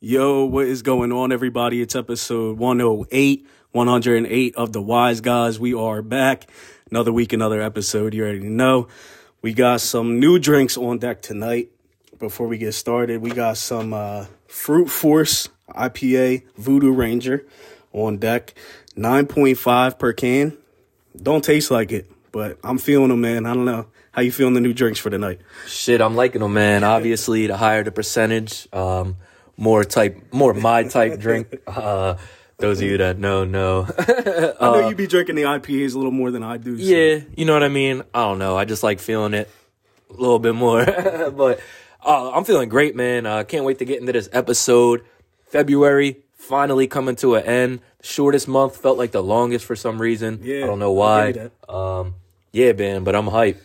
Yo, 0.00 0.44
what 0.44 0.66
is 0.66 0.82
going 0.82 1.10
on, 1.10 1.32
everybody? 1.32 1.80
It's 1.80 1.96
episode 1.96 2.58
108, 2.58 3.46
108 3.72 4.54
of 4.54 4.72
the 4.74 4.82
Wise 4.82 5.22
Guys. 5.22 5.58
We 5.58 5.72
are 5.72 6.02
back. 6.02 6.50
Another 6.90 7.14
week, 7.14 7.32
another 7.32 7.62
episode. 7.62 8.12
You 8.12 8.24
already 8.24 8.40
know. 8.40 8.88
We 9.40 9.54
got 9.54 9.80
some 9.80 10.20
new 10.20 10.38
drinks 10.38 10.76
on 10.76 10.98
deck 10.98 11.22
tonight. 11.22 11.70
Before 12.18 12.46
we 12.46 12.58
get 12.58 12.72
started, 12.72 13.22
we 13.22 13.30
got 13.30 13.56
some 13.56 13.94
uh, 13.94 14.26
Fruit 14.46 14.90
Force 14.90 15.48
IPA 15.70 16.44
Voodoo 16.58 16.92
Ranger 16.92 17.46
on 17.94 18.18
deck. 18.18 18.52
9.5 18.98 19.98
per 19.98 20.12
can. 20.12 20.58
Don't 21.16 21.42
taste 21.42 21.70
like 21.70 21.90
it, 21.90 22.10
but 22.32 22.58
I'm 22.62 22.76
feeling 22.76 23.08
them, 23.08 23.22
man. 23.22 23.46
I 23.46 23.54
don't 23.54 23.64
know. 23.64 23.86
How 24.12 24.20
you 24.20 24.30
feeling 24.30 24.52
the 24.52 24.60
new 24.60 24.74
drinks 24.74 24.98
for 24.98 25.08
tonight? 25.08 25.40
Shit, 25.66 26.02
I'm 26.02 26.16
liking 26.16 26.42
them, 26.42 26.52
man. 26.52 26.84
Obviously, 26.84 27.46
the 27.46 27.56
higher 27.56 27.82
the 27.82 27.92
percentage, 27.92 28.68
um, 28.74 29.16
more 29.56 29.84
type, 29.84 30.32
more 30.32 30.54
my 30.54 30.84
type 30.84 31.18
drink. 31.18 31.60
Uh, 31.66 32.16
those 32.58 32.80
of 32.80 32.88
you 32.88 32.96
that 32.98 33.18
know, 33.18 33.44
know. 33.44 33.86
I 33.98 34.54
know 34.60 34.88
you 34.88 34.94
be 34.94 35.06
drinking 35.06 35.34
the 35.34 35.42
IPAs 35.42 35.94
a 35.94 35.98
little 35.98 36.10
more 36.10 36.30
than 36.30 36.42
I 36.42 36.56
do. 36.56 36.78
so- 36.78 36.84
yeah, 36.84 37.20
you 37.36 37.44
know 37.44 37.52
what 37.52 37.62
I 37.62 37.68
mean. 37.68 38.02
I 38.14 38.20
don't 38.20 38.38
know. 38.38 38.56
I 38.56 38.64
just 38.64 38.82
like 38.82 38.98
feeling 38.98 39.34
it 39.34 39.50
a 40.08 40.14
little 40.14 40.38
bit 40.38 40.54
more. 40.54 40.82
but 41.36 41.60
uh, 42.02 42.30
I'm 42.32 42.44
feeling 42.44 42.70
great, 42.70 42.96
man. 42.96 43.26
Uh, 43.26 43.44
can't 43.44 43.64
wait 43.66 43.78
to 43.80 43.84
get 43.84 44.00
into 44.00 44.12
this 44.12 44.30
episode. 44.32 45.04
February 45.48 46.22
finally 46.32 46.86
coming 46.86 47.16
to 47.16 47.34
an 47.34 47.44
end. 47.44 47.80
Shortest 48.02 48.48
month 48.48 48.76
felt 48.78 48.96
like 48.96 49.12
the 49.12 49.22
longest 49.22 49.66
for 49.66 49.76
some 49.76 50.00
reason. 50.00 50.40
Yeah, 50.42 50.64
I 50.64 50.66
don't 50.66 50.78
know 50.78 50.92
why. 50.92 51.50
Um, 51.68 52.14
yeah, 52.52 52.72
man. 52.72 53.04
But 53.04 53.16
I'm 53.16 53.26
hyped. 53.26 53.60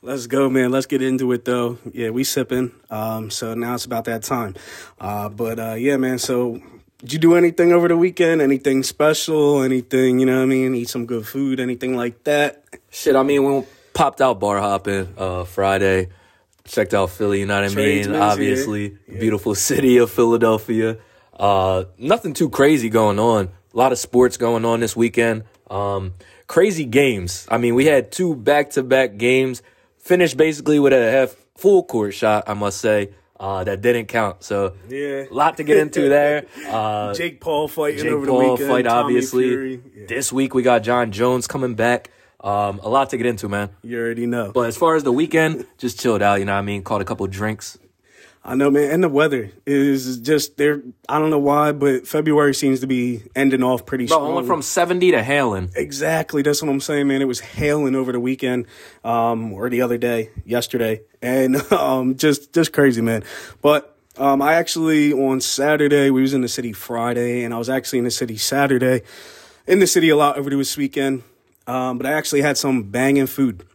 Let's 0.00 0.28
go, 0.28 0.48
man. 0.48 0.70
Let's 0.70 0.86
get 0.86 1.02
into 1.02 1.32
it, 1.32 1.44
though. 1.44 1.78
Yeah, 1.92 2.10
we 2.10 2.22
sipping. 2.22 2.72
Um, 2.88 3.30
so 3.30 3.54
now 3.54 3.74
it's 3.74 3.84
about 3.84 4.04
that 4.04 4.22
time. 4.22 4.54
Uh, 5.00 5.28
but 5.28 5.58
uh, 5.58 5.74
yeah, 5.74 5.96
man. 5.96 6.18
So 6.18 6.62
did 6.98 7.12
you 7.12 7.18
do 7.18 7.34
anything 7.34 7.72
over 7.72 7.88
the 7.88 7.96
weekend? 7.96 8.40
Anything 8.40 8.82
special? 8.82 9.62
Anything? 9.62 10.20
You 10.20 10.26
know 10.26 10.36
what 10.36 10.42
I 10.42 10.46
mean? 10.46 10.74
Eat 10.74 10.88
some 10.88 11.06
good 11.06 11.26
food? 11.26 11.60
Anything 11.60 11.96
like 11.96 12.24
that? 12.24 12.64
Shit, 12.90 13.16
I 13.16 13.22
mean, 13.22 13.44
we 13.44 13.64
popped 13.92 14.20
out 14.20 14.40
bar 14.40 14.58
hopping 14.58 15.12
uh, 15.16 15.44
Friday. 15.44 16.08
Checked 16.64 16.94
out 16.94 17.10
Philly, 17.10 17.40
you 17.40 17.46
know 17.46 17.60
what 17.60 17.70
I 17.70 17.74
mean? 17.74 18.14
Obviously, 18.14 18.98
here. 19.08 19.20
beautiful 19.20 19.54
city 19.54 19.96
of 19.96 20.10
Philadelphia. 20.10 20.98
Uh, 21.32 21.84
nothing 21.96 22.34
too 22.34 22.50
crazy 22.50 22.88
going 22.88 23.18
on. 23.18 23.48
A 23.72 23.76
lot 23.76 23.90
of 23.92 23.98
sports 23.98 24.36
going 24.36 24.64
on 24.64 24.80
this 24.80 24.94
weekend. 24.94 25.44
Um, 25.70 26.14
crazy 26.46 26.84
games. 26.84 27.46
I 27.50 27.58
mean, 27.58 27.74
we 27.74 27.86
had 27.86 28.12
two 28.12 28.34
back 28.34 28.70
to 28.70 28.82
back 28.82 29.16
games. 29.16 29.62
Finished 30.08 30.38
basically 30.38 30.78
with 30.78 30.94
a 30.94 31.10
half 31.10 31.36
full 31.54 31.82
court 31.82 32.14
shot, 32.14 32.44
I 32.46 32.54
must 32.54 32.80
say. 32.80 33.10
Uh, 33.38 33.62
that 33.62 33.82
didn't 33.82 34.06
count. 34.06 34.42
So, 34.42 34.72
Yeah. 34.88 35.24
a 35.30 35.34
lot 35.34 35.58
to 35.58 35.64
get 35.64 35.76
into 35.76 36.08
there. 36.08 36.46
Uh, 36.66 37.12
Jake 37.12 37.40
Paul 37.42 37.68
fighting 37.68 38.04
Jake 38.04 38.12
over 38.12 38.24
the 38.24 38.32
Paul 38.32 38.52
weekend. 38.52 38.70
fight, 38.70 38.84
Tommy 38.86 39.00
obviously. 39.04 39.74
Yeah, 39.94 40.06
This 40.08 40.32
week 40.32 40.54
we 40.54 40.62
got 40.62 40.82
Jon 40.82 41.12
Jones 41.12 41.46
coming 41.46 41.74
back. 41.74 42.10
Um, 42.40 42.80
a 42.82 42.88
lot 42.88 43.10
to 43.10 43.18
get 43.18 43.26
into, 43.26 43.48
man. 43.50 43.68
you 43.82 43.98
already 44.00 44.24
know. 44.26 44.50
But 44.52 44.66
as 44.68 44.78
far 44.78 44.96
as 44.96 45.02
the 45.04 45.12
weekend, 45.12 45.66
just 45.76 46.00
chilled 46.00 46.22
out, 46.22 46.38
you 46.40 46.46
know 46.46 46.52
what 46.54 46.58
I 46.60 46.62
mean? 46.62 46.82
Caught 46.82 47.02
a 47.02 47.04
couple 47.04 47.26
drinks. 47.26 47.76
I 48.48 48.54
know, 48.54 48.70
man. 48.70 48.90
And 48.90 49.04
the 49.04 49.10
weather 49.10 49.50
is 49.66 50.20
just 50.20 50.56
there. 50.56 50.80
I 51.06 51.18
don't 51.18 51.28
know 51.28 51.38
why, 51.38 51.72
but 51.72 52.06
February 52.08 52.54
seems 52.54 52.80
to 52.80 52.86
be 52.86 53.24
ending 53.36 53.62
off 53.62 53.84
pretty 53.84 54.06
Bro, 54.06 54.16
strong. 54.16 54.32
I 54.32 54.34
went 54.36 54.46
from 54.46 54.62
70 54.62 55.10
to 55.10 55.22
hailing. 55.22 55.70
Exactly. 55.76 56.40
That's 56.40 56.62
what 56.62 56.70
I'm 56.70 56.80
saying, 56.80 57.08
man. 57.08 57.20
It 57.20 57.26
was 57.26 57.40
hailing 57.40 57.94
over 57.94 58.10
the 58.10 58.20
weekend, 58.20 58.66
um, 59.04 59.52
or 59.52 59.68
the 59.68 59.82
other 59.82 59.98
day, 59.98 60.30
yesterday, 60.46 61.02
and 61.20 61.56
um, 61.72 62.16
just 62.16 62.54
just 62.54 62.72
crazy, 62.72 63.02
man. 63.02 63.22
But 63.60 63.94
um, 64.16 64.40
I 64.40 64.54
actually 64.54 65.12
on 65.12 65.42
Saturday 65.42 66.08
we 66.08 66.22
was 66.22 66.32
in 66.32 66.40
the 66.40 66.48
city 66.48 66.72
Friday, 66.72 67.44
and 67.44 67.52
I 67.52 67.58
was 67.58 67.68
actually 67.68 67.98
in 67.98 68.06
the 68.06 68.10
city 68.10 68.38
Saturday, 68.38 69.02
in 69.66 69.78
the 69.78 69.86
city 69.86 70.08
a 70.08 70.16
lot 70.16 70.38
over 70.38 70.48
this 70.48 70.74
weekend. 70.74 71.22
Um, 71.66 71.98
but 71.98 72.06
I 72.06 72.12
actually 72.12 72.40
had 72.40 72.56
some 72.56 72.84
banging 72.84 73.26
food 73.26 73.66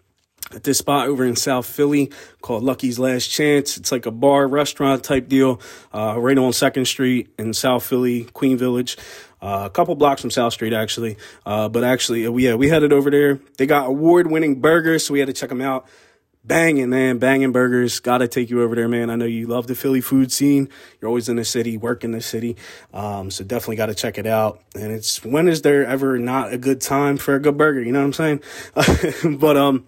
at 0.56 0.64
this 0.64 0.78
spot 0.78 1.08
over 1.08 1.26
in 1.26 1.36
South 1.36 1.66
Philly 1.66 2.12
called 2.42 2.64
Lucky's 2.64 3.00
Last 3.00 3.28
Chance. 3.28 3.78
It's 3.78 3.92
like 3.92 4.06
a 4.06 4.12
bar 4.12 4.48
restaurant 4.48 5.04
type 5.04 5.28
deal, 5.28 5.60
uh, 5.94 6.20
right 6.20 6.38
on 6.38 6.54
Second 6.54 6.86
Street 6.86 7.34
in 7.38 7.54
South 7.54 7.86
Philly, 7.86 8.26
Queen 8.34 8.58
Village. 8.58 8.98
Uh, 9.42 9.64
a 9.66 9.70
couple 9.70 9.94
blocks 9.96 10.22
from 10.22 10.32
South 10.32 10.54
Street, 10.54 10.72
actually. 10.72 11.18
Uh, 11.46 11.68
but 11.68 11.84
actually, 11.84 12.26
uh, 12.26 12.32
yeah, 12.32 12.56
we 12.56 12.70
headed 12.70 12.94
over 12.94 13.12
there. 13.12 13.40
They 13.58 13.66
got 13.66 13.88
award 13.88 14.28
winning 14.28 14.62
burgers, 14.62 15.06
so 15.06 15.14
we 15.14 15.20
had 15.20 15.28
to 15.28 15.34
check 15.34 15.50
them 15.50 15.62
out. 15.62 15.86
Banging, 16.46 16.90
man, 16.90 17.20
banging 17.20 17.54
burgers. 17.54 18.02
Gotta 18.02 18.28
take 18.28 18.50
you 18.50 18.62
over 18.64 18.76
there, 18.76 18.90
man. 18.90 19.10
I 19.10 19.16
know 19.16 19.24
you 19.24 19.48
love 19.48 19.68
the 19.68 19.76
Philly 19.76 20.02
food 20.02 20.30
scene. 20.30 20.68
You're 21.00 21.08
always 21.08 21.30
in 21.30 21.38
the 21.38 21.46
city, 21.46 21.78
work 21.78 22.04
in 22.04 22.12
the 22.12 22.20
city. 22.20 22.58
Um, 22.94 23.32
so 23.32 23.46
definitely 23.46 23.78
gotta 23.78 23.96
check 23.96 24.18
it 24.18 24.26
out. 24.26 24.62
And 24.76 24.92
it's 24.92 25.24
when 25.24 25.48
is 25.48 25.62
there 25.62 25.86
ever 25.86 26.20
not 26.20 26.52
a 26.52 26.58
good 26.58 26.82
time 26.82 27.16
for 27.16 27.34
a 27.36 27.40
good 27.40 27.58
burger? 27.58 27.82
You 27.82 27.94
know 27.94 28.06
what 28.06 28.20
I'm 28.20 28.42
saying? 29.24 29.38
but 29.40 29.56
um, 29.56 29.86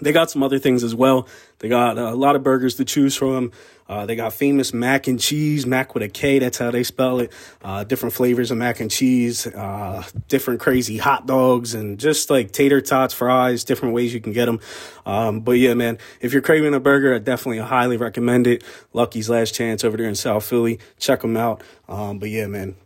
they 0.00 0.12
got 0.12 0.30
some 0.30 0.42
other 0.42 0.58
things 0.58 0.84
as 0.84 0.94
well. 0.94 1.28
They 1.58 1.68
got 1.68 1.98
a 1.98 2.14
lot 2.14 2.36
of 2.36 2.42
burgers 2.42 2.76
to 2.76 2.84
choose 2.84 3.16
from. 3.16 3.52
Uh, 3.88 4.04
they 4.04 4.16
got 4.16 4.34
famous 4.34 4.74
mac 4.74 5.06
and 5.06 5.18
cheese, 5.18 5.64
mac 5.64 5.94
with 5.94 6.02
a 6.02 6.08
K, 6.08 6.38
that's 6.38 6.58
how 6.58 6.70
they 6.70 6.82
spell 6.82 7.20
it. 7.20 7.32
Uh, 7.62 7.84
different 7.84 8.14
flavors 8.14 8.50
of 8.50 8.58
mac 8.58 8.80
and 8.80 8.90
cheese, 8.90 9.46
uh, 9.46 10.02
different 10.28 10.60
crazy 10.60 10.98
hot 10.98 11.26
dogs, 11.26 11.72
and 11.72 11.98
just 11.98 12.28
like 12.28 12.52
tater 12.52 12.82
tots, 12.82 13.14
fries, 13.14 13.64
different 13.64 13.94
ways 13.94 14.12
you 14.12 14.20
can 14.20 14.34
get 14.34 14.44
them. 14.44 14.60
Um, 15.06 15.40
but 15.40 15.52
yeah, 15.52 15.72
man, 15.72 15.96
if 16.20 16.34
you're 16.34 16.42
craving 16.42 16.74
a 16.74 16.80
burger, 16.80 17.14
I 17.14 17.18
definitely 17.18 17.60
highly 17.60 17.96
recommend 17.96 18.46
it. 18.46 18.62
Lucky's 18.92 19.30
Last 19.30 19.54
Chance 19.54 19.84
over 19.84 19.96
there 19.96 20.08
in 20.08 20.14
South 20.14 20.44
Philly. 20.44 20.78
Check 20.98 21.22
them 21.22 21.36
out. 21.38 21.62
Um, 21.88 22.18
but 22.18 22.28
yeah, 22.28 22.46
man, 22.46 22.76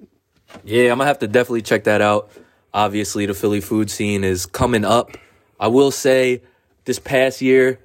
Yeah, 0.63 0.93
I'm 0.93 0.99
gonna 0.99 1.07
have 1.07 1.19
to 1.19 1.29
definitely 1.29 1.63
check 1.63 1.85
that 1.85 2.01
out. 2.01 2.31
Obviously, 2.73 3.27
the 3.27 3.35
Philly 3.35 3.61
food 3.61 3.91
scene 3.91 4.23
is 4.23 4.47
coming 4.47 4.85
up. 4.85 5.17
I 5.59 5.67
will 5.67 5.91
say 5.91 6.43
this 6.85 6.99
past 6.99 7.41
year 7.41 7.79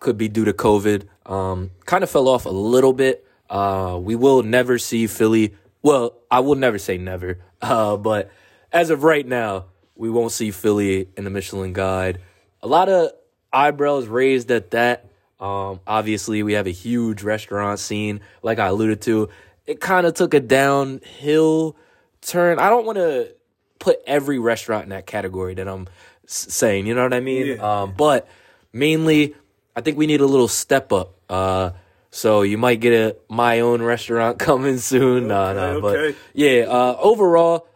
could 0.00 0.18
be 0.18 0.28
due 0.28 0.44
to 0.44 0.52
COVID. 0.52 1.06
Um, 1.24 1.70
kind 1.84 2.04
of 2.04 2.10
fell 2.10 2.28
off 2.28 2.46
a 2.46 2.50
little 2.50 2.92
bit. 2.92 3.26
Uh, 3.48 3.98
we 4.00 4.14
will 4.14 4.42
never 4.42 4.78
see 4.78 5.06
Philly. 5.06 5.54
Well, 5.82 6.14
I 6.30 6.40
will 6.40 6.54
never 6.56 6.78
say 6.78 6.98
never. 6.98 7.38
Uh, 7.62 7.96
but 7.96 8.30
as 8.70 8.90
of 8.90 9.02
right 9.02 9.26
now, 9.26 9.64
we 9.96 10.10
won't 10.10 10.30
see 10.30 10.50
Philly 10.50 11.08
in 11.16 11.24
the 11.24 11.30
Michelin 11.30 11.72
Guide. 11.72 12.20
A 12.62 12.68
lot 12.68 12.90
of 12.90 13.12
eyebrows 13.50 14.06
raised 14.06 14.50
at 14.50 14.72
that. 14.72 15.08
Um, 15.40 15.80
obviously, 15.86 16.42
we 16.42 16.52
have 16.52 16.66
a 16.66 16.70
huge 16.70 17.22
restaurant 17.22 17.78
scene, 17.78 18.20
like 18.42 18.58
I 18.58 18.66
alluded 18.66 19.00
to. 19.02 19.30
It 19.64 19.80
kind 19.80 20.06
of 20.06 20.12
took 20.12 20.34
a 20.34 20.40
downhill 20.40 21.76
turn. 22.20 22.58
I 22.58 22.68
don't 22.68 22.84
want 22.84 22.98
to 22.98 23.34
put 23.78 24.00
every 24.06 24.38
restaurant 24.38 24.84
in 24.84 24.90
that 24.90 25.06
category 25.06 25.54
that 25.54 25.66
I'm 25.66 25.88
saying. 26.26 26.86
You 26.86 26.94
know 26.94 27.02
what 27.02 27.14
I 27.14 27.20
mean? 27.20 27.46
Yeah. 27.46 27.54
Um, 27.82 27.94
but 27.96 28.28
mainly, 28.72 29.34
I 29.74 29.80
think 29.80 29.96
we 29.98 30.06
need 30.06 30.20
a 30.20 30.26
little 30.26 30.48
step 30.48 30.92
up. 30.92 31.14
Uh, 31.28 31.70
so 32.10 32.42
you 32.42 32.58
might 32.58 32.80
get 32.80 32.92
a 32.92 33.16
my 33.28 33.60
own 33.60 33.82
restaurant 33.82 34.38
coming 34.48 34.78
soon. 34.78 35.28
No, 35.28 35.52
no, 35.52 35.86
Okay, 35.86 36.10
but 36.12 36.16
yeah. 36.34 36.62
Uh, 36.62 36.96
overall, 36.98 37.68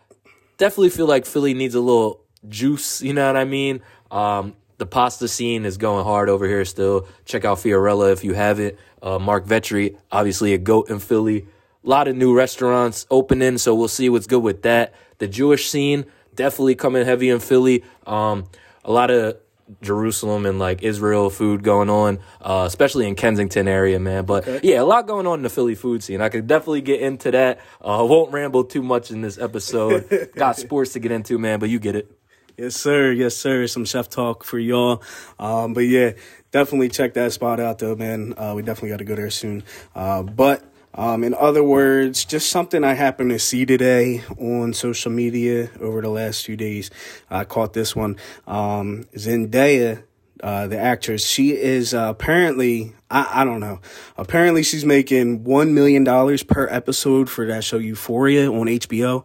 definitely 0.57 0.91
feel 0.91 1.07
like 1.07 1.27
Philly 1.27 1.55
needs 1.55 1.75
a 1.75 1.81
little 1.81 2.23
juice. 2.49 3.03
You 3.03 3.15
know 3.15 3.27
what 3.27 3.37
I 3.37 3.45
mean? 3.45 3.81
Um, 4.11 4.57
the 4.79 4.87
pasta 4.87 5.29
scene 5.29 5.67
is 5.67 5.77
going 5.77 6.05
hard 6.05 6.29
over 6.29 6.47
here 6.47 6.65
still. 6.65 7.07
Check 7.27 7.45
out 7.45 7.59
Fiorella 7.59 8.13
if 8.13 8.25
you 8.25 8.33
haven't. 8.33 8.77
Uh, 9.03 9.19
Marc 9.19 9.45
Vetri, 9.47 9.97
obviously 10.11 10.55
a 10.55 10.59
goat 10.59 10.91
in 10.91 10.99
Philly. 10.99 11.47
A 11.85 11.89
lot 11.89 12.09
of 12.09 12.17
new 12.17 12.35
restaurants 12.35 13.07
opening, 13.11 13.59
so 13.59 13.75
we'll 13.75 13.89
see 13.89 14.09
what's 14.09 14.27
good 14.27 14.43
with 14.43 14.63
that. 14.63 14.95
The 15.19 15.29
Jewish 15.29 15.69
scene 15.69 16.07
definitely 16.35 16.75
coming 16.75 17.05
heavy 17.05 17.31
in 17.31 17.41
Philly. 17.41 17.85
Um, 18.07 18.47
a 18.85 18.93
lot 18.93 19.11
of 19.11 19.37
Jerusalem 19.83 20.47
and 20.47 20.59
like 20.59 20.83
Israel 20.83 21.31
food 21.31 21.63
going 21.63 21.91
on, 21.91 22.19
uh, 22.41 22.65
especially 22.67 23.07
in 23.07 23.15
Kensington 23.15 23.69
area, 23.69 23.99
man. 24.01 24.25
But 24.25 24.65
yeah, 24.65 24.81
a 24.81 24.85
lot 24.85 25.07
going 25.07 25.27
on 25.27 25.41
in 25.41 25.43
the 25.43 25.51
Philly 25.51 25.75
food 25.75 26.03
scene. 26.03 26.21
I 26.21 26.29
could 26.29 26.47
definitely 26.47 26.81
get 26.83 27.01
into 27.01 27.31
that. 27.31 27.61
Uh, 27.81 28.05
won't 28.09 28.33
ramble 28.33 28.65
too 28.65 28.83
much 28.83 29.11
in 29.11 29.21
this 29.21 29.39
episode. 29.39 30.31
Got 30.37 30.57
sports 30.57 30.95
to 30.95 30.99
get 30.99 31.13
into, 31.13 31.39
man, 31.39 31.59
but 31.59 31.69
you 31.69 31.79
get 31.79 31.97
it. 31.97 32.11
Yes, 32.57 32.77
sir. 32.77 33.13
Yes, 33.13 33.37
sir. 33.37 33.67
Some 33.67 33.85
chef 33.85 34.09
talk 34.11 34.45
for 34.45 34.59
y'all. 34.59 35.03
Um, 35.39 35.73
but 35.73 35.83
yeah, 35.83 36.13
definitely 36.51 36.91
check 36.91 37.15
that 37.15 37.33
spot 37.33 37.59
out 37.61 37.79
though, 37.79 37.97
man. 37.97 38.35
Uh, 38.37 38.53
we 38.55 38.63
definitely 38.63 38.91
got 38.91 38.99
to 38.99 39.05
go 39.05 39.15
there 39.15 39.31
soon. 39.31 39.63
Uh, 39.95 40.23
but 40.23 40.63
um, 40.95 41.23
in 41.23 41.35
other 41.35 41.63
words, 41.63 42.25
just 42.25 42.51
something 42.51 42.83
I 42.83 42.95
happened 42.95 43.31
to 43.31 43.39
see 43.39 43.65
today 43.65 44.25
on 44.39 44.73
social 44.73 45.13
media 45.13 45.71
over 45.81 46.01
the 46.01 46.09
last 46.09 46.45
few 46.45 46.57
days. 46.57 46.91
I 47.31 47.45
caught 47.45 47.73
this 47.75 47.95
one. 47.95 48.17
Um, 48.47 49.05
Zendaya, 49.15 50.03
uh, 50.43 50.67
the 50.67 50.79
actress, 50.79 51.25
she 51.25 51.53
is 51.57 51.95
uh, 51.95 52.09
apparently, 52.11 52.95
I, 53.09 53.43
I 53.43 53.45
don't 53.45 53.61
know, 53.61 53.81
apparently 54.17 54.65
she's 54.65 54.85
making 54.85 55.45
$1 55.45 55.71
million 55.71 56.05
per 56.47 56.67
episode 56.69 57.31
for 57.31 57.47
that 57.47 57.63
show 57.63 57.79
Euphoria 57.79 58.51
on 58.51 58.67
HBO. 58.67 59.25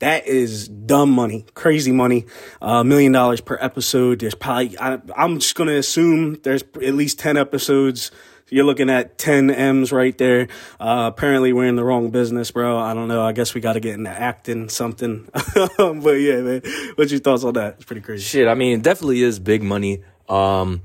That 0.00 0.26
is 0.26 0.68
dumb 0.68 1.10
money, 1.10 1.46
crazy 1.54 1.92
money. 1.92 2.26
A 2.60 2.84
million 2.84 3.12
dollars 3.12 3.40
per 3.40 3.56
episode. 3.60 4.18
There's 4.18 4.34
probably, 4.34 4.78
I, 4.78 4.98
I'm 5.16 5.38
just 5.38 5.54
going 5.54 5.68
to 5.68 5.76
assume 5.76 6.34
there's 6.42 6.62
at 6.62 6.94
least 6.94 7.18
10 7.18 7.38
episodes 7.38 8.10
you're 8.48 8.64
looking 8.64 8.90
at 8.90 9.18
10 9.18 9.50
M's 9.50 9.92
right 9.92 10.16
there. 10.18 10.48
Uh, 10.78 11.10
apparently, 11.12 11.52
we're 11.52 11.66
in 11.66 11.76
the 11.76 11.84
wrong 11.84 12.10
business, 12.10 12.50
bro. 12.50 12.78
I 12.78 12.94
don't 12.94 13.08
know. 13.08 13.24
I 13.24 13.32
guess 13.32 13.54
we 13.54 13.60
got 13.60 13.74
to 13.74 13.80
get 13.80 13.94
into 13.94 14.10
acting 14.10 14.68
something. 14.68 15.28
but 15.76 16.12
yeah, 16.12 16.40
man, 16.40 16.62
what's 16.94 17.10
your 17.10 17.20
thoughts 17.20 17.44
on 17.44 17.54
that? 17.54 17.74
It's 17.74 17.84
pretty 17.84 18.02
crazy. 18.02 18.22
Shit, 18.22 18.48
I 18.48 18.54
mean, 18.54 18.78
it 18.78 18.82
definitely 18.82 19.22
is 19.22 19.38
big 19.38 19.62
money. 19.62 20.02
Um, 20.28 20.82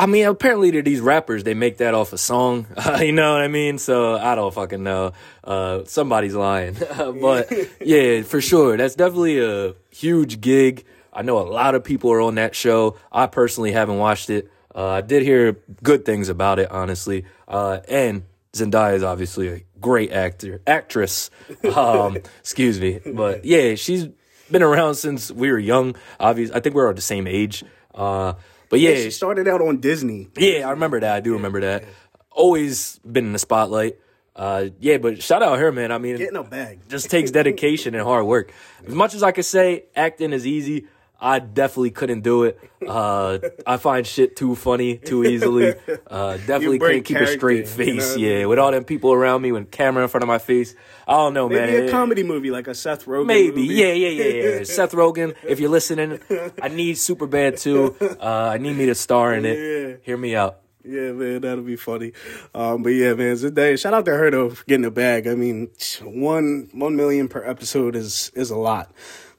I 0.00 0.06
mean, 0.06 0.24
apparently 0.24 0.70
to 0.70 0.82
these 0.82 1.00
rappers, 1.00 1.44
they 1.44 1.52
make 1.52 1.76
that 1.78 1.92
off 1.92 2.14
a 2.14 2.18
song. 2.18 2.66
You 3.00 3.12
know 3.12 3.32
what 3.32 3.42
I 3.42 3.48
mean? 3.48 3.76
So 3.76 4.16
I 4.16 4.34
don't 4.34 4.52
fucking 4.52 4.82
know. 4.82 5.12
Uh, 5.44 5.84
somebody's 5.84 6.34
lying. 6.34 6.74
but 6.96 7.52
yeah, 7.80 8.22
for 8.22 8.40
sure. 8.40 8.78
That's 8.78 8.94
definitely 8.94 9.40
a 9.40 9.74
huge 9.90 10.40
gig. 10.40 10.84
I 11.12 11.22
know 11.22 11.38
a 11.38 11.48
lot 11.48 11.74
of 11.74 11.84
people 11.84 12.12
are 12.12 12.20
on 12.22 12.36
that 12.36 12.54
show. 12.54 12.96
I 13.12 13.26
personally 13.26 13.72
haven't 13.72 13.98
watched 13.98 14.30
it. 14.30 14.50
Uh, 14.74 14.88
I 14.88 15.00
did 15.00 15.22
hear 15.22 15.56
good 15.82 16.04
things 16.04 16.28
about 16.28 16.58
it, 16.58 16.70
honestly. 16.70 17.24
Uh, 17.48 17.80
and 17.88 18.22
Zendaya 18.52 18.94
is 18.94 19.02
obviously 19.02 19.48
a 19.48 19.60
great 19.80 20.12
actor, 20.12 20.60
actress. 20.66 21.30
Um, 21.76 22.16
excuse 22.40 22.80
me, 22.80 23.00
but 23.04 23.44
yeah, 23.44 23.74
she's 23.74 24.08
been 24.50 24.62
around 24.62 24.94
since 24.94 25.30
we 25.30 25.50
were 25.50 25.58
young. 25.58 25.96
Obviously, 26.18 26.54
I 26.54 26.60
think 26.60 26.74
we 26.74 26.82
are 26.82 26.88
all 26.88 26.94
the 26.94 27.00
same 27.00 27.26
age. 27.26 27.64
Uh, 27.94 28.34
but 28.68 28.80
yeah, 28.80 28.94
she 28.94 29.10
started 29.10 29.48
out 29.48 29.60
on 29.60 29.78
Disney. 29.78 30.28
Yeah, 30.36 30.68
I 30.68 30.70
remember 30.70 31.00
that. 31.00 31.16
I 31.16 31.20
do 31.20 31.34
remember 31.34 31.60
that. 31.60 31.84
Always 32.30 32.98
been 33.00 33.26
in 33.26 33.32
the 33.32 33.38
spotlight. 33.38 33.98
Uh, 34.34 34.68
yeah, 34.78 34.96
but 34.98 35.22
shout 35.22 35.42
out 35.42 35.58
her, 35.58 35.72
man. 35.72 35.92
I 35.92 35.98
mean, 35.98 36.16
getting 36.16 36.36
a 36.36 36.44
bag 36.44 36.80
just 36.88 37.10
takes 37.10 37.30
dedication 37.30 37.94
and 37.94 38.04
hard 38.04 38.26
work. 38.26 38.52
As 38.86 38.94
much 38.94 39.14
as 39.14 39.22
I 39.22 39.32
could 39.32 39.44
say, 39.44 39.84
acting 39.94 40.32
is 40.32 40.46
easy. 40.46 40.86
I 41.20 41.38
definitely 41.38 41.90
couldn't 41.90 42.22
do 42.22 42.44
it. 42.44 42.58
Uh, 42.86 43.38
I 43.66 43.76
find 43.76 44.06
shit 44.06 44.36
too 44.36 44.54
funny 44.54 44.96
too 44.96 45.24
easily. 45.24 45.74
Uh, 46.06 46.38
definitely 46.38 46.78
couldn't 46.78 47.02
keep 47.04 47.18
a 47.18 47.26
straight 47.26 47.68
face. 47.68 48.16
You 48.16 48.28
know? 48.28 48.38
Yeah, 48.38 48.46
with 48.46 48.58
all 48.58 48.70
them 48.70 48.84
people 48.84 49.12
around 49.12 49.42
me, 49.42 49.52
with 49.52 49.70
camera 49.70 50.02
in 50.02 50.08
front 50.08 50.22
of 50.22 50.28
my 50.28 50.38
face. 50.38 50.74
I 51.06 51.12
don't 51.12 51.34
know, 51.34 51.48
maybe 51.48 51.60
man. 51.60 51.70
Maybe 51.70 51.86
a 51.86 51.90
comedy 51.90 52.22
movie 52.22 52.50
like 52.50 52.66
a 52.68 52.74
Seth 52.74 53.04
Rogen. 53.04 53.26
Maybe, 53.26 53.62
movie. 53.62 53.74
yeah, 53.74 53.92
yeah, 53.92 54.08
yeah, 54.08 54.42
yeah. 54.58 54.64
Seth 54.64 54.92
Rogen, 54.92 55.34
if 55.46 55.60
you're 55.60 55.70
listening, 55.70 56.20
I 56.60 56.68
need 56.68 56.94
super 56.98 57.26
bad 57.26 57.58
too. 57.58 57.96
Uh, 58.00 58.50
I 58.54 58.58
need 58.58 58.76
me 58.76 58.86
to 58.86 58.94
star 58.94 59.34
in 59.34 59.44
it. 59.44 59.58
Yeah. 59.58 59.96
Hear 60.02 60.16
me 60.16 60.34
out. 60.34 60.60
Yeah, 60.82 61.12
man, 61.12 61.42
that'll 61.42 61.62
be 61.62 61.76
funny. 61.76 62.12
Um, 62.54 62.82
but 62.82 62.90
yeah, 62.90 63.12
man, 63.12 63.36
Zendaya, 63.36 63.78
shout 63.78 63.92
out 63.92 64.06
to 64.06 64.12
her 64.12 64.30
though 64.30 64.50
for 64.50 64.64
getting 64.64 64.86
a 64.86 64.90
bag. 64.90 65.26
I 65.26 65.34
mean, 65.34 65.70
one 66.02 66.70
one 66.72 66.96
million 66.96 67.28
per 67.28 67.44
episode 67.44 67.94
is 67.96 68.32
is 68.34 68.50
a 68.50 68.56
lot. 68.56 68.90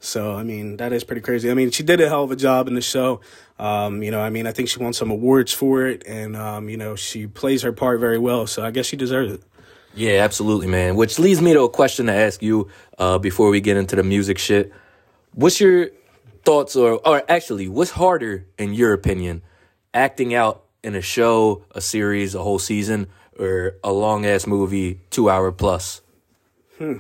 So, 0.03 0.33
I 0.36 0.42
mean, 0.42 0.77
that 0.77 0.94
is 0.94 1.03
pretty 1.03 1.21
crazy. 1.21 1.51
I 1.51 1.53
mean, 1.53 1.69
she 1.69 1.83
did 1.83 2.01
a 2.01 2.09
hell 2.09 2.24
of 2.24 2.31
a 2.31 2.36
job 2.36 2.68
in 2.68 2.74
the 2.74 2.81
show. 2.81 3.21
Um, 3.59 4.01
you 4.01 4.09
know, 4.09 4.19
I 4.19 4.31
mean, 4.31 4.48
I 4.48 4.51
think 4.51 4.68
she 4.68 4.80
won 4.80 4.94
some 4.94 5.12
awards 5.12 5.53
for 5.53 5.86
it, 5.86 6.01
and, 6.07 6.36
um, 6.36 6.69
you 6.69 6.77
know, 6.77 6.95
she 6.95 7.27
plays 7.27 7.62
her 7.62 7.71
part 7.71 8.00
very 8.00 8.18
well. 8.18 8.48
So 8.48 8.65
I 8.65 8.71
guess 8.71 8.88
she 8.88 8.98
deserves 8.98 9.33
it. 9.33 9.44
Yeah, 9.94 10.24
absolutely, 10.24 10.65
man. 10.65 10.95
Which 10.95 11.19
leads 11.19 11.39
me 11.39 11.53
to 11.53 11.62
a 11.62 11.69
question 11.69 12.07
to 12.07 12.13
ask 12.13 12.42
you 12.42 12.68
uh, 12.98 13.19
before 13.19 13.51
we 13.51 13.62
get 13.62 13.77
into 13.77 13.95
the 13.95 14.03
music 14.03 14.39
shit. 14.39 14.74
What's 15.36 15.62
your 15.62 15.89
thoughts, 16.44 16.75
or, 16.75 17.00
or 17.07 17.21
actually, 17.30 17.68
what's 17.68 17.92
harder, 17.92 18.48
in 18.57 18.74
your 18.74 18.94
opinion, 18.94 19.44
acting 19.94 20.33
out 20.33 20.63
in 20.83 20.95
a 20.95 21.01
show, 21.01 21.63
a 21.75 21.81
series, 21.81 22.33
a 22.33 22.42
whole 22.42 22.57
season, 22.57 23.06
or 23.38 23.75
a 23.83 23.92
long 23.92 24.25
ass 24.25 24.48
movie, 24.48 25.00
two 25.12 25.30
hour 25.30 25.51
plus? 25.51 26.01
Hmm. 26.80 26.98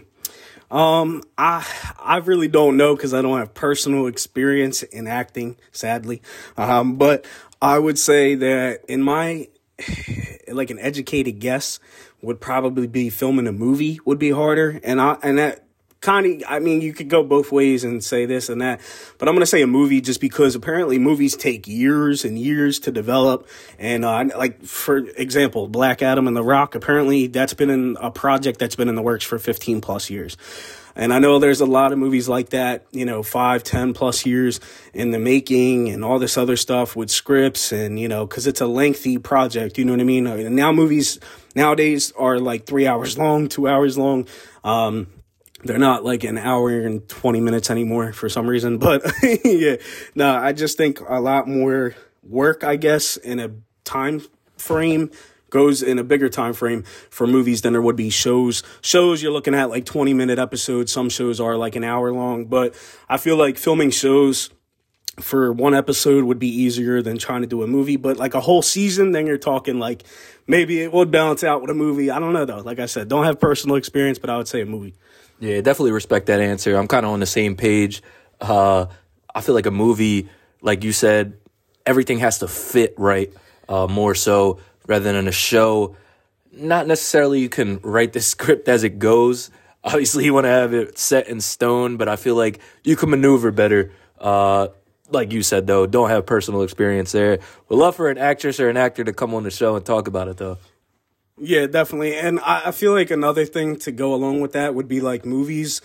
Um, 0.71 1.21
I 1.37 1.67
I 1.99 2.17
really 2.17 2.47
don't 2.47 2.77
know 2.77 2.95
because 2.95 3.13
I 3.13 3.21
don't 3.21 3.37
have 3.37 3.53
personal 3.53 4.07
experience 4.07 4.83
in 4.83 5.05
acting, 5.05 5.57
sadly. 5.71 6.21
Um, 6.57 6.95
but 6.95 7.25
I 7.61 7.77
would 7.77 7.99
say 7.99 8.35
that 8.35 8.85
in 8.87 9.03
my 9.03 9.49
like 10.47 10.69
an 10.69 10.79
educated 10.79 11.39
guess 11.39 11.79
would 12.21 12.39
probably 12.39 12.87
be 12.87 13.09
filming 13.09 13.47
a 13.47 13.51
movie 13.51 13.99
would 14.05 14.19
be 14.19 14.31
harder, 14.31 14.79
and 14.83 15.01
I 15.01 15.17
and 15.21 15.37
that 15.37 15.65
of 16.07 16.43
i 16.47 16.59
mean 16.59 16.81
you 16.81 16.93
could 16.93 17.09
go 17.09 17.23
both 17.23 17.51
ways 17.51 17.83
and 17.83 18.03
say 18.03 18.25
this 18.25 18.49
and 18.49 18.61
that 18.61 18.81
but 19.17 19.27
i'm 19.27 19.35
going 19.35 19.41
to 19.41 19.45
say 19.45 19.61
a 19.61 19.67
movie 19.67 20.01
just 20.01 20.19
because 20.19 20.55
apparently 20.55 20.97
movies 20.97 21.35
take 21.35 21.67
years 21.67 22.25
and 22.25 22.39
years 22.39 22.79
to 22.79 22.91
develop 22.91 23.47
and 23.77 24.03
uh, 24.03 24.25
like 24.35 24.63
for 24.63 24.97
example 24.97 25.67
black 25.67 26.01
adam 26.01 26.27
and 26.27 26.35
the 26.35 26.43
rock 26.43 26.73
apparently 26.73 27.27
that's 27.27 27.53
been 27.53 27.69
in 27.69 27.97
a 28.01 28.09
project 28.09 28.57
that's 28.57 28.75
been 28.75 28.89
in 28.89 28.95
the 28.95 29.01
works 29.01 29.23
for 29.23 29.37
15 29.37 29.79
plus 29.79 30.09
years 30.09 30.37
and 30.95 31.13
I 31.13 31.19
know 31.19 31.39
there's 31.39 31.61
a 31.61 31.65
lot 31.65 31.93
of 31.93 31.99
movies 31.99 32.27
like 32.27 32.49
that, 32.49 32.85
you 32.91 33.05
know, 33.05 33.23
five, 33.23 33.63
ten 33.63 33.93
plus 33.93 34.25
years 34.25 34.59
in 34.93 35.11
the 35.11 35.19
making 35.19 35.87
and 35.87 36.03
all 36.03 36.19
this 36.19 36.37
other 36.37 36.57
stuff 36.57 36.97
with 36.97 37.09
scripts 37.09 37.71
and, 37.71 37.97
you 37.97 38.09
know, 38.09 38.27
cause 38.27 38.45
it's 38.45 38.59
a 38.59 38.67
lengthy 38.67 39.17
project, 39.17 39.77
you 39.77 39.85
know 39.85 39.93
what 39.93 40.01
I 40.01 40.03
mean? 40.03 40.27
And 40.27 40.55
now 40.55 40.73
movies 40.73 41.17
nowadays 41.55 42.11
are 42.17 42.39
like 42.39 42.65
three 42.65 42.87
hours 42.87 43.17
long, 43.17 43.47
two 43.47 43.69
hours 43.69 43.97
long. 43.97 44.27
Um, 44.65 45.07
they're 45.63 45.77
not 45.77 46.03
like 46.03 46.23
an 46.23 46.37
hour 46.37 46.69
and 46.71 47.07
20 47.07 47.39
minutes 47.39 47.69
anymore 47.69 48.13
for 48.13 48.29
some 48.29 48.47
reason. 48.47 48.77
But 48.77 49.03
yeah, 49.43 49.75
no, 50.15 50.35
I 50.35 50.53
just 50.53 50.77
think 50.77 50.99
a 51.07 51.19
lot 51.19 51.47
more 51.47 51.95
work, 52.23 52.63
I 52.63 52.75
guess, 52.75 53.17
in 53.17 53.39
a 53.39 53.51
time 53.83 54.21
frame 54.57 55.11
goes 55.49 55.83
in 55.83 55.99
a 55.99 56.03
bigger 56.03 56.29
time 56.29 56.53
frame 56.53 56.83
for 57.09 57.27
movies 57.27 57.61
than 57.61 57.73
there 57.73 57.81
would 57.81 57.95
be 57.95 58.09
shows. 58.09 58.63
Shows 58.81 59.21
you're 59.21 59.33
looking 59.33 59.53
at 59.53 59.69
like 59.69 59.85
20 59.85 60.13
minute 60.13 60.39
episodes. 60.39 60.91
Some 60.91 61.09
shows 61.09 61.39
are 61.39 61.57
like 61.57 61.75
an 61.75 61.83
hour 61.83 62.11
long, 62.11 62.45
but 62.45 62.73
I 63.09 63.17
feel 63.17 63.35
like 63.35 63.57
filming 63.57 63.91
shows 63.91 64.49
for 65.19 65.51
one 65.51 65.75
episode 65.75 66.23
would 66.23 66.39
be 66.39 66.47
easier 66.47 67.01
than 67.01 67.17
trying 67.17 67.41
to 67.41 67.47
do 67.47 67.63
a 67.63 67.67
movie, 67.67 67.97
but 67.97 68.17
like 68.17 68.33
a 68.33 68.39
whole 68.39 68.61
season, 68.61 69.11
then 69.11 69.27
you're 69.27 69.37
talking 69.37 69.77
like 69.77 70.03
maybe 70.47 70.81
it 70.81 70.93
would 70.93 71.11
balance 71.11 71.43
out 71.43 71.61
with 71.61 71.69
a 71.69 71.75
movie. 71.75 72.09
I 72.09 72.17
don't 72.17 72.33
know 72.33 72.45
though. 72.45 72.59
Like 72.59 72.79
I 72.79 72.85
said, 72.85 73.09
don't 73.09 73.25
have 73.25 73.39
personal 73.39 73.75
experience, 73.75 74.17
but 74.17 74.29
I 74.29 74.37
would 74.37 74.47
say 74.47 74.61
a 74.61 74.65
movie. 74.65 74.95
Yeah, 75.41 75.59
definitely 75.61 75.91
respect 75.91 76.27
that 76.27 76.39
answer. 76.39 76.75
I'm 76.77 76.87
kind 76.87 77.03
of 77.03 77.11
on 77.11 77.19
the 77.19 77.25
same 77.25 77.55
page. 77.55 78.03
Uh, 78.39 78.85
I 79.33 79.41
feel 79.41 79.55
like 79.55 79.65
a 79.65 79.71
movie, 79.71 80.29
like 80.61 80.83
you 80.83 80.91
said, 80.91 81.33
everything 81.83 82.19
has 82.19 82.39
to 82.39 82.47
fit 82.47 82.93
right. 82.97 83.33
Uh, 83.67 83.87
more 83.87 84.13
so 84.13 84.59
rather 84.85 85.11
than 85.11 85.27
a 85.27 85.31
show. 85.31 85.95
Not 86.51 86.85
necessarily 86.85 87.39
you 87.39 87.49
can 87.49 87.79
write 87.81 88.13
the 88.13 88.21
script 88.33 88.67
as 88.67 88.83
it 88.83 88.99
goes. 88.99 89.49
Obviously, 89.83 90.25
you 90.25 90.33
want 90.33 90.45
to 90.45 90.49
have 90.49 90.75
it 90.75 90.99
set 90.99 91.27
in 91.27 91.41
stone, 91.41 91.97
but 91.97 92.07
I 92.07 92.17
feel 92.17 92.35
like 92.35 92.59
you 92.83 92.95
can 92.95 93.09
maneuver 93.09 93.49
better. 93.49 93.91
Uh, 94.19 94.67
like 95.09 95.31
you 95.31 95.41
said, 95.41 95.65
though, 95.65 95.87
don't 95.87 96.09
have 96.09 96.27
personal 96.27 96.61
experience 96.61 97.11
there. 97.11 97.39
Would 97.67 97.79
love 97.79 97.95
for 97.95 98.11
an 98.11 98.19
actress 98.19 98.59
or 98.59 98.69
an 98.69 98.77
actor 98.77 99.03
to 99.03 99.11
come 99.11 99.33
on 99.33 99.41
the 99.41 99.49
show 99.49 99.75
and 99.75 99.83
talk 99.83 100.07
about 100.07 100.27
it, 100.27 100.37
though. 100.37 100.59
Yeah, 101.43 101.65
definitely. 101.65 102.15
And 102.15 102.39
I, 102.39 102.67
I 102.67 102.71
feel 102.71 102.91
like 102.91 103.09
another 103.09 103.45
thing 103.45 103.75
to 103.79 103.91
go 103.91 104.13
along 104.13 104.41
with 104.41 104.53
that 104.53 104.75
would 104.75 104.87
be 104.87 105.01
like 105.01 105.25
movies. 105.25 105.81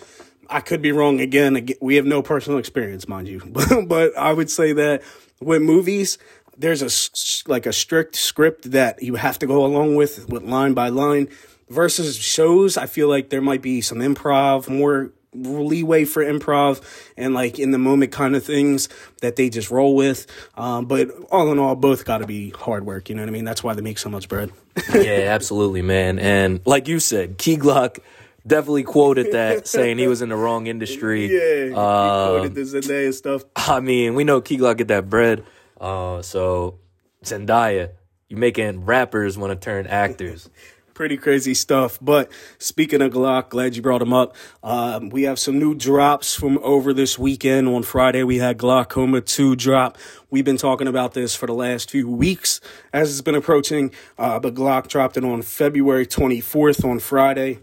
I 0.49 0.61
could 0.61 0.83
be 0.83 0.91
wrong 0.91 1.19
again. 1.19 1.67
We 1.81 1.95
have 1.95 2.05
no 2.05 2.21
personal 2.21 2.59
experience, 2.59 3.07
mind 3.07 3.27
you, 3.27 3.41
but 3.87 4.15
I 4.15 4.33
would 4.33 4.51
say 4.51 4.71
that 4.73 5.01
with 5.41 5.63
movies, 5.63 6.19
there's 6.55 6.81
a 6.81 7.49
like 7.51 7.65
a 7.65 7.73
strict 7.73 8.15
script 8.15 8.71
that 8.71 9.01
you 9.01 9.15
have 9.15 9.39
to 9.39 9.47
go 9.47 9.65
along 9.65 9.95
with, 9.95 10.29
with 10.29 10.43
line 10.43 10.73
by 10.73 10.89
line. 10.89 11.27
Versus 11.69 12.15
shows, 12.15 12.77
I 12.77 12.85
feel 12.85 13.09
like 13.09 13.29
there 13.29 13.41
might 13.41 13.61
be 13.61 13.81
some 13.81 13.97
improv, 13.97 14.69
more 14.69 15.11
leeway 15.43 16.05
for 16.05 16.23
improv 16.23 16.81
and 17.15 17.33
like 17.33 17.59
in 17.59 17.71
the 17.71 17.77
moment 17.77 18.11
kind 18.11 18.35
of 18.35 18.43
things 18.43 18.89
that 19.21 19.35
they 19.35 19.49
just 19.49 19.71
roll 19.71 19.95
with. 19.95 20.27
Um, 20.55 20.85
but 20.85 21.09
all 21.31 21.51
in 21.51 21.59
all, 21.59 21.75
both 21.75 22.05
got 22.05 22.19
to 22.19 22.27
be 22.27 22.51
hard 22.51 22.85
work. 22.85 23.09
You 23.09 23.15
know 23.15 23.21
what 23.21 23.29
I 23.29 23.31
mean? 23.31 23.45
That's 23.45 23.63
why 23.63 23.73
they 23.73 23.81
make 23.81 23.97
so 23.97 24.09
much 24.09 24.27
bread. 24.27 24.51
yeah, 24.93 25.29
absolutely, 25.29 25.81
man. 25.81 26.19
And 26.19 26.61
like 26.65 26.87
you 26.87 26.99
said, 26.99 27.37
Key 27.37 27.57
Glock 27.57 27.99
definitely 28.45 28.83
quoted 28.83 29.33
that, 29.33 29.67
saying 29.67 29.97
he 29.97 30.07
was 30.07 30.21
in 30.21 30.29
the 30.29 30.35
wrong 30.35 30.67
industry. 30.67 31.27
Yeah, 31.27 31.75
uh, 31.77 32.29
quoted 32.29 32.55
the 32.55 32.61
Zendaya 32.61 33.13
stuff. 33.13 33.43
I 33.55 33.79
mean, 33.79 34.15
we 34.15 34.23
know 34.23 34.41
Key 34.41 34.57
Glock 34.57 34.77
get 34.77 34.87
that 34.89 35.09
bread. 35.09 35.43
Uh, 35.79 36.21
so 36.21 36.79
Zendaya, 37.23 37.91
you 38.29 38.37
making 38.37 38.85
rappers 38.85 39.37
want 39.37 39.51
to 39.51 39.63
turn 39.63 39.87
actors 39.87 40.49
pretty 40.97 41.15
crazy 41.15 41.53
stuff. 41.53 41.99
But 42.01 42.31
speaking 42.57 43.03
of 43.03 43.13
Glock, 43.13 43.49
glad 43.49 43.75
you 43.75 43.83
brought 43.83 44.01
him 44.01 44.13
up. 44.13 44.35
Um, 44.63 45.09
we 45.09 45.23
have 45.23 45.37
some 45.37 45.59
new 45.59 45.75
drops 45.75 46.33
from 46.33 46.57
over 46.63 46.91
this 46.91 47.19
weekend. 47.19 47.67
On 47.67 47.83
Friday, 47.83 48.23
we 48.23 48.39
had 48.39 48.57
Glockoma 48.57 49.23
2 49.23 49.55
drop. 49.55 49.99
We've 50.31 50.43
been 50.43 50.57
talking 50.57 50.87
about 50.87 51.13
this 51.13 51.35
for 51.35 51.45
the 51.45 51.53
last 51.53 51.91
few 51.91 52.09
weeks 52.09 52.59
as 52.91 53.11
it's 53.11 53.21
been 53.21 53.35
approaching, 53.35 53.91
uh, 54.17 54.39
but 54.39 54.55
Glock 54.55 54.87
dropped 54.87 55.17
it 55.17 55.23
on 55.23 55.43
February 55.43 56.07
24th 56.07 56.83
on 56.83 56.97
Friday. 56.97 57.59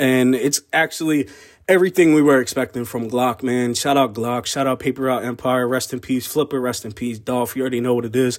And 0.00 0.34
it's 0.34 0.62
actually 0.72 1.28
everything 1.68 2.14
we 2.14 2.22
were 2.22 2.40
expecting 2.40 2.86
from 2.86 3.10
Glock, 3.10 3.42
man. 3.42 3.74
Shout 3.74 3.98
out 3.98 4.14
Glock. 4.14 4.46
Shout 4.46 4.66
out 4.66 4.80
Paper 4.80 5.02
Route 5.02 5.22
Empire. 5.22 5.68
Rest 5.68 5.92
in 5.92 6.00
peace. 6.00 6.26
Flipper, 6.26 6.62
rest 6.62 6.86
in 6.86 6.92
peace. 6.92 7.18
Dolph, 7.18 7.54
you 7.54 7.60
already 7.60 7.80
know 7.80 7.94
what 7.94 8.06
it 8.06 8.16
is 8.16 8.38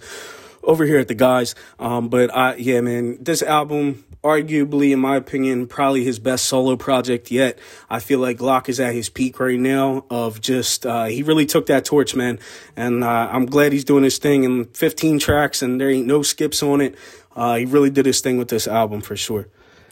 over 0.64 0.86
here 0.86 1.00
at 1.00 1.08
the 1.08 1.16
guys. 1.16 1.56
Um, 1.80 2.10
but 2.10 2.34
I, 2.36 2.56
yeah, 2.56 2.82
man, 2.82 3.18
this 3.22 3.42
album, 3.44 4.06
arguably, 4.24 4.92
in 4.92 5.00
my 5.00 5.18
opinion, 5.18 5.68
probably 5.68 6.04
his 6.04 6.18
best 6.20 6.46
solo 6.46 6.76
project 6.78 7.30
yet. 7.32 7.60
I 7.90 8.00
feel 8.00 8.20
like 8.20 8.38
Glock 8.38 8.70
is 8.70 8.80
at 8.80 8.94
his 8.94 9.10
peak 9.10 9.40
right 9.40 9.60
now 9.60 10.06
of 10.10 10.40
just, 10.40 10.86
uh, 10.86 11.06
he 11.06 11.24
really 11.24 11.46
took 11.46 11.66
that 11.66 11.84
torch, 11.86 12.16
man. 12.16 12.40
And, 12.76 13.04
uh, 13.04 13.30
I'm 13.32 13.46
glad 13.46 13.74
he's 13.74 13.84
doing 13.84 14.04
his 14.04 14.18
thing 14.18 14.44
in 14.46 14.66
15 14.66 15.20
tracks 15.20 15.62
and 15.62 15.80
there 15.80 15.90
ain't 15.90 16.08
no 16.08 16.22
skips 16.22 16.64
on 16.64 16.80
it. 16.82 16.96
uh, 17.36 17.56
he 17.56 17.66
really 17.66 17.90
did 17.90 18.06
his 18.06 18.22
thing 18.22 18.38
with 18.38 18.48
this 18.48 18.68
album 18.68 19.02
for 19.02 19.16
sure. 19.18 19.48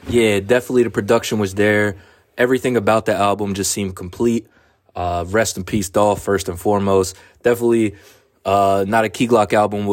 Yeah, 0.07 0.39
definitely 0.39 0.83
the 0.83 0.89
production 0.91 1.39
was 1.39 1.55
there. 1.55 1.97
Everything 2.37 2.77
about 2.77 3.05
the 3.05 3.13
album 3.15 3.53
just 3.53 3.71
seemed 3.71 3.95
complete. 3.95 4.47
Uh, 4.95 5.25
rest 5.27 5.57
in 5.57 5.63
peace, 5.63 5.89
Dolph, 5.89 6.21
first 6.21 6.49
and 6.49 6.59
foremost. 6.59 7.15
Definitely 7.43 7.95
uh, 8.45 8.85
not 8.87 9.05
a 9.05 9.09
Key 9.09 9.27
Glock 9.27 9.53
album 9.53 9.85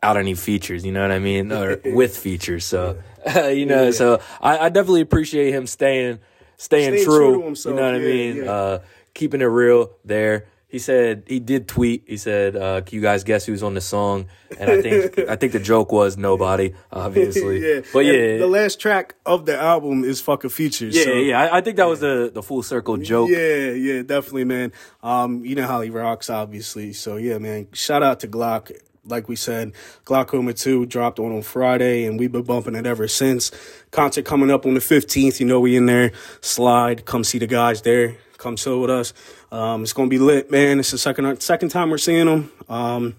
without 0.00 0.16
any 0.16 0.34
features, 0.34 0.84
you 0.84 0.92
know 0.92 1.02
what 1.02 1.10
I 1.12 1.18
mean? 1.18 1.52
Or 1.58 1.80
with 1.84 2.16
features. 2.16 2.64
So, 2.64 2.98
you 3.50 3.66
know, 3.66 3.84
Yeah. 3.86 3.90
so 3.90 4.20
I, 4.40 4.58
I 4.58 4.68
definitely 4.68 5.00
appreciate 5.02 5.52
him 5.52 5.66
staying 5.66 6.20
staying, 6.56 6.92
Staying 6.92 7.04
true. 7.04 7.34
true 7.34 7.44
himself, 7.44 7.74
You 7.74 7.80
know 7.80 7.86
what 7.86 7.94
I 7.94 7.98
mean? 8.04 8.36
yeah. 8.36 8.50
Uh, 8.50 8.78
keeping 9.14 9.40
it 9.40 9.44
real 9.46 9.90
there. 10.04 10.46
He 10.70 10.78
said 10.78 11.22
he 11.26 11.40
did 11.40 11.66
tweet. 11.66 12.04
He 12.06 12.18
said, 12.18 12.54
uh, 12.54 12.82
"Can 12.82 12.96
you 12.96 13.00
guys 13.00 13.24
guess 13.24 13.46
who's 13.46 13.62
on 13.62 13.72
the 13.72 13.80
song?" 13.80 14.26
And 14.60 14.68
I 14.70 14.82
think 14.82 15.18
I 15.26 15.34
think 15.36 15.52
the 15.54 15.58
joke 15.60 15.90
was 15.92 16.18
nobody, 16.18 16.74
obviously. 16.92 17.60
yeah, 17.66 17.80
But 17.90 18.00
And 18.04 18.08
yeah, 18.08 18.36
the 18.36 18.46
last 18.46 18.78
track 18.78 19.14
of 19.24 19.46
the 19.46 19.56
album 19.58 20.04
is 20.04 20.20
fucking 20.20 20.50
features. 20.50 20.94
yeah, 20.94 21.04
so. 21.04 21.12
yeah. 21.14 21.40
I, 21.42 21.56
I 21.56 21.60
think 21.62 21.76
that 21.78 21.86
was 21.88 22.00
the 22.00 22.30
the 22.34 22.42
full 22.42 22.62
circle 22.62 22.98
joke. 22.98 23.30
Yeah, 23.30 23.70
yeah, 23.70 24.02
definitely, 24.02 24.44
man. 24.44 24.72
Um, 25.02 25.42
you 25.42 25.54
know 25.54 25.66
how 25.66 25.80
he 25.80 25.88
rocks, 25.88 26.28
obviously. 26.28 26.92
So 26.92 27.16
yeah, 27.16 27.38
man. 27.38 27.68
Shout 27.72 28.02
out 28.02 28.20
to 28.20 28.28
Glock. 28.28 28.70
Like 29.08 29.28
we 29.28 29.36
said, 29.36 29.72
Glockoma 30.04 30.58
2 30.58 30.86
dropped 30.86 31.18
on 31.18 31.32
on 31.32 31.42
Friday, 31.42 32.04
and 32.04 32.18
we've 32.18 32.30
been 32.30 32.42
bumping 32.42 32.74
it 32.74 32.86
ever 32.86 33.08
since. 33.08 33.50
Concert 33.90 34.24
coming 34.24 34.50
up 34.50 34.66
on 34.66 34.74
the 34.74 34.80
15th. 34.80 35.40
You 35.40 35.46
know 35.46 35.60
we 35.60 35.76
in 35.76 35.86
there. 35.86 36.12
Slide. 36.40 37.04
Come 37.04 37.24
see 37.24 37.38
the 37.38 37.46
guys 37.46 37.82
there. 37.82 38.16
Come 38.36 38.56
chill 38.56 38.80
with 38.80 38.90
us. 38.90 39.12
Um, 39.50 39.82
it's 39.82 39.92
gonna 39.92 40.08
be 40.08 40.18
lit, 40.18 40.50
man. 40.50 40.78
It's 40.78 40.92
the 40.92 40.98
second 40.98 41.40
second 41.40 41.70
time 41.70 41.90
we're 41.90 41.98
seeing 41.98 42.26
them. 42.26 42.52
Um, 42.68 43.16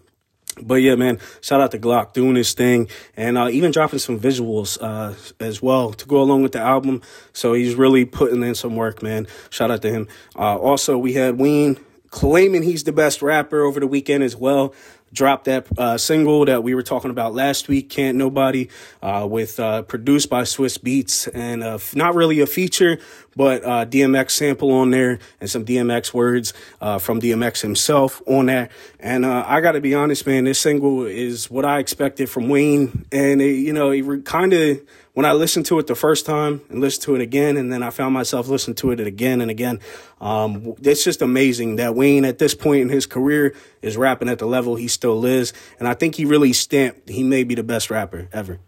but 0.62 0.76
yeah, 0.76 0.96
man, 0.96 1.20
shout 1.42 1.62
out 1.62 1.72
to 1.72 1.80
Glock 1.80 2.14
doing 2.14 2.36
his 2.36 2.54
thing 2.54 2.88
and 3.16 3.38
uh, 3.38 3.50
even 3.50 3.72
dropping 3.72 4.00
some 4.00 4.20
visuals 4.20 4.78
uh, 4.82 5.14
as 5.40 5.62
well 5.62 5.94
to 5.94 6.06
go 6.06 6.22
along 6.22 6.44
with 6.44 6.52
the 6.52 6.60
album. 6.60 7.02
So 7.34 7.54
he's 7.54 7.76
really 7.76 8.06
putting 8.06 8.44
in 8.44 8.56
some 8.56 8.76
work, 8.76 9.02
man. 9.02 9.28
Shout 9.50 9.72
out 9.72 9.82
to 9.84 9.90
him. 9.90 10.08
Uh, 10.36 10.58
also, 10.58 10.98
we 10.98 11.14
had 11.14 11.38
Wayne 11.38 11.78
claiming 12.10 12.64
he's 12.64 12.84
the 12.84 12.92
best 12.92 13.22
rapper 13.22 13.62
over 13.62 13.80
the 13.80 13.88
weekend 13.88 14.24
as 14.24 14.36
well. 14.36 14.74
Dropped 15.12 15.46
that 15.46 15.68
uh, 15.78 15.98
single 15.98 16.46
that 16.46 16.64
we 16.64 16.76
were 16.76 16.84
talking 16.84 17.12
about 17.12 17.34
last 17.34 17.68
week, 17.68 17.90
"Can't 17.90 18.18
Nobody," 18.18 18.70
uh, 19.02 19.28
with 19.30 19.60
uh, 19.60 19.82
produced 19.84 20.30
by 20.30 20.44
Swizz 20.44 20.78
Beatz, 20.80 21.28
and 21.34 21.64
uh, 21.64 21.80
not 21.96 22.16
really 22.16 22.40
a 22.42 22.46
feature, 22.48 23.00
but 23.36 23.64
uh, 23.64 23.86
DMX 23.86 24.32
sample 24.32 24.72
on 24.72 24.92
there 24.92 25.20
and 25.40 25.50
some 25.50 25.66
DMX 25.66 26.14
words 26.14 26.54
uh, 26.82 27.00
from 27.00 27.22
DMX 27.22 27.62
himself 27.62 28.22
on 28.28 28.48
that. 28.48 28.72
And 29.00 29.26
uh, 29.26 29.44
I 29.48 29.62
got 29.62 29.74
to 29.74 29.82
be 29.82 29.94
honest, 29.94 30.26
man, 30.26 30.46
this 30.46 30.60
single 30.60 31.06
is 31.06 31.50
what 31.50 31.66
I 31.66 31.80
expected 31.80 32.30
from 32.30 32.50
Wayne, 32.50 33.06
and 33.12 33.42
it, 33.42 33.56
you 33.56 33.74
know, 33.74 33.92
it 33.92 34.26
kind 34.26 34.54
of 34.54 34.82
when 35.14 35.26
I 35.26 35.34
listened 35.34 35.66
to 35.66 35.80
it 35.80 35.88
the 35.88 35.96
first 35.96 36.26
time 36.26 36.62
and 36.70 36.80
listened 36.80 37.04
to 37.04 37.16
it 37.16 37.22
again, 37.22 37.58
and 37.58 37.74
then 37.74 37.84
I 37.84 37.90
found 37.90 38.14
myself 38.14 38.48
listening 38.48 38.76
to 38.76 38.92
it 38.92 39.02
again 39.02 39.42
and 39.42 39.52
again. 39.52 39.80
Um, 40.22 40.76
it's 40.82 41.04
just 41.04 41.22
amazing 41.22 41.76
that 41.76 41.94
Wayne, 41.96 42.24
at 42.24 42.40
this 42.40 42.56
point 42.56 42.84
in 42.84 42.90
his 42.90 43.06
career, 43.06 43.54
is 43.82 43.98
rapping 43.98 44.30
at 44.30 44.40
the 44.40 44.46
level 44.46 44.76
he 44.76 44.88
still 44.88 45.26
is, 45.26 45.52
and 45.78 45.88
I 45.88 45.94
think 45.94 46.16
he 46.16 46.26
really 46.26 46.54
stamped 46.54 47.10
he 47.10 47.24
may 47.24 47.44
be 47.44 47.56
the 47.56 47.64
best 47.64 47.90
rapper 47.90 48.30
ever. 48.32 48.60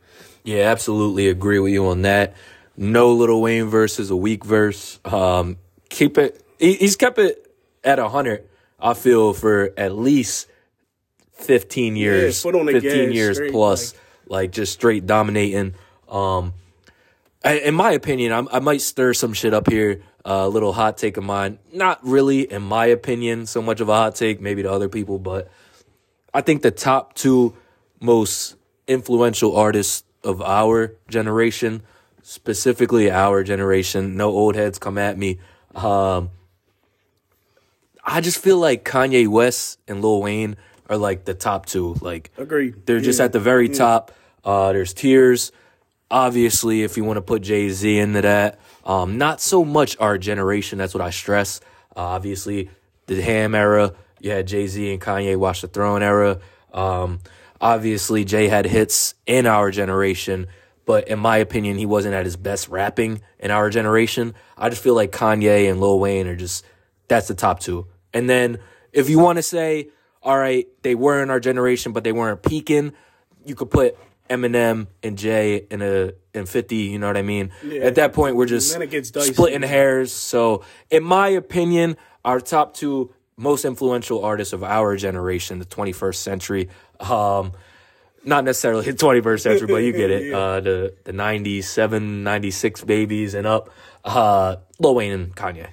Yeah, 0.43 0.63
absolutely 0.69 1.29
agree 1.29 1.59
with 1.59 1.71
you 1.71 1.87
on 1.87 2.01
that. 2.01 2.33
No 2.77 3.13
Little 3.13 3.41
Wayne 3.41 3.67
verse 3.67 3.99
is 3.99 4.09
a 4.09 4.15
weak 4.15 4.43
verse. 4.43 4.99
Um, 5.05 5.57
keep 5.89 6.17
it. 6.17 6.43
He, 6.57 6.73
he's 6.73 6.95
kept 6.95 7.19
it 7.19 7.53
at 7.83 7.99
a 7.99 8.09
hundred. 8.09 8.47
I 8.79 8.93
feel 8.93 9.33
for 9.33 9.71
at 9.77 9.95
least 9.95 10.47
fifteen 11.33 11.95
years. 11.95 12.43
on 12.45 12.67
fifteen 12.67 13.11
years 13.11 13.37
straight, 13.37 13.51
plus, 13.51 13.93
like, 14.27 14.51
just 14.51 14.73
straight 14.73 15.05
dominating. 15.05 15.75
Um, 16.09 16.53
I, 17.43 17.59
in 17.59 17.75
my 17.75 17.91
opinion, 17.91 18.33
I'm, 18.33 18.47
I 18.51 18.59
might 18.59 18.81
stir 18.81 19.13
some 19.13 19.33
shit 19.33 19.53
up 19.53 19.69
here. 19.69 20.01
A 20.23 20.47
little 20.47 20.71
hot 20.71 20.97
take 20.97 21.17
of 21.17 21.23
mine. 21.23 21.57
Not 21.73 21.99
really, 22.03 22.41
in 22.41 22.61
my 22.61 22.85
opinion, 22.85 23.47
so 23.47 23.61
much 23.61 23.81
of 23.81 23.89
a 23.89 23.95
hot 23.95 24.15
take. 24.15 24.39
Maybe 24.39 24.61
to 24.61 24.71
other 24.71 24.89
people, 24.89 25.17
but 25.17 25.49
I 26.33 26.41
think 26.41 26.61
the 26.61 26.71
top 26.71 27.15
two 27.15 27.55
most 27.99 28.55
influential 28.87 29.55
artists 29.55 30.03
of 30.23 30.41
our 30.41 30.95
generation, 31.07 31.81
specifically 32.23 33.11
our 33.11 33.43
generation, 33.43 34.15
no 34.17 34.29
old 34.29 34.55
heads 34.55 34.79
come 34.79 34.97
at 34.97 35.17
me. 35.17 35.39
Um, 35.75 36.29
I 38.03 38.21
just 38.21 38.39
feel 38.39 38.57
like 38.57 38.83
Kanye 38.83 39.27
West 39.27 39.79
and 39.87 40.01
Lil 40.01 40.21
Wayne 40.21 40.57
are 40.89 40.97
like 40.97 41.25
the 41.25 41.33
top 41.33 41.65
two. 41.65 41.95
Like, 42.01 42.31
Agreed. 42.37 42.85
they're 42.85 42.99
just 42.99 43.19
at 43.19 43.31
the 43.31 43.39
very 43.39 43.69
top. 43.69 44.11
Uh, 44.43 44.73
there's 44.73 44.93
Tiers. 44.93 45.51
Obviously, 46.09 46.83
if 46.83 46.97
you 46.97 47.03
want 47.05 47.17
to 47.17 47.21
put 47.21 47.41
Jay 47.41 47.69
Z 47.69 47.97
into 47.97 48.21
that, 48.21 48.59
um, 48.83 49.17
not 49.17 49.39
so 49.39 49.63
much 49.63 49.95
our 49.99 50.17
generation. 50.17 50.77
That's 50.77 50.93
what 50.93 51.01
I 51.01 51.09
stress. 51.11 51.61
Uh, 51.95 52.01
obviously, 52.01 52.69
the 53.05 53.21
Ham 53.21 53.55
era. 53.55 53.93
You 54.19 54.31
had 54.31 54.47
Jay 54.47 54.67
Z 54.67 54.91
and 54.91 55.01
Kanye 55.01 55.37
Watch 55.37 55.61
the 55.61 55.67
Throne 55.67 56.03
era. 56.03 56.39
Um, 56.73 57.19
obviously, 57.61 58.25
Jay 58.25 58.47
had 58.47 58.65
hits 58.65 59.13
in 59.25 59.45
our 59.45 59.71
generation, 59.71 60.47
but 60.85 61.07
in 61.07 61.19
my 61.19 61.37
opinion, 61.37 61.77
he 61.77 61.85
wasn't 61.85 62.13
at 62.15 62.25
his 62.25 62.35
best 62.37 62.67
rapping 62.69 63.21
in 63.39 63.51
our 63.51 63.69
generation. 63.69 64.33
I 64.57 64.69
just 64.69 64.81
feel 64.81 64.95
like 64.95 65.11
Kanye 65.11 65.69
and 65.69 65.79
Lil 65.79 65.99
Wayne 65.99 66.27
are 66.27 66.35
just 66.35 66.65
that's 67.07 67.27
the 67.27 67.35
top 67.35 67.59
two. 67.59 67.87
And 68.13 68.29
then 68.29 68.59
if 68.93 69.09
you 69.09 69.19
want 69.19 69.37
to 69.37 69.43
say, 69.43 69.89
all 70.23 70.37
right, 70.37 70.67
they 70.81 70.95
were 70.95 71.21
in 71.21 71.29
our 71.29 71.39
generation, 71.39 71.91
but 71.93 72.03
they 72.03 72.11
weren't 72.11 72.41
peaking, 72.43 72.93
you 73.45 73.55
could 73.55 73.69
put 73.69 73.97
Eminem 74.29 74.87
and 75.03 75.17
Jay 75.17 75.65
in 75.69 75.81
a 75.81 76.13
in 76.33 76.45
fifty. 76.45 76.77
You 76.77 76.99
know 76.99 77.07
what 77.07 77.17
I 77.17 77.21
mean? 77.21 77.51
At 77.81 77.95
that 77.95 78.13
point, 78.13 78.35
we're 78.35 78.45
just 78.45 78.71
Then 78.71 78.81
it 78.81 78.89
gets 78.91 79.11
dicey. 79.11 79.33
splitting 79.33 79.61
hairs. 79.61 80.13
So, 80.13 80.63
in 80.89 81.03
my 81.03 81.27
opinion, 81.29 81.97
our 82.23 82.39
top 82.39 82.73
two 82.73 83.13
most 83.35 83.65
influential 83.65 84.23
artists 84.23 84.53
of 84.53 84.63
our 84.63 84.95
generation, 84.95 85.59
the 85.59 85.65
21st 85.65 86.15
century, 86.15 86.69
um, 86.99 87.53
not 88.23 88.43
necessarily 88.43 88.85
the 88.85 88.93
21st 88.93 89.39
century, 89.41 89.67
but 89.67 89.77
you 89.77 89.91
get 89.91 90.09
it. 90.09 90.21
Uh, 90.41 90.59
the 90.61 90.93
the 91.03 91.11
97, 91.11 92.23
96 92.23 92.83
babies 92.85 93.33
and 93.33 93.45
up, 93.45 93.69
uh, 94.05 94.55
Lil 94.79 94.95
Wayne 94.95 95.11
and 95.11 95.35
Kanye. 95.35 95.67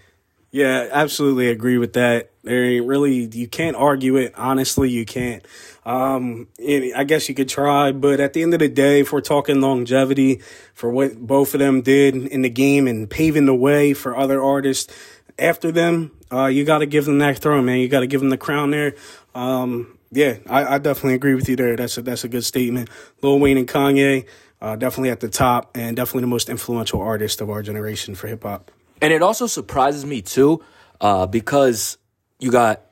Yeah, 0.51 0.89
absolutely 0.91 1.49
agree 1.49 1.79
with 1.79 1.93
that. 1.93 2.31
There 2.43 2.65
ain't 2.65 2.87
really 2.87 3.29
you 3.33 3.47
can't 3.47 3.77
argue 3.77 4.17
it. 4.17 4.35
Honestly, 4.37 4.91
you 4.91 5.05
can't. 5.05 5.45
Um, 5.85 6.49
and 6.59 6.93
I 6.95 7.05
guess 7.05 7.29
you 7.29 7.35
could 7.35 7.49
try, 7.49 7.93
but 7.93 8.21
at 8.21 8.33
the 8.33 8.43
end 8.43 8.53
of 8.53 8.61
the 8.61 8.69
day, 8.69 9.01
if 9.01 9.13
we're 9.13 9.21
talking 9.21 9.61
longevity 9.61 10.41
for 10.75 10.91
what 10.91 11.19
both 11.19 11.55
of 11.55 11.61
them 11.61 11.83
did 11.83 12.15
in 12.15 12.43
the 12.43 12.51
game 12.51 12.87
and 12.87 13.09
paving 13.09 13.47
the 13.47 13.55
way 13.55 13.95
for 13.95 14.17
other 14.17 14.43
artists 14.43 14.93
after 15.39 15.71
them, 15.71 16.13
uh, 16.33 16.47
you 16.47 16.65
got 16.65 16.79
to 16.79 16.87
give 16.87 17.05
them 17.05 17.19
that 17.19 17.39
throne, 17.39 17.65
man. 17.65 17.79
You 17.79 17.89
got 17.89 18.01
to 18.01 18.07
give 18.07 18.21
them 18.21 18.31
the 18.31 18.37
crown 18.39 18.71
there. 18.71 18.95
Um, 19.35 19.98
yeah, 20.11 20.39
I, 20.49 20.75
I 20.75 20.79
definitely 20.79 21.15
agree 21.15 21.35
with 21.35 21.49
you 21.49 21.57
there. 21.57 21.77
That's 21.77 21.99
a 21.99 22.03
that's 22.03 22.25
a 22.25 22.29
good 22.29 22.45
statement. 22.45 22.89
Lil 23.23 23.39
Wayne 23.39 23.59
and 23.59 23.69
Kanye, 23.69 24.27
uh, 24.61 24.77
definitely 24.77 25.11
at 25.11 25.21
the 25.21 25.29
top, 25.29 25.77
and 25.77 25.97
definitely 25.97 26.23
the 26.23 26.29
most 26.29 26.49
influential 26.49 27.01
artist 27.01 27.41
of 27.41 27.51
our 27.51 27.63
generation 27.63 28.15
for 28.15 28.27
hip 28.27 28.43
hop. 28.43 28.71
And 29.01 29.13
it 29.13 29.23
also 29.23 29.47
surprises 29.47 30.05
me 30.05 30.23
too, 30.23 30.63
uh, 31.01 31.27
because 31.27 31.99
you 32.39 32.51
got 32.51 32.83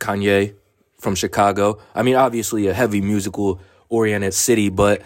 Kanye 0.00 0.54
from 0.98 1.14
Chicago. 1.14 1.78
I 1.94 2.02
mean, 2.02 2.16
obviously 2.16 2.66
a 2.66 2.74
heavy 2.74 3.00
musical 3.00 3.60
oriented 3.88 4.34
city, 4.34 4.68
but 4.68 5.02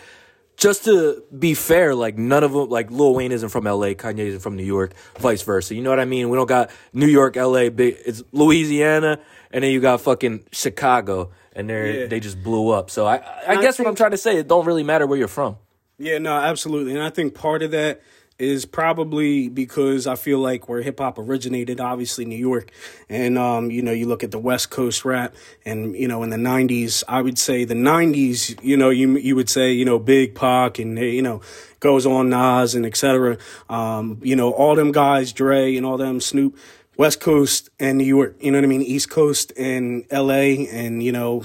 just 0.56 0.84
to 0.84 1.22
be 1.36 1.54
fair, 1.54 1.94
like 1.94 2.16
none 2.16 2.44
of 2.44 2.52
them, 2.52 2.68
like 2.68 2.90
Lil 2.90 3.14
Wayne 3.14 3.32
isn't 3.32 3.48
from 3.48 3.64
LA, 3.64 3.88
Kanye 3.94 4.20
isn't 4.20 4.40
from 4.40 4.56
New 4.56 4.64
York, 4.64 4.92
vice 5.18 5.42
versa. 5.42 5.74
You 5.74 5.82
know 5.82 5.90
what 5.90 6.00
I 6.00 6.04
mean? 6.04 6.28
We 6.30 6.36
don't 6.36 6.46
got 6.48 6.70
New 6.92 7.06
York, 7.08 7.36
LA, 7.36 7.70
big, 7.70 7.96
it's 8.04 8.22
Louisiana, 8.32 9.18
and 9.50 9.64
then 9.64 9.72
you 9.72 9.80
got 9.80 10.00
fucking 10.00 10.44
Chicago, 10.52 11.30
and 11.54 11.68
they 11.68 12.00
Yeah. 12.02 12.06
they 12.06 12.20
just 12.20 12.42
blew 12.42 12.70
up. 12.70 12.90
So 12.90 13.06
I, 13.06 13.16
I 13.16 13.56
I 13.58 13.60
guess 13.62 13.78
what 13.78 13.88
I'm 13.88 13.94
trying 13.96 14.12
to 14.12 14.16
say, 14.16 14.36
it 14.38 14.48
don't 14.48 14.64
really 14.66 14.84
matter 14.84 15.06
where 15.06 15.18
you're 15.18 15.28
from. 15.28 15.56
Yeah, 15.98 16.18
no, 16.18 16.32
absolutely. 16.34 16.92
And 16.94 17.02
I 17.02 17.10
think 17.10 17.34
part 17.34 17.62
of 17.62 17.70
that 17.72 18.00
is 18.38 18.64
probably 18.64 19.48
because 19.48 20.06
I 20.06 20.16
feel 20.16 20.38
like 20.38 20.68
where 20.68 20.82
hip 20.82 20.98
hop 20.98 21.18
originated, 21.18 21.80
obviously 21.80 22.24
New 22.24 22.36
York. 22.36 22.70
And 23.08 23.38
um, 23.38 23.70
you 23.70 23.82
know, 23.82 23.92
you 23.92 24.06
look 24.06 24.24
at 24.24 24.30
the 24.30 24.38
West 24.38 24.70
Coast 24.70 25.04
rap 25.04 25.34
and 25.64 25.94
you 25.94 26.08
know, 26.08 26.22
in 26.22 26.30
the 26.30 26.38
nineties, 26.38 27.04
I 27.08 27.22
would 27.22 27.38
say 27.38 27.64
the 27.64 27.74
nineties, 27.74 28.56
you 28.62 28.76
know, 28.76 28.90
you 28.90 29.16
you 29.18 29.36
would 29.36 29.48
say, 29.48 29.72
you 29.72 29.84
know, 29.84 29.98
Big 29.98 30.34
Pac 30.34 30.78
and 30.78 30.98
you 30.98 31.22
know, 31.22 31.40
goes 31.80 32.06
on 32.06 32.30
Nas 32.30 32.74
and 32.74 32.84
etc. 32.84 33.38
Um, 33.68 34.20
you 34.22 34.36
know, 34.36 34.52
all 34.52 34.74
them 34.74 34.92
guys, 34.92 35.32
Dre 35.32 35.76
and 35.76 35.86
all 35.86 35.96
them 35.96 36.20
Snoop. 36.20 36.56
West 36.96 37.20
Coast 37.20 37.70
and 37.80 37.98
New 37.98 38.04
York, 38.04 38.36
you 38.38 38.52
know 38.52 38.58
what 38.58 38.64
I 38.64 38.68
mean? 38.68 38.82
East 38.82 39.10
Coast 39.10 39.52
and 39.58 40.04
LA 40.12 40.62
and, 40.70 41.02
you 41.02 41.10
know, 41.10 41.44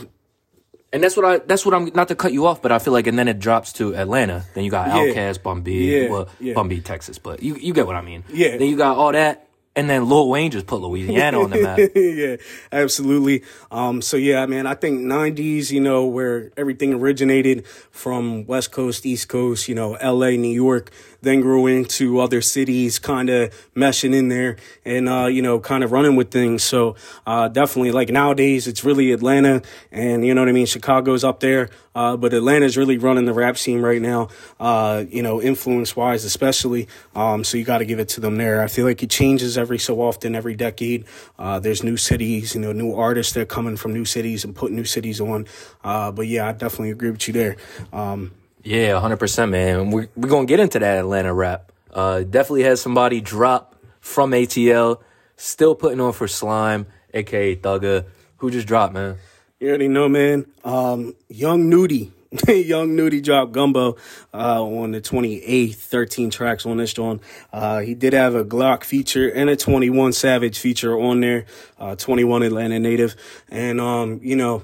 And 0.92 1.04
that's 1.04 1.16
what 1.16 1.26
I. 1.26 1.38
That's 1.38 1.66
what 1.66 1.76
I'm. 1.76 1.92
Not 1.94 2.08
to 2.08 2.16
cut 2.16 2.34
you 2.34 2.48
off, 2.48 2.62
but 2.62 2.72
I 2.72 2.80
feel 2.80 2.94
like, 2.94 3.06
and 3.06 3.18
then 3.18 3.28
it 3.28 3.38
drops 3.38 3.74
to 3.74 3.96
Atlanta. 3.96 4.46
Then 4.56 4.64
you 4.64 4.72
got 4.72 4.88
Yeah. 4.88 5.14
Outkast, 5.14 5.44
Bun 5.44 5.62
B, 5.62 6.02
Yeah, 6.02 6.10
well, 6.10 6.30
yeah. 6.40 6.54
Bun 6.54 6.68
B, 6.68 6.80
Texas, 6.82 7.20
but 7.20 7.44
you 7.44 7.56
you 7.58 7.74
get 7.74 7.86
what 7.86 7.96
I 7.96 8.02
mean. 8.02 8.24
Yeah. 8.34 8.58
Then 8.58 8.68
you 8.70 8.76
got 8.78 8.98
all 8.98 9.12
that, 9.12 9.49
and 9.80 9.90
then 9.90 10.10
Lil 10.10 10.28
Wayne 10.28 10.52
just 10.52 10.68
put 10.68 10.82
Louisiana 10.82 11.40
on 11.40 11.52
the 11.52 11.62
map. 11.62 11.80
yeah, 11.96 12.36
absolutely. 12.70 13.44
Um, 13.72 14.02
so 14.02 14.18
yeah, 14.18 14.46
man, 14.46 14.68
I 14.68 14.76
think 14.76 15.00
'90s, 15.00 15.72
you 15.72 15.80
know, 15.80 16.06
where 16.06 16.52
everything 16.58 16.94
originated 16.94 17.66
from 17.92 18.46
West 18.46 18.74
Coast, 18.74 19.06
East 19.06 19.30
Coast, 19.30 19.70
you 19.70 19.76
know, 19.76 19.96
L.A., 19.96 20.36
New 20.36 20.54
York, 20.54 20.92
then 21.22 21.42
grew 21.42 21.68
into 21.68 22.20
other 22.20 22.42
cities, 22.42 23.00
kind 23.00 23.30
of 23.30 23.54
meshing 23.76 24.14
in 24.14 24.30
there 24.30 24.58
and, 24.86 25.10
uh, 25.10 25.26
you 25.26 25.42
know, 25.42 25.60
kind 25.60 25.84
of 25.84 25.92
running 25.92 26.16
with 26.16 26.32
things. 26.32 26.64
So, 26.64 26.96
uh, 27.26 27.48
definitely 27.48 27.92
like 27.92 28.10
nowadays 28.10 28.68
it's 28.68 28.84
really 28.84 29.12
Atlanta 29.12 29.62
and, 29.92 30.26
you 30.26 30.34
know 30.34 30.42
what 30.42 30.50
I 30.50 30.54
mean? 30.54 30.66
Chicago's 30.66 31.24
up 31.24 31.40
there. 31.40 31.70
Uh, 32.00 32.16
but 32.16 32.34
Atlanta's 32.34 32.78
really 32.78 32.98
running 32.98 33.26
the 33.26 33.34
rap 33.34 33.58
scene 33.58 33.82
right 33.82 34.02
now, 34.02 34.30
uh, 34.58 35.04
you 35.10 35.22
know, 35.22 35.42
influence 35.42 35.98
wise, 35.98 36.24
especially. 36.24 36.88
Um, 37.14 37.44
so 37.44 37.58
you 37.58 37.66
got 37.66 37.80
to 37.80 37.86
give 37.86 38.00
it 38.00 38.08
to 38.10 38.22
them 38.22 38.38
there. 38.38 38.62
I 38.62 38.68
feel 38.68 38.86
like 38.86 39.04
it 39.04 39.10
changes 39.10 39.58
every 39.58 39.80
so 39.80 40.00
often, 40.00 40.34
every 40.34 40.56
decade. 40.56 41.04
Uh, 41.38 41.60
there's 41.60 41.84
new 41.84 41.98
cities, 41.98 42.56
you 42.56 42.62
know, 42.62 42.72
new 42.72 42.96
artists 42.96 43.34
that 43.34 43.42
are 43.42 43.46
coming 43.46 43.76
from 43.76 43.92
new 43.92 44.06
cities 44.06 44.46
and 44.46 44.56
putting 44.56 44.78
new 44.78 44.86
cities 44.86 45.20
on. 45.20 45.46
Uh, 45.84 46.10
but 46.10 46.26
yeah, 46.26 46.48
I 46.48 46.54
definitely 46.54 46.92
agree 46.92 47.12
with 47.12 47.28
you 47.28 47.34
there. 47.34 47.58
Um, 47.92 48.32
yeah, 48.64 48.92
100%, 48.92 49.50
man. 49.50 49.92
We're, 49.92 50.08
we're 50.16 50.30
going 50.30 50.48
to 50.48 50.50
get 50.50 50.62
into 50.62 50.80
that 50.80 51.00
Atlanta 51.00 51.34
rap. 51.34 51.70
Uh, 51.92 52.22
definitely 52.22 52.64
has 52.64 52.80
somebody 52.80 53.20
drop 53.20 53.76
from 54.00 54.32
ATL, 54.32 55.02
still 55.36 55.76
putting 55.76 56.00
on 56.00 56.14
for 56.14 56.30
Slime, 56.30 56.86
aka 57.14 57.58
Thugger. 57.58 58.06
Who 58.38 58.52
just 58.52 58.68
dropped, 58.70 58.94
man? 58.94 59.18
You 59.60 59.68
already 59.68 59.90
know, 59.90 60.08
man. 60.08 60.46
Um, 60.64 61.16
Young 61.28 61.70
Nudy. 61.70 62.14
Young 62.48 62.96
Nudy 62.96 63.20
dropped 63.20 63.52
Gumbo 63.52 63.98
uh, 64.34 64.64
on 64.64 64.92
the 64.92 65.02
28th, 65.02 65.76
13 65.76 66.30
tracks 66.30 66.66
on 66.66 66.78
this 66.78 66.98
one. 66.98 67.20
Uh, 67.52 67.80
he 67.80 67.94
did 67.94 68.14
have 68.14 68.36
a 68.36 68.46
Glock 68.46 68.86
feature 68.86 69.28
and 69.28 69.50
a 69.50 69.58
21 69.58 70.14
Savage 70.14 70.58
feature 70.60 70.98
on 70.98 71.20
there, 71.20 71.46
uh, 71.78 71.94
21 71.98 72.44
Atlanta 72.44 72.80
native. 72.80 73.18
And, 73.50 73.82
um, 73.82 74.22
you 74.24 74.38
know, 74.38 74.64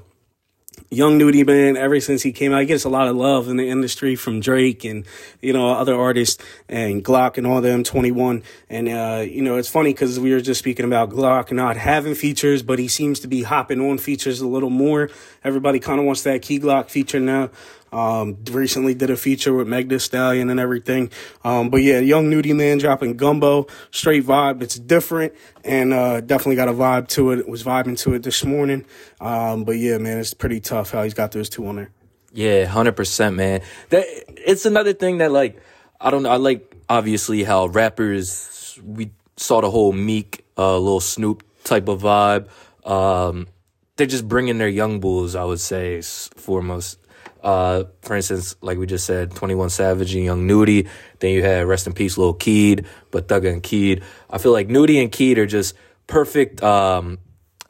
Young 0.92 1.18
Nudy, 1.18 1.44
man, 1.44 1.78
ever 1.78 2.00
since 2.00 2.22
he 2.22 2.32
came 2.32 2.54
out, 2.54 2.62
he 2.62 2.68
gets 2.68 2.84
a 2.84 2.90
lot 2.90 3.08
of 3.08 3.16
love 3.16 3.50
in 3.50 3.58
the 3.58 3.68
industry 3.68 4.16
from 4.16 4.40
Drake 4.40 4.86
and, 4.86 5.06
you 5.42 5.52
know, 5.52 5.70
other 5.70 5.96
artists 5.96 6.44
and 6.70 7.04
Glock 7.04 7.38
and 7.38 7.48
all 7.48 7.60
them, 7.60 7.84
21. 7.84 8.44
And, 8.70 8.88
uh, 8.88 9.24
you 9.28 9.42
know, 9.42 9.58
it's 9.58 9.70
funny 9.70 9.94
because 9.94 10.20
we 10.20 10.32
were 10.32 10.42
just 10.42 10.60
speaking 10.60 10.86
about 10.86 11.10
Glock 11.10 11.52
not 11.52 11.76
having 11.76 12.14
features, 12.14 12.62
but 12.62 12.78
he 12.78 12.88
seems 12.88 13.20
to 13.22 13.28
be 13.28 13.44
hopping 13.44 13.82
on 13.82 13.98
features 13.98 14.42
a 14.42 14.48
little 14.48 14.70
more. 14.70 15.10
Everybody 15.44 15.80
kind 15.80 16.00
of 16.00 16.06
wants 16.06 16.22
that 16.24 16.44
Key 16.44 16.60
Glock 16.60 16.90
feature 16.90 17.20
now. 17.20 17.50
Um, 17.96 18.38
recently 18.52 18.94
did 18.94 19.10
a 19.10 19.18
feature 19.18 19.54
with 19.54 19.68
Meg 19.68 19.90
Thee 19.90 20.00
Stallion 20.00 20.50
and 20.50 20.60
everything. 20.60 21.10
Um, 21.44 21.70
but 21.70 21.82
yeah, 21.82 22.00
Young 22.00 22.30
Nudy 22.30 22.54
Man 22.54 22.78
dropping 22.78 23.16
Gumbo, 23.16 23.68
straight 23.92 24.26
vibe. 24.26 24.62
It's 24.62 24.78
different 24.78 25.34
and, 25.64 25.94
uh, 25.94 26.22
definitely 26.22 26.58
got 26.58 26.68
a 26.68 26.74
vibe 26.74 27.08
to 27.10 27.32
it. 27.32 27.48
Was 27.48 27.64
vibing 27.64 27.98
to 28.00 28.14
it 28.14 28.24
this 28.24 28.44
morning. 28.44 28.86
Um, 29.22 29.64
but 29.64 29.78
yeah, 29.78 29.98
man, 29.98 30.20
it's 30.20 30.34
pretty 30.34 30.60
tough 30.60 30.92
how 30.92 31.04
he's 31.04 31.14
got 31.14 31.32
those 31.32 31.50
two 31.50 31.66
on 31.68 31.78
there. 31.78 31.92
Yeah, 32.34 32.66
hundred 32.66 32.98
percent, 32.98 33.38
man. 33.38 33.62
That 33.90 34.04
it's 34.28 34.66
another 34.66 34.92
thing 34.92 35.20
that 35.20 35.32
like 35.32 35.62
I 36.02 36.12
don't 36.12 36.24
know. 36.24 36.30
I 36.30 36.36
like 36.36 36.76
obviously 36.90 37.44
how 37.44 37.68
rappers 37.68 38.78
we 38.84 39.12
saw 39.38 39.62
the 39.62 39.72
whole 39.72 39.94
Meek, 39.94 40.46
uh, 40.58 40.78
little 40.78 41.00
Snupe 41.00 41.44
type 41.64 41.88
of 41.88 42.02
vibe. 42.02 42.50
Um, 42.86 43.48
they're 43.96 44.06
just 44.06 44.28
bringing 44.28 44.58
their 44.58 44.68
young 44.68 45.00
bulls. 45.00 45.36
I 45.36 45.46
would 45.46 45.62
say 45.62 46.02
foremost. 46.02 47.00
Uh, 47.46 47.84
for 48.02 48.16
instance, 48.16 48.56
like 48.62 48.80
we 48.80 48.88
just 48.88 49.06
said, 49.06 49.36
21 49.36 49.70
Savage 49.70 50.16
and 50.16 50.26
Young 50.26 50.48
Nudy. 50.48 50.88
Then 51.20 51.32
you 51.32 51.44
had 51.44 51.68
Rest 51.68 51.86
in 51.86 51.94
Peace, 51.94 52.18
Lil 52.18 52.34
Keed, 52.34 52.88
but 53.12 53.28
Thugger 53.28 53.54
and 53.54 53.62
Keed. 53.62 54.04
I 54.32 54.40
feel 54.40 54.52
like 54.52 54.68
Nudy 54.68 55.00
and 55.00 55.12
Keed 55.12 55.38
are 55.38 55.46
just 55.46 55.76
perfect. 56.08 56.64
Um, 56.64 57.20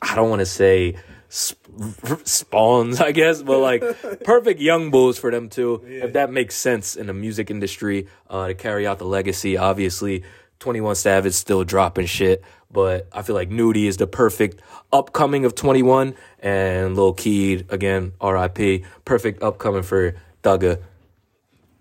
I 0.02 0.16
don't 0.16 0.30
want 0.30 0.40
to 0.40 0.46
say 0.46 0.96
spawns, 1.28 3.02
I 3.02 3.12
guess, 3.12 3.42
but 3.42 3.60
like 3.60 3.84
perfect 4.24 4.62
young 4.62 4.92
bulls 4.92 5.20
for 5.20 5.30
them 5.30 5.50
too. 5.50 5.84
Yeah. 5.86 6.06
If 6.06 6.14
that 6.14 6.32
makes 6.32 6.56
sense 6.56 6.96
in 6.96 7.08
the 7.08 7.14
music 7.14 7.52
industry 7.52 8.08
uh, 8.30 8.48
to 8.48 8.54
carry 8.54 8.88
out 8.88 9.00
the 9.00 9.06
legacy. 9.06 9.58
Obviously, 9.58 10.24
21 10.60 10.96
Savage 10.96 11.34
still 11.34 11.66
dropping 11.66 12.06
shit, 12.06 12.44
but 12.72 13.08
I 13.12 13.22
feel 13.22 13.36
like 13.36 13.50
Nudy 13.50 13.88
is 13.88 13.98
the 13.98 14.08
perfect 14.08 14.62
upcoming 14.92 15.46
of 15.46 15.56
21 15.56 16.16
and 16.40 16.96
Lil 16.96 17.14
Keed, 17.14 17.66
again, 17.70 18.14
RIP, 18.22 18.84
perfect 19.06 19.42
upcoming 19.42 19.84
for 19.84 20.16
Thugger. 20.44 20.82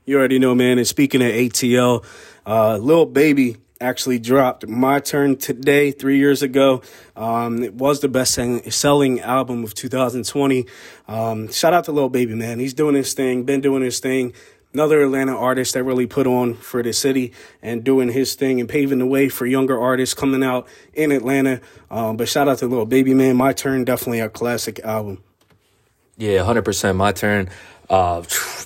You 0.05 0.19
already 0.19 0.39
know, 0.39 0.55
man. 0.55 0.79
And 0.79 0.87
speaking 0.87 1.23
of 1.23 1.29
ATL, 1.29 2.05
uh, 2.47 2.77
Lil 2.77 3.07
Baby 3.07 3.57
actually 3.81 4.19
dropped 4.19 4.67
My 4.67 5.01
Turn 5.01 5.37
today, 5.37 5.91
three 5.91 6.19
years 6.19 6.43
ago. 6.43 6.83
Um, 7.17 7.63
it 7.63 7.75
was 7.75 8.01
the 8.01 8.09
best 8.09 8.35
selling 8.73 9.21
album 9.21 9.65
of 9.65 9.75
2020. 9.75 10.67
Um, 11.09 11.51
shout 11.51 11.73
out 11.73 11.85
to 11.85 11.93
Lil 11.93 12.09
Baby, 12.09 12.35
man. 12.35 12.59
He's 12.59 12.75
doing 12.75 12.95
his 12.95 13.15
thing, 13.15 13.45
been 13.45 13.61
doing 13.61 13.83
his 13.83 14.01
thing 14.01 14.33
another 14.75 15.03
Atlanta 15.03 15.35
artist 15.35 15.75
that 15.75 15.85
really 15.85 16.07
put 16.07 16.27
on 16.27 16.55
for 16.55 16.83
the 16.83 16.93
city 16.93 17.33
and 17.63 17.85
doing 17.85 18.11
his 18.11 18.35
thing 18.35 18.59
and 18.59 18.69
paving 18.69 18.99
the 18.99 19.07
way 19.07 19.29
for 19.29 19.47
younger 19.47 19.81
artists 19.81 20.15
coming 20.15 20.43
out 20.43 20.67
in 20.93 21.13
Atlanta. 21.13 21.61
Um, 21.91 22.17
but 22.17 22.29
shout 22.29 22.49
out 22.49 22.59
to 22.59 22.67
Little 22.67 22.85
Baby 22.85 23.15
Man. 23.15 23.37
My 23.37 23.53
Turn, 23.53 23.85
definitely 23.85 24.21
a 24.21 24.29
classic 24.29 24.81
album. 24.81 25.23
Yeah, 26.17 26.41
100% 26.41 26.97
My 26.97 27.13
Turn. 27.13 27.49
Uh, 27.89 28.25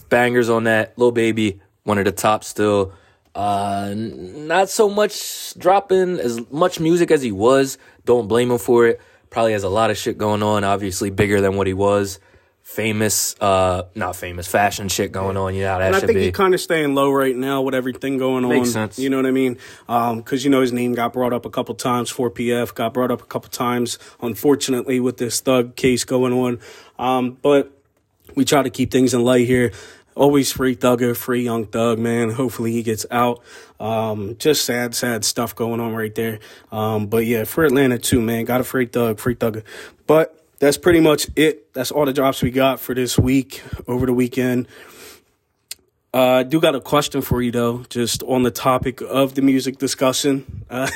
bangers 0.09 0.49
on 0.49 0.65
that. 0.65 0.97
Little 0.97 1.13
Baby, 1.13 1.61
one 1.85 1.99
of 1.99 2.07
the 2.07 2.13
top 2.13 2.43
still. 2.43 2.95
Uh, 3.35 3.93
not 3.95 4.71
so 4.71 4.89
much 4.89 5.55
dropping 5.59 6.19
as 6.19 6.41
much 6.51 6.81
music 6.81 7.11
as 7.11 7.23
he 7.23 7.31
was. 7.31 7.77
Don't 8.07 8.29
blame 8.29 8.51
him 8.51 8.59
for 8.59 8.87
it. 8.87 9.01
Probably 9.29 9.53
has 9.53 9.63
a 9.63 9.69
lot 9.69 9.91
of 9.91 9.99
shit 9.99 10.17
going 10.17 10.43
on. 10.43 10.65
Obviously, 10.65 11.11
bigger 11.11 11.43
than 11.43 11.57
what 11.57 11.67
he 11.67 11.75
was 11.75 12.19
famous, 12.69 13.35
uh, 13.41 13.85
not 13.95 14.15
famous 14.15 14.47
fashion 14.47 14.89
shit 14.89 15.11
going 15.11 15.37
on. 15.39 15.55
You 15.55 15.63
know 15.63 15.73
how 15.73 15.79
that 15.79 15.87
and 15.87 15.97
I 15.97 16.01
think 16.01 16.13
be. 16.15 16.25
he's 16.25 16.35
kind 16.35 16.53
of 16.53 16.61
staying 16.61 16.95
low 16.95 17.11
right 17.11 17.35
now 17.35 17.63
with 17.63 17.75
everything 17.75 18.19
going 18.19 18.45
on. 18.45 18.51
Makes 18.51 18.73
sense. 18.73 18.99
You 18.99 19.09
know 19.09 19.17
what 19.17 19.27
I 19.27 19.31
mean? 19.31 19.55
Because 19.87 20.13
um, 20.13 20.39
you 20.39 20.51
know 20.51 20.61
his 20.61 20.73
name 20.73 20.95
got 20.95 21.15
brought 21.15 21.33
up 21.33 21.47
a 21.47 21.51
couple 21.51 21.75
times. 21.75 22.13
4PF 22.13 22.75
got 22.75 22.93
brought 22.95 23.11
up 23.11 23.23
a 23.23 23.25
couple 23.25 23.49
times. 23.49 23.99
Unfortunately, 24.21 25.01
with 25.01 25.17
this 25.17 25.41
thug 25.41 25.77
case 25.77 26.05
going 26.05 26.33
on, 26.33 26.61
um, 26.99 27.39
but 27.43 27.73
we 28.37 28.45
try 28.45 28.63
to 28.63 28.71
keep 28.71 28.93
things 28.93 29.15
in 29.15 29.25
light 29.25 29.47
here. 29.47 29.73
Always 30.15 30.53
free 30.53 30.77
thugger, 30.77 31.17
free 31.17 31.43
young 31.43 31.67
thug, 31.67 31.99
man. 31.99 32.31
Hopefully 32.31 32.73
he 32.73 32.83
gets 32.83 33.07
out. 33.11 33.43
Um, 33.81 34.37
just 34.39 34.65
sad, 34.65 34.95
sad 34.95 35.25
stuff 35.25 35.55
going 35.55 35.81
on 35.81 35.95
right 35.95 36.15
there. 36.15 36.39
Um, 36.71 37.07
but 37.07 37.25
yeah, 37.25 37.45
for 37.45 37.65
Atlanta 37.65 37.99
too, 37.99 38.21
man. 38.21 38.45
Got 38.45 38.61
a 38.61 38.65
free 38.65 38.87
thug, 38.87 39.19
free 39.19 39.37
thugger. 39.37 39.65
But 40.07 40.38
that's 40.59 40.79
pretty 40.79 41.01
much 41.01 41.29
it. 41.37 41.73
That's 41.75 41.91
all 41.91 42.07
the 42.07 42.13
drops 42.13 42.43
we 42.43 42.51
got 42.51 42.81
for 42.81 42.95
this 42.95 43.19
week 43.19 43.63
over 43.87 44.07
the 44.07 44.13
weekend. 44.13 44.69
Uh, 46.13 46.39
I 46.39 46.43
do 46.43 46.59
got 46.59 46.75
a 46.75 46.81
question 46.81 47.21
for 47.21 47.43
you 47.43 47.51
though, 47.51 47.85
just 47.91 48.23
on 48.23 48.43
the 48.43 48.51
topic 48.51 49.03
of 49.03 49.35
the 49.35 49.43
music 49.43 49.79
discussion. 49.79 50.55
Uh, 50.71 50.87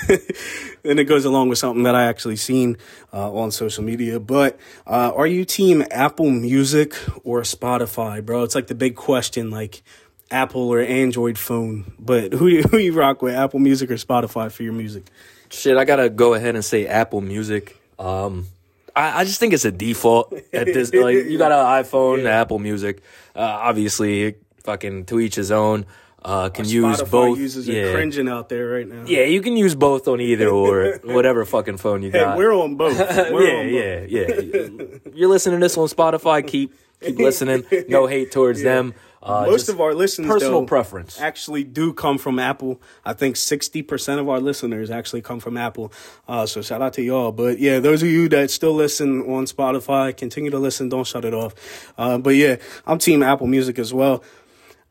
and 0.84 1.00
it 1.00 1.04
goes 1.04 1.24
along 1.24 1.48
with 1.48 1.56
something 1.56 1.84
that 1.84 1.94
I 1.94 2.04
actually 2.04 2.36
seen 2.36 2.76
uh, 3.10 3.32
on 3.32 3.50
social 3.50 3.82
media. 3.82 4.20
But 4.20 4.58
uh, 4.86 5.12
are 5.16 5.26
you 5.26 5.46
team 5.46 5.82
Apple 5.90 6.28
Music 6.28 6.94
or 7.24 7.40
Spotify, 7.40 8.22
bro? 8.22 8.42
It's 8.42 8.54
like 8.54 8.66
the 8.66 8.74
big 8.74 8.96
question, 8.96 9.50
like 9.50 9.82
Apple 10.30 10.68
or 10.68 10.80
Android 10.80 11.38
phone. 11.38 11.94
But 11.98 12.34
who 12.34 12.60
who 12.70 12.76
you 12.76 12.92
rock 12.92 13.22
with, 13.22 13.34
Apple 13.34 13.60
Music 13.60 13.90
or 13.90 13.94
Spotify 13.94 14.52
for 14.52 14.62
your 14.62 14.74
music? 14.74 15.04
Shit, 15.48 15.78
I 15.78 15.86
gotta 15.86 16.10
go 16.10 16.34
ahead 16.34 16.54
and 16.54 16.62
say 16.62 16.86
Apple 16.86 17.22
Music. 17.22 17.80
Um, 17.98 18.48
I, 18.94 19.20
I 19.20 19.24
just 19.24 19.40
think 19.40 19.52
it's 19.52 19.64
a 19.64 19.72
default 19.72 20.32
at 20.52 20.66
this. 20.66 20.92
like 20.94 21.14
you 21.14 21.38
got 21.38 21.52
an 21.52 21.84
iPhone, 21.84 22.24
yeah. 22.24 22.40
Apple 22.40 22.58
Music. 22.58 23.02
Uh, 23.34 23.40
obviously, 23.40 24.36
fucking 24.64 25.06
to 25.06 25.20
each 25.20 25.34
his 25.34 25.50
own. 25.50 25.86
Uh, 26.24 26.48
can 26.50 26.68
use 26.68 27.00
Spotify 27.00 27.10
both. 27.10 27.38
Users 27.38 27.66
yeah. 27.66 27.82
are 27.82 27.94
cringing 27.94 28.28
out 28.28 28.48
there 28.48 28.68
right 28.68 28.86
now. 28.86 29.04
Yeah, 29.06 29.24
you 29.24 29.40
can 29.40 29.56
use 29.56 29.74
both 29.74 30.06
on 30.06 30.20
either 30.20 30.48
or 30.50 31.00
whatever 31.02 31.44
fucking 31.44 31.78
phone 31.78 32.02
you 32.02 32.10
got. 32.10 32.34
Hey, 32.34 32.38
we're 32.38 32.52
on 32.52 32.76
both. 32.76 32.96
We're 33.32 33.42
yeah, 33.42 33.58
on 33.58 33.64
both. 33.66 34.10
yeah, 34.10 34.90
yeah. 35.00 35.12
You're 35.14 35.28
listening 35.28 35.58
to 35.58 35.64
this 35.64 35.76
on 35.76 35.88
Spotify. 35.88 36.46
Keep 36.46 36.74
keep 37.00 37.18
listening. 37.18 37.64
No 37.88 38.06
hate 38.06 38.30
towards 38.30 38.62
yeah. 38.62 38.74
them. 38.74 38.94
Uh, 39.22 39.46
Most 39.46 39.68
of 39.68 39.80
our 39.80 39.94
listeners, 39.94 40.28
personal 40.28 40.60
though, 40.60 40.66
preference, 40.66 41.20
actually 41.20 41.62
do 41.62 41.92
come 41.92 42.18
from 42.18 42.40
Apple. 42.40 42.80
I 43.04 43.12
think 43.12 43.36
sixty 43.36 43.80
percent 43.80 44.20
of 44.20 44.28
our 44.28 44.40
listeners 44.40 44.90
actually 44.90 45.22
come 45.22 45.38
from 45.38 45.56
Apple. 45.56 45.92
Uh, 46.26 46.44
so 46.44 46.60
shout 46.60 46.82
out 46.82 46.94
to 46.94 47.02
y'all. 47.02 47.30
But 47.30 47.60
yeah, 47.60 47.78
those 47.78 48.02
of 48.02 48.08
you 48.08 48.28
that 48.30 48.50
still 48.50 48.74
listen 48.74 49.22
on 49.22 49.44
Spotify, 49.44 50.16
continue 50.16 50.50
to 50.50 50.58
listen. 50.58 50.88
Don't 50.88 51.06
shut 51.06 51.24
it 51.24 51.34
off. 51.34 51.54
Uh, 51.96 52.18
but 52.18 52.34
yeah, 52.34 52.56
I'm 52.84 52.98
team 52.98 53.22
Apple 53.22 53.46
Music 53.46 53.78
as 53.78 53.94
well. 53.94 54.24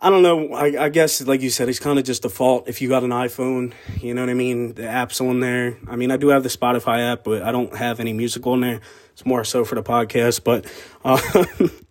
I 0.04 0.10
don't 0.10 0.24
know. 0.24 0.54
I, 0.54 0.86
I 0.86 0.90
guess, 0.90 1.22
like 1.28 1.42
you 1.42 1.52
said, 1.52 1.70
it's 1.70 1.78
kind 1.78 2.00
of 2.00 2.06
just 2.06 2.24
default. 2.24 2.68
If 2.68 2.82
you 2.82 2.90
got 2.90 3.04
an 3.04 3.12
iPhone, 3.12 3.74
you 4.02 4.16
know 4.16 4.22
what 4.22 4.32
I 4.32 4.34
mean. 4.34 4.74
The 4.74 4.88
app's 4.88 5.22
on 5.22 5.42
there. 5.42 5.78
I 5.88 5.96
mean, 5.96 6.10
I 6.10 6.18
do 6.18 6.30
have 6.30 6.42
the 6.42 6.50
Spotify 6.50 7.12
app, 7.12 7.24
but 7.24 7.44
I 7.44 7.52
don't 7.52 7.76
have 7.76 8.00
any 8.00 8.12
music 8.12 8.48
on 8.48 8.62
there. 8.62 8.82
It's 9.22 9.26
more 9.28 9.44
so 9.44 9.64
for 9.64 9.76
the 9.76 9.84
podcast. 9.84 10.44
But 10.44 10.66
uh, 11.06 11.20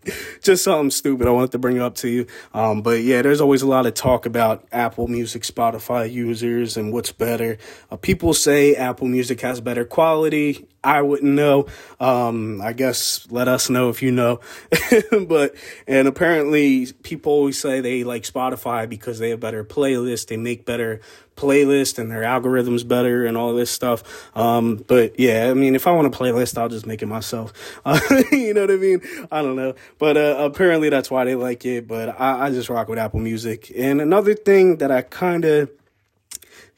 just 0.43 0.65
something 0.65 0.91
stupid 0.91 1.29
I 1.29 1.31
wanted 1.31 1.53
to 1.53 1.59
bring 1.61 1.77
it 1.77 1.83
up 1.83 1.95
to 1.97 2.09
you. 2.09 2.27
Um, 2.53 2.83
but 2.83 3.05
yeah, 3.05 3.23
there's 3.23 3.41
always 3.41 3.63
a 3.63 3.69
lot 3.69 3.87
of 3.87 3.95
talk 3.95 4.27
about 4.27 4.67
Apple 4.73 5.07
Music, 5.07 5.45
Spotify 5.45 6.11
users, 6.11 6.77
and 6.77 6.93
what's 6.93 7.13
better. 7.13 7.57
Uh, 7.89 7.97
people 7.97 8.35
say 8.35 8.75
Apple 8.75 9.07
Music 9.07 9.41
has 9.43 9.61
better 9.61 9.85
quality. 9.85 10.67
I 10.83 11.03
wouldn't 11.03 11.31
know. 11.31 11.67
Um, 12.01 12.61
I 12.63 12.73
guess 12.73 13.29
let 13.31 13.47
us 13.47 13.71
know 13.71 13.91
if 13.91 14.03
you 14.03 14.11
know. 14.11 14.41
but 15.29 15.55
and 15.87 16.09
apparently 16.09 16.91
people 17.05 17.33
always 17.33 17.61
say 17.61 17.81
they 17.81 18.03
like 18.03 18.25
Spotify 18.25 18.89
because 18.89 19.21
they 19.21 19.31
have 19.31 19.39
better 19.39 19.63
playlists. 19.63 20.27
They 20.27 20.37
make 20.37 20.65
better 20.65 21.01
playlist 21.41 21.99
and 21.99 22.11
their 22.11 22.23
algorithms 22.23 22.87
better 22.87 23.25
and 23.25 23.37
all 23.37 23.55
this 23.55 23.71
stuff. 23.71 24.37
Um, 24.37 24.85
but 24.87 25.19
yeah, 25.19 25.49
I 25.51 25.55
mean, 25.55 25.75
if 25.75 25.87
I 25.87 25.93
want 25.93 26.07
a 26.07 26.17
playlist, 26.17 26.59
I'll 26.59 26.69
just 26.69 26.87
make 26.87 27.03
it 27.03 27.07
myself. 27.07 27.53
Uh, 27.85 27.99
you 28.33 28.53
know 28.53 28.63
what 28.63 28.71
I 28.71 28.77
mean? 28.77 29.01
I 29.33 29.43
don't 29.43 29.57
know. 29.57 29.75
But 29.99 30.17
uh, 30.17 30.37
apparently 30.39 30.91
that's 30.91 31.11
why 31.11 31.25
they 31.25 31.35
like 31.35 31.65
it. 31.65 31.89
But 31.89 32.21
I, 32.21 32.47
I 32.47 32.51
just 32.51 32.69
rock 32.69 32.89
with 32.89 32.99
Apple 32.99 33.21
Music. 33.21 33.73
And 33.77 34.01
another 34.01 34.35
thing 34.35 34.77
that 34.77 34.91
I 34.91 35.03
kind 35.03 35.45
of 35.45 35.71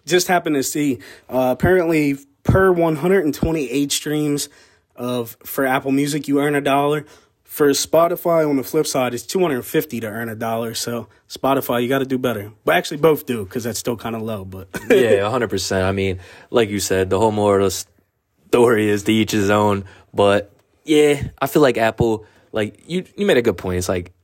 just 0.07 0.29
happened 0.29 0.57
to 0.57 0.63
see, 0.63 0.99
uh, 1.29 1.55
apparently 1.59 2.19
per 2.45 2.73
128 2.73 3.93
streams 3.93 4.49
of 4.95 5.37
for 5.45 5.67
Apple 5.67 5.93
Music, 5.93 6.29
you 6.29 6.41
earn 6.41 6.55
a 6.55 6.61
dollar 6.61 7.05
for 7.53 7.69
Spotify 7.73 8.49
on 8.49 8.57
the 8.57 8.63
flip 8.63 8.87
side, 8.87 9.13
it's 9.13 9.25
250 9.25 10.01
to 10.01 10.07
earn 10.07 10.31
a 10.31 10.35
dollar. 10.35 10.73
So 10.73 11.09
Spotify, 11.29 11.83
you 11.83 11.89
got 11.89 11.99
to 11.99 12.07
do 12.07 12.17
better. 12.17 12.51
But 12.65 12.77
actually, 12.77 12.97
both 12.97 13.27
do 13.27 13.45
because 13.45 13.65
that's 13.65 13.79
still 13.79 13.99
kind 13.99 14.17
of 14.17 14.23
low. 14.23 14.47
But 14.47 14.69
yeah, 14.89 15.25
100. 15.25 15.51
percent 15.51 15.85
I 15.85 15.93
mean, 15.93 16.19
like 16.49 16.71
you 16.71 16.81
said, 16.81 17.11
the 17.11 17.19
whole 17.19 17.31
moral 17.31 17.69
story 17.69 18.89
is 18.89 19.03
to 19.03 19.13
each 19.13 19.33
his 19.33 19.51
own. 19.51 19.85
But 20.15 20.51
yeah, 20.85 21.29
I 21.43 21.47
feel 21.47 21.61
like 21.61 21.77
Apple, 21.77 22.25
like 22.53 22.85
you, 22.87 23.05
you 23.19 23.27
made 23.27 23.37
a 23.37 23.43
good 23.43 23.59
point. 23.59 23.77
It's 23.77 23.89
like 23.89 24.15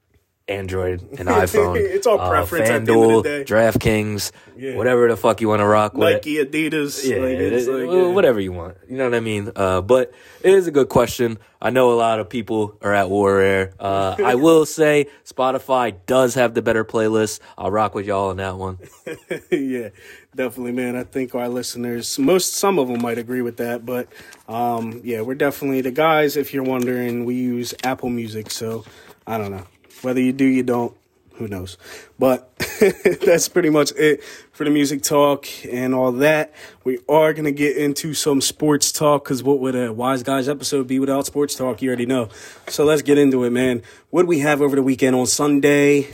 Android 0.48 1.02
and 1.18 1.28
iPhone. 1.28 1.76
it's 1.76 2.06
all 2.06 2.20
uh, 2.20 2.28
preference. 2.28 2.70
Uh, 2.70 2.80
FanDuel, 2.80 3.44
DraftKings, 3.44 4.32
yeah. 4.56 4.76
whatever 4.76 5.08
the 5.08 5.16
fuck 5.16 5.40
you 5.40 5.48
want 5.48 5.60
to 5.60 5.66
rock 5.66 5.94
with. 5.94 6.14
Nike, 6.14 6.36
Adidas, 6.36 7.06
yeah, 7.06 7.16
like, 7.16 7.38
it, 7.38 7.68
like, 7.68 7.90
yeah, 7.90 8.08
whatever 8.08 8.40
you 8.40 8.52
want. 8.52 8.76
You 8.88 8.96
know 8.96 9.04
what 9.04 9.14
I 9.14 9.20
mean? 9.20 9.52
Uh, 9.54 9.80
but 9.82 10.12
it 10.42 10.54
is 10.54 10.66
a 10.66 10.70
good 10.70 10.88
question. 10.88 11.38
I 11.60 11.70
know 11.70 11.92
a 11.92 11.94
lot 11.94 12.20
of 12.20 12.28
people 12.28 12.78
are 12.82 12.94
at 12.94 13.10
war 13.10 13.40
here. 13.40 13.74
Uh, 13.78 14.16
I 14.24 14.36
will 14.36 14.64
say 14.78 15.08
Spotify 15.24 15.96
does 16.06 16.34
have 16.34 16.54
the 16.54 16.62
better 16.62 16.84
playlist. 16.84 17.40
I'll 17.56 17.70
rock 17.70 17.94
with 17.94 18.06
y'all 18.06 18.30
on 18.30 18.36
that 18.36 18.56
one. 18.56 18.78
yeah, 19.50 19.90
definitely, 20.34 20.72
man. 20.72 20.96
I 20.96 21.04
think 21.04 21.34
our 21.34 21.48
listeners, 21.48 22.18
most 22.18 22.54
some 22.54 22.78
of 22.78 22.88
them 22.88 23.02
might 23.02 23.18
agree 23.18 23.42
with 23.42 23.56
that, 23.58 23.84
but 23.84 24.08
um, 24.48 25.00
yeah, 25.04 25.20
we're 25.20 25.34
definitely 25.34 25.80
the 25.80 25.90
guys. 25.90 26.36
If 26.36 26.54
you're 26.54 26.64
wondering, 26.64 27.24
we 27.24 27.34
use 27.34 27.74
Apple 27.82 28.10
Music, 28.10 28.50
so 28.50 28.84
I 29.26 29.36
don't 29.36 29.50
know. 29.50 29.66
Whether 30.02 30.20
you 30.20 30.32
do, 30.32 30.44
you 30.44 30.62
don't, 30.62 30.96
who 31.34 31.48
knows? 31.48 31.78
But 32.18 32.56
that's 33.24 33.48
pretty 33.48 33.70
much 33.70 33.92
it 33.92 34.22
for 34.52 34.64
the 34.64 34.70
music 34.70 35.02
talk 35.02 35.46
and 35.64 35.94
all 35.94 36.12
that. 36.12 36.52
We 36.84 36.98
are 37.08 37.32
going 37.32 37.44
to 37.44 37.52
get 37.52 37.76
into 37.76 38.14
some 38.14 38.40
sports 38.40 38.92
talk 38.92 39.24
because 39.24 39.42
what 39.42 39.60
would 39.60 39.74
a 39.74 39.92
Wise 39.92 40.22
Guys 40.22 40.48
episode 40.48 40.86
be 40.86 40.98
without 40.98 41.26
sports 41.26 41.54
talk? 41.54 41.82
You 41.82 41.88
already 41.90 42.06
know. 42.06 42.28
So 42.68 42.84
let's 42.84 43.02
get 43.02 43.18
into 43.18 43.44
it, 43.44 43.50
man. 43.50 43.82
What 44.10 44.22
do 44.22 44.28
we 44.28 44.40
have 44.40 44.60
over 44.60 44.76
the 44.76 44.82
weekend 44.82 45.14
on 45.16 45.26
Sunday? 45.26 46.08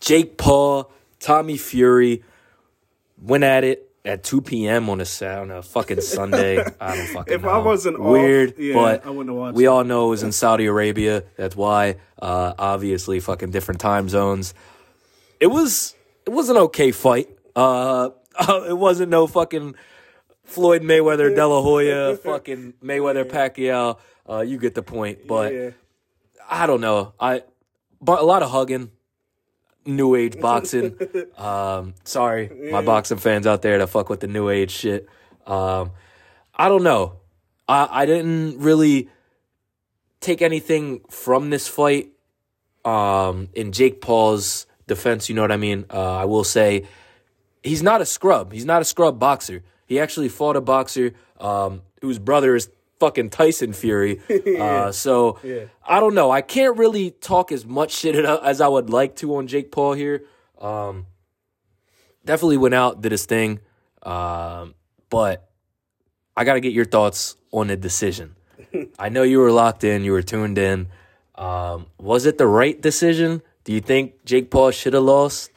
Jake 0.00 0.36
Paul, 0.36 0.90
Tommy 1.20 1.56
Fury 1.56 2.22
went 3.20 3.44
at 3.44 3.64
it 3.64 3.87
at 4.08 4.24
2 4.24 4.40
p.m. 4.40 4.88
on 4.88 5.00
a 5.00 5.26
on 5.26 5.50
a 5.50 5.62
fucking 5.62 6.00
Sunday. 6.00 6.58
I 6.80 6.96
don't 6.96 7.06
fucking 7.08 7.34
if 7.34 7.42
know. 7.42 7.48
I 7.50 7.58
wasn't 7.58 8.00
weird, 8.00 8.52
off, 8.54 8.58
yeah, 8.58 8.74
but 8.74 9.06
I 9.06 9.10
wouldn't 9.10 9.36
watch 9.36 9.54
we 9.54 9.64
it. 9.64 9.68
all 9.68 9.84
know 9.84 10.06
it 10.06 10.10
was 10.10 10.22
in 10.22 10.32
Saudi 10.32 10.64
Arabia. 10.66 11.24
That's 11.36 11.54
why. 11.54 11.96
Uh, 12.20 12.54
obviously, 12.58 13.20
fucking 13.20 13.50
different 13.50 13.80
time 13.80 14.08
zones. 14.08 14.54
It 15.38 15.48
was 15.48 15.94
it 16.26 16.30
was 16.30 16.48
an 16.48 16.56
okay 16.56 16.90
fight. 16.90 17.28
Uh, 17.54 18.10
it 18.68 18.76
wasn't 18.76 19.10
no 19.10 19.26
fucking 19.26 19.74
Floyd 20.44 20.82
Mayweather, 20.82 21.34
De 21.34 21.46
La 21.46 21.60
Hoya, 21.62 22.16
fucking 22.24 22.74
Mayweather 22.82 23.24
Pacquiao. 23.24 23.98
Uh, 24.28 24.40
you 24.40 24.58
get 24.58 24.74
the 24.74 24.82
point. 24.82 25.26
But 25.26 25.52
Yeah. 25.52 25.70
I 26.50 26.66
don't 26.66 26.80
know. 26.80 27.12
I 27.20 27.42
but 28.00 28.20
a 28.20 28.24
lot 28.24 28.42
of 28.42 28.50
hugging 28.50 28.90
new 29.88 30.14
age 30.14 30.38
boxing. 30.40 30.96
um, 31.36 31.94
sorry, 32.04 32.70
my 32.70 32.82
boxing 32.82 33.18
fans 33.18 33.46
out 33.46 33.62
there 33.62 33.78
that 33.78 33.88
fuck 33.88 34.08
with 34.08 34.20
the 34.20 34.26
new 34.26 34.48
age 34.48 34.70
shit. 34.70 35.08
Um, 35.46 35.92
I 36.54 36.68
don't 36.68 36.82
know. 36.82 37.16
I 37.66 37.88
I 37.90 38.06
didn't 38.06 38.58
really 38.58 39.08
take 40.20 40.42
anything 40.42 41.00
from 41.10 41.50
this 41.50 41.68
fight. 41.68 42.12
Um, 42.84 43.48
in 43.54 43.72
Jake 43.72 44.00
Paul's 44.00 44.66
defense, 44.86 45.28
you 45.28 45.34
know 45.34 45.42
what 45.42 45.52
I 45.52 45.56
mean. 45.56 45.84
Uh, 45.90 46.16
I 46.16 46.24
will 46.24 46.44
say 46.44 46.86
he's 47.62 47.82
not 47.82 48.00
a 48.00 48.06
scrub. 48.06 48.52
He's 48.52 48.64
not 48.64 48.82
a 48.82 48.84
scrub 48.84 49.18
boxer. 49.18 49.62
He 49.86 49.98
actually 50.00 50.28
fought 50.28 50.56
a 50.56 50.60
boxer 50.60 51.12
um, 51.40 51.82
whose 52.00 52.18
brother 52.18 52.54
is 52.54 52.70
fucking 53.00 53.30
Tyson 53.30 53.72
Fury. 53.72 54.20
Uh, 54.58 54.90
so 54.92 55.38
Yeah. 55.42 55.64
I 55.86 56.00
don't 56.00 56.14
know. 56.14 56.30
I 56.30 56.40
can't 56.42 56.76
really 56.76 57.10
talk 57.12 57.52
as 57.52 57.64
much 57.64 57.92
shit 57.92 58.14
as 58.24 58.60
I 58.60 58.68
would 58.68 58.90
like 58.90 59.16
to 59.16 59.36
on 59.36 59.46
Jake 59.46 59.70
Paul 59.70 59.92
here. 59.92 60.24
Um, 60.60 61.06
definitely 62.24 62.56
went 62.56 62.74
out, 62.74 63.00
did 63.00 63.12
his 63.12 63.24
thing. 63.26 63.60
Um, 64.02 64.74
but 65.10 65.48
I 66.36 66.44
got 66.44 66.54
to 66.54 66.60
get 66.60 66.72
your 66.72 66.84
thoughts 66.84 67.36
on 67.52 67.68
the 67.68 67.76
decision. 67.76 68.34
I 68.98 69.08
know 69.08 69.22
you 69.22 69.38
were 69.38 69.52
locked 69.52 69.84
in, 69.84 70.04
you 70.04 70.12
were 70.12 70.22
tuned 70.22 70.58
in. 70.58 70.88
Um, 71.34 71.86
was 71.98 72.26
it 72.26 72.36
the 72.38 72.46
right 72.46 72.80
decision? 72.80 73.42
Do 73.64 73.72
you 73.72 73.80
think 73.80 74.24
Jake 74.24 74.50
Paul 74.50 74.70
should 74.72 74.94
have 74.94 75.04
lost? 75.04 75.50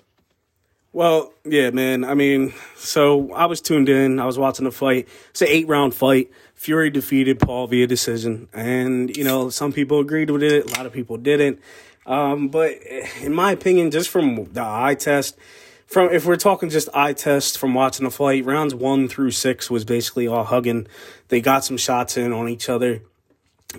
Well, 0.94 1.34
yeah, 1.46 1.70
man. 1.70 2.04
I 2.04 2.14
mean, 2.14 2.54
so 2.76 3.32
I 3.34 3.46
was 3.46 3.62
tuned 3.62 3.88
in. 3.88 4.20
I 4.20 4.26
was 4.26 4.38
watching 4.38 4.66
the 4.66 4.72
fight. 4.72 5.08
It's 5.30 5.42
an 5.42 5.48
eight 5.50 5.68
round 5.68 5.96
fight. 5.96 6.30
Fury 6.62 6.92
defeated 6.92 7.40
Paul 7.40 7.66
via 7.66 7.88
decision. 7.88 8.48
And, 8.54 9.18
you 9.18 9.24
know, 9.24 9.50
some 9.50 9.74
people 9.74 10.00
agreed 10.00 10.30
with 10.30 10.44
it, 10.44 10.70
a 10.70 10.78
lot 10.78 10.86
of 10.86 10.94
people 10.94 11.18
didn't. 11.18 11.60
Um, 12.06 12.50
but 12.50 12.74
in 13.20 13.34
my 13.34 13.52
opinion, 13.52 13.90
just 13.90 14.12
from 14.12 14.46
the 14.54 14.62
eye 14.62 14.94
test, 14.94 15.40
from 15.88 16.14
if 16.14 16.24
we're 16.24 16.36
talking 16.36 16.70
just 16.70 16.88
eye 16.94 17.14
test 17.14 17.58
from 17.58 17.74
watching 17.74 18.04
the 18.04 18.12
fight, 18.12 18.46
rounds 18.46 18.76
one 18.76 19.08
through 19.08 19.32
six 19.32 19.72
was 19.72 19.86
basically 19.86 20.28
all 20.28 20.44
hugging. 20.44 20.86
They 21.30 21.42
got 21.42 21.66
some 21.66 21.78
shots 21.78 22.16
in 22.16 22.32
on 22.32 22.48
each 22.48 22.70
other. 22.70 23.02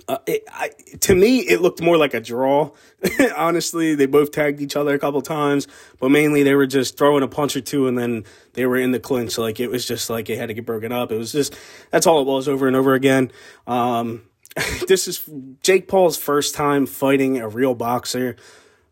Uh, 0.07 0.17
it, 0.25 0.43
I, 0.51 0.69
to 1.01 1.15
me, 1.15 1.39
it 1.39 1.61
looked 1.61 1.81
more 1.81 1.97
like 1.97 2.13
a 2.13 2.19
draw. 2.19 2.71
Honestly, 3.37 3.95
they 3.95 4.05
both 4.05 4.31
tagged 4.31 4.61
each 4.61 4.75
other 4.75 4.93
a 4.93 4.99
couple 4.99 5.21
times, 5.21 5.67
but 5.99 6.09
mainly 6.09 6.43
they 6.43 6.55
were 6.55 6.65
just 6.65 6.97
throwing 6.97 7.23
a 7.23 7.27
punch 7.27 7.55
or 7.55 7.61
two, 7.61 7.87
and 7.87 7.97
then 7.97 8.23
they 8.53 8.65
were 8.65 8.77
in 8.77 8.91
the 8.91 8.99
clinch. 8.99 9.37
Like 9.37 9.59
it 9.59 9.69
was 9.69 9.85
just 9.85 10.09
like 10.09 10.29
it 10.29 10.37
had 10.37 10.47
to 10.47 10.53
get 10.53 10.65
broken 10.65 10.91
up. 10.91 11.11
It 11.11 11.17
was 11.17 11.31
just 11.31 11.55
that's 11.91 12.07
all 12.07 12.21
it 12.21 12.27
was 12.27 12.47
over 12.47 12.67
and 12.67 12.75
over 12.75 12.93
again. 12.93 13.31
Um, 13.67 14.23
this 14.87 15.07
is 15.07 15.27
Jake 15.61 15.87
Paul's 15.87 16.17
first 16.17 16.55
time 16.55 16.85
fighting 16.85 17.39
a 17.39 17.47
real 17.47 17.75
boxer. 17.75 18.35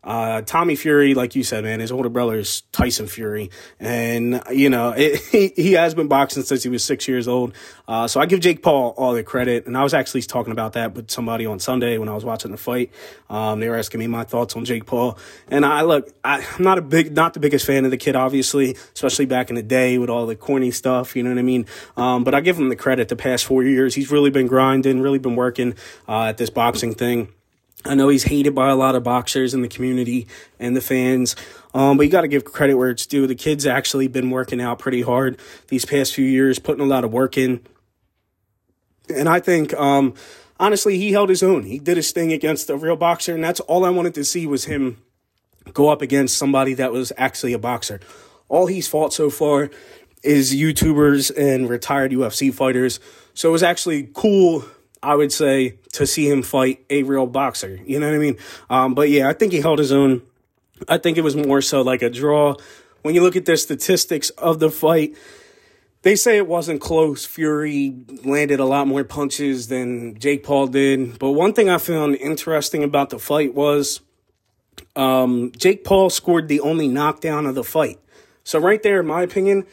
Uh, 0.04 0.42
Tommy 0.42 0.74
Fury, 0.74 1.14
like 1.14 1.36
you 1.36 1.44
said, 1.44 1.62
man, 1.62 1.78
his 1.78 1.92
older 1.92 2.08
brother 2.08 2.34
is 2.34 2.62
Tyson 2.72 3.06
Fury, 3.06 3.50
and 3.78 4.42
you 4.50 4.68
know 4.68 4.90
it, 4.96 5.20
he 5.20 5.52
he 5.54 5.72
has 5.72 5.94
been 5.94 6.08
boxing 6.08 6.42
since 6.42 6.62
he 6.62 6.68
was 6.68 6.84
six 6.84 7.06
years 7.06 7.28
old. 7.28 7.54
Uh, 7.86 8.08
so 8.08 8.20
I 8.20 8.26
give 8.26 8.40
Jake 8.40 8.62
Paul 8.62 8.94
all 8.96 9.12
the 9.12 9.22
credit, 9.22 9.66
and 9.66 9.76
I 9.76 9.82
was 9.82 9.94
actually 9.94 10.22
talking 10.22 10.52
about 10.52 10.72
that 10.72 10.94
with 10.94 11.10
somebody 11.10 11.46
on 11.46 11.60
Sunday 11.60 11.98
when 11.98 12.08
I 12.08 12.14
was 12.14 12.24
watching 12.24 12.50
the 12.50 12.56
fight. 12.56 12.90
Um, 13.30 13.60
they 13.60 13.68
were 13.68 13.76
asking 13.76 14.00
me 14.00 14.06
my 14.08 14.24
thoughts 14.24 14.56
on 14.56 14.64
Jake 14.64 14.86
Paul, 14.86 15.18
and 15.48 15.64
I 15.64 15.82
look, 15.82 16.12
I, 16.24 16.44
I'm 16.56 16.64
not 16.64 16.78
a 16.78 16.82
big, 16.82 17.14
not 17.14 17.34
the 17.34 17.40
biggest 17.40 17.64
fan 17.64 17.84
of 17.84 17.90
the 17.90 17.96
kid, 17.96 18.16
obviously, 18.16 18.76
especially 18.94 19.26
back 19.26 19.50
in 19.50 19.56
the 19.56 19.62
day 19.62 19.98
with 19.98 20.10
all 20.10 20.26
the 20.26 20.36
corny 20.36 20.72
stuff. 20.72 21.14
You 21.14 21.22
know 21.22 21.30
what 21.30 21.38
I 21.38 21.42
mean? 21.42 21.66
Um, 21.96 22.24
but 22.24 22.34
I 22.34 22.40
give 22.40 22.58
him 22.58 22.68
the 22.68 22.76
credit. 22.76 23.08
The 23.08 23.16
past 23.16 23.44
four 23.44 23.62
years, 23.62 23.94
he's 23.94 24.10
really 24.10 24.30
been 24.30 24.46
grinding, 24.48 25.00
really 25.00 25.18
been 25.18 25.36
working 25.36 25.74
uh, 26.08 26.24
at 26.24 26.38
this 26.38 26.50
boxing 26.50 26.94
thing. 26.94 27.28
I 27.84 27.94
know 27.94 28.08
he's 28.08 28.24
hated 28.24 28.54
by 28.54 28.70
a 28.70 28.76
lot 28.76 28.94
of 28.94 29.02
boxers 29.02 29.54
in 29.54 29.62
the 29.62 29.68
community 29.68 30.28
and 30.58 30.76
the 30.76 30.80
fans, 30.80 31.34
um, 31.74 31.96
but 31.96 32.04
you 32.04 32.12
got 32.12 32.20
to 32.20 32.28
give 32.28 32.44
credit 32.44 32.76
where 32.76 32.90
it's 32.90 33.06
due. 33.06 33.26
The 33.26 33.34
kid's 33.34 33.66
actually 33.66 34.08
been 34.08 34.30
working 34.30 34.60
out 34.60 34.78
pretty 34.78 35.02
hard 35.02 35.38
these 35.68 35.84
past 35.84 36.14
few 36.14 36.24
years, 36.24 36.58
putting 36.58 36.84
a 36.84 36.88
lot 36.88 37.04
of 37.04 37.12
work 37.12 37.36
in. 37.36 37.60
And 39.12 39.28
I 39.28 39.40
think, 39.40 39.74
um, 39.74 40.14
honestly, 40.60 40.96
he 40.96 41.12
held 41.12 41.28
his 41.28 41.42
own. 41.42 41.64
He 41.64 41.78
did 41.78 41.96
his 41.96 42.12
thing 42.12 42.32
against 42.32 42.70
a 42.70 42.76
real 42.76 42.96
boxer, 42.96 43.34
and 43.34 43.42
that's 43.42 43.60
all 43.60 43.84
I 43.84 43.90
wanted 43.90 44.14
to 44.14 44.24
see 44.24 44.46
was 44.46 44.66
him 44.66 44.98
go 45.72 45.88
up 45.88 46.02
against 46.02 46.38
somebody 46.38 46.74
that 46.74 46.92
was 46.92 47.12
actually 47.16 47.52
a 47.52 47.58
boxer. 47.58 48.00
All 48.48 48.66
he's 48.66 48.88
fought 48.88 49.12
so 49.12 49.30
far 49.30 49.70
is 50.22 50.54
YouTubers 50.54 51.36
and 51.36 51.68
retired 51.68 52.12
UFC 52.12 52.52
fighters. 52.52 53.00
So 53.34 53.48
it 53.48 53.52
was 53.52 53.62
actually 53.62 54.10
cool, 54.14 54.64
I 55.02 55.14
would 55.14 55.32
say, 55.32 55.78
to 55.92 56.06
see 56.06 56.28
him 56.28 56.42
fight 56.42 56.84
a 56.90 57.02
real 57.02 57.26
boxer. 57.26 57.80
You 57.84 57.98
know 57.98 58.08
what 58.08 58.14
I 58.14 58.18
mean? 58.18 58.36
Um, 58.70 58.94
but 58.94 59.10
yeah, 59.10 59.28
I 59.28 59.32
think 59.32 59.52
he 59.52 59.60
held 59.60 59.78
his 59.78 59.92
own. 59.92 60.22
I 60.88 60.98
think 60.98 61.18
it 61.18 61.22
was 61.22 61.36
more 61.36 61.60
so 61.60 61.82
like 61.82 62.02
a 62.02 62.10
draw. 62.10 62.56
When 63.02 63.14
you 63.14 63.22
look 63.22 63.36
at 63.36 63.46
the 63.46 63.56
statistics 63.56 64.30
of 64.30 64.60
the 64.60 64.70
fight, 64.70 65.16
they 66.02 66.16
say 66.16 66.36
it 66.36 66.46
wasn't 66.46 66.80
close. 66.80 67.24
Fury 67.24 67.94
landed 68.24 68.60
a 68.60 68.64
lot 68.64 68.86
more 68.86 69.04
punches 69.04 69.68
than 69.68 70.18
Jake 70.18 70.44
Paul 70.44 70.68
did. 70.68 71.18
But 71.18 71.32
one 71.32 71.52
thing 71.52 71.68
I 71.68 71.78
found 71.78 72.16
interesting 72.16 72.82
about 72.82 73.10
the 73.10 73.18
fight 73.18 73.54
was 73.54 74.00
um, 74.96 75.52
Jake 75.56 75.84
Paul 75.84 76.10
scored 76.10 76.48
the 76.48 76.60
only 76.60 76.88
knockdown 76.88 77.46
of 77.46 77.54
the 77.54 77.64
fight. 77.64 77.98
So, 78.44 78.58
right 78.58 78.82
there, 78.82 79.00
in 79.00 79.06
my 79.06 79.22
opinion, 79.22 79.66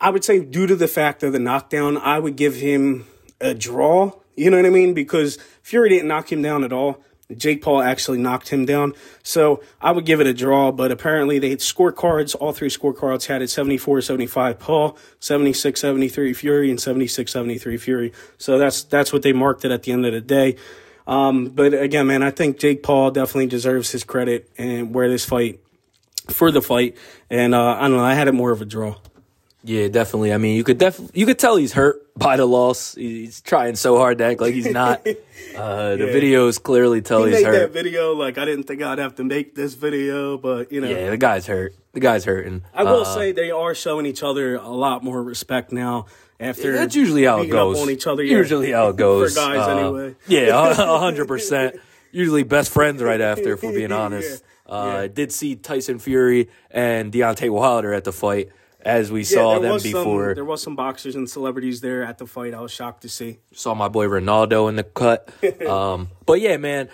I 0.00 0.10
would 0.10 0.24
say, 0.24 0.40
due 0.40 0.66
to 0.66 0.74
the 0.74 0.88
fact 0.88 1.22
of 1.22 1.32
the 1.32 1.38
knockdown, 1.38 1.96
I 1.98 2.18
would 2.18 2.36
give 2.36 2.56
him 2.56 3.06
a 3.40 3.54
draw. 3.54 4.12
You 4.36 4.50
know 4.50 4.56
what 4.56 4.66
I 4.66 4.70
mean? 4.70 4.94
Because 4.94 5.38
Fury 5.62 5.88
didn't 5.88 6.08
knock 6.08 6.30
him 6.30 6.42
down 6.42 6.64
at 6.64 6.72
all. 6.72 7.02
Jake 7.34 7.62
Paul 7.62 7.80
actually 7.80 8.18
knocked 8.18 8.50
him 8.50 8.66
down. 8.66 8.92
So 9.22 9.62
I 9.80 9.92
would 9.92 10.04
give 10.04 10.20
it 10.20 10.26
a 10.26 10.34
draw, 10.34 10.72
but 10.72 10.92
apparently 10.92 11.38
they 11.38 11.50
had 11.50 11.60
scorecards. 11.60 12.36
All 12.38 12.52
three 12.52 12.68
scorecards 12.68 13.26
had 13.26 13.40
it 13.40 13.48
74 13.48 14.02
75 14.02 14.58
Paul, 14.58 14.98
76 15.20 15.80
73 15.80 16.34
Fury, 16.34 16.70
and 16.70 16.80
76 16.80 17.32
73 17.32 17.76
Fury. 17.78 18.12
So 18.36 18.58
that's, 18.58 18.82
that's 18.82 19.12
what 19.12 19.22
they 19.22 19.32
marked 19.32 19.64
it 19.64 19.70
at 19.70 19.84
the 19.84 19.92
end 19.92 20.04
of 20.04 20.12
the 20.12 20.20
day. 20.20 20.56
Um, 21.06 21.46
but 21.46 21.74
again, 21.74 22.06
man, 22.06 22.22
I 22.22 22.30
think 22.30 22.58
Jake 22.58 22.82
Paul 22.82 23.10
definitely 23.10 23.46
deserves 23.46 23.90
his 23.90 24.04
credit 24.04 24.50
and 24.56 24.94
where 24.94 25.08
this 25.08 25.24
fight, 25.24 25.60
for 26.28 26.50
the 26.50 26.62
fight. 26.62 26.96
And 27.28 27.54
uh, 27.54 27.76
I 27.78 27.82
don't 27.82 27.96
know, 27.96 28.04
I 28.04 28.14
had 28.14 28.28
it 28.28 28.32
more 28.32 28.52
of 28.52 28.62
a 28.62 28.64
draw. 28.64 28.96
Yeah, 29.66 29.88
definitely. 29.88 30.32
I 30.32 30.36
mean, 30.38 30.56
you 30.56 30.62
could 30.64 30.76
def 30.78 31.00
you 31.14 31.24
could 31.26 31.38
tell 31.38 31.56
he's 31.56 31.72
hurt 31.72 32.14
by 32.18 32.36
the 32.36 32.44
loss. 32.46 32.94
He's 32.94 33.40
trying 33.40 33.76
so 33.76 33.96
hard 33.96 34.18
to 34.18 34.24
act 34.24 34.40
like 34.40 34.54
he's 34.54 34.70
not. 34.70 35.06
Uh, 35.54 35.94
the 35.96 36.06
Yeah. 36.06 36.12
videos 36.12 36.60
clearly 36.60 37.00
tell 37.00 37.22
He 37.24 37.30
he's 37.32 37.44
made 37.44 37.52
that 37.52 37.60
hurt. 37.60 37.72
video 37.72 38.12
like 38.14 38.38
I 38.38 38.44
didn't 38.44 38.64
think 38.64 38.82
I'd 38.82 38.98
have 38.98 39.14
to 39.16 39.24
make 39.24 39.54
this 39.54 39.74
video, 39.74 40.36
but 40.36 40.72
you 40.72 40.80
know, 40.80 40.88
Yeah, 40.88 41.10
the 41.10 41.16
guy's 41.16 41.46
hurt. 41.46 41.74
The 41.92 42.00
guy's 42.00 42.24
hurting. 42.24 42.62
I 42.74 42.82
will 42.82 43.02
Uh, 43.02 43.14
say 43.14 43.30
they 43.30 43.52
are 43.52 43.72
showing 43.72 44.04
each 44.04 44.24
other 44.24 44.56
a 44.56 44.68
lot 44.70 45.04
more 45.04 45.22
respect 45.22 45.70
now. 45.70 46.06
After 46.40 46.72
that's 46.72 46.96
usually 46.96 47.22
how 47.24 47.42
it 47.42 47.50
goes. 47.50 47.80
on 47.80 47.88
each 47.88 48.06
other, 48.08 48.24
yeah. 48.24 48.36
Usually 48.38 48.72
how 48.72 48.88
it 48.88 48.96
goes 49.06 49.32
for 49.34 49.40
guys 49.40 49.60
Uh, 49.68 49.76
anyway. 49.76 50.14
Yeah, 50.26 50.70
a 50.70 50.98
hundred 50.98 51.28
percent. 51.28 51.76
Usually 52.10 52.42
best 52.42 52.72
friends 52.72 53.00
right 53.00 53.20
after, 53.20 53.52
if 53.52 53.62
we're 53.62 53.72
being 53.72 53.90
Yeah, 53.90 53.96
honest. 54.00 54.42
Uh, 54.68 54.72
yeah. 54.92 54.98
I 55.02 55.06
did 55.06 55.30
see 55.30 55.54
Tyson 55.54 56.00
Fury 56.00 56.48
and 56.70 57.12
Deontay 57.12 57.50
Wilder 57.50 57.92
at 57.92 58.02
the 58.04 58.12
fight, 58.12 58.48
as 58.84 59.10
we 59.10 59.20
Yeah, 59.20 59.24
saw 59.26 59.50
there 59.52 59.60
them 59.62 59.72
was 59.72 59.82
before. 59.82 60.28
Some, 60.30 60.34
there 60.34 60.44
was 60.44 60.62
some 60.62 60.76
boxers 60.76 61.14
and 61.16 61.28
celebrities 61.28 61.80
there 61.80 62.02
at 62.04 62.18
the 62.18 62.26
fight. 62.26 62.54
I 62.54 62.60
was 62.60 62.72
shocked 62.72 63.02
to 63.02 63.08
see. 63.08 63.38
saw 63.52 63.74
my 63.74 63.88
boy 63.88 64.06
Ronaldo 64.06 64.68
in 64.68 64.76
the 64.76 64.84
cut. 64.84 65.30
Um, 65.66 66.08
but 66.26 66.40
yeah, 66.40 66.56
man. 66.56 66.88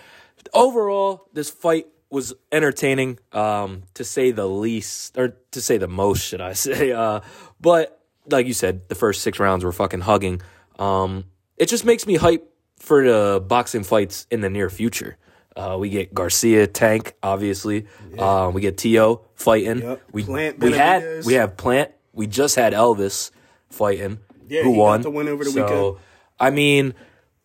Overall, 0.53 1.27
this 1.33 1.49
fight 1.49 1.87
was 2.09 2.33
entertaining, 2.51 3.19
um, 3.31 3.83
to 3.93 4.03
say 4.03 4.31
the 4.31 4.47
least, 4.47 5.17
or 5.17 5.37
to 5.51 5.61
say 5.61 5.77
the 5.77 5.87
most, 5.87 6.25
should 6.25 6.41
I 6.41 6.53
say? 6.67 6.91
Uh, 6.91 7.21
but 7.59 8.01
like 8.29 8.47
you 8.47 8.53
said, 8.53 8.89
the 8.89 8.95
first 8.95 9.21
six 9.21 9.39
rounds 9.39 9.63
were 9.63 9.71
fucking 9.71 10.01
hugging. 10.01 10.41
Um, 10.79 11.25
it 11.57 11.67
just 11.67 11.85
makes 11.85 12.05
me 12.07 12.15
hype 12.15 12.47
for 12.77 13.03
the 13.05 13.39
boxing 13.45 13.83
fights 13.83 14.25
in 14.31 14.41
the 14.41 14.49
near 14.49 14.69
future. 14.69 15.17
Uh, 15.55 15.77
we 15.79 15.89
get 15.89 16.13
Garcia, 16.13 16.67
Tank, 16.67 17.13
obviously. 17.21 17.85
Uh, 18.17 18.51
we 18.53 18.61
get 18.61 18.77
Teo 18.77 19.21
fighting. 19.35 19.79
Yep. 19.79 20.01
We 20.11 20.23
Plant 20.23 20.59
we 20.59 20.71
had 20.71 21.25
we 21.25 21.33
have 21.33 21.57
Plant. 21.57 21.91
We 22.13 22.27
just 22.27 22.55
had 22.55 22.73
Elvis 22.73 23.31
fighting. 23.69 24.19
Yeah, 24.47 24.63
who 24.63 24.71
he 24.71 24.75
got 24.75 24.81
won 24.81 25.01
the 25.01 25.09
win 25.09 25.27
over 25.27 25.43
the 25.43 25.51
so, 25.51 25.63
weekend. 25.63 25.97
I 26.39 26.49
mean, 26.49 26.93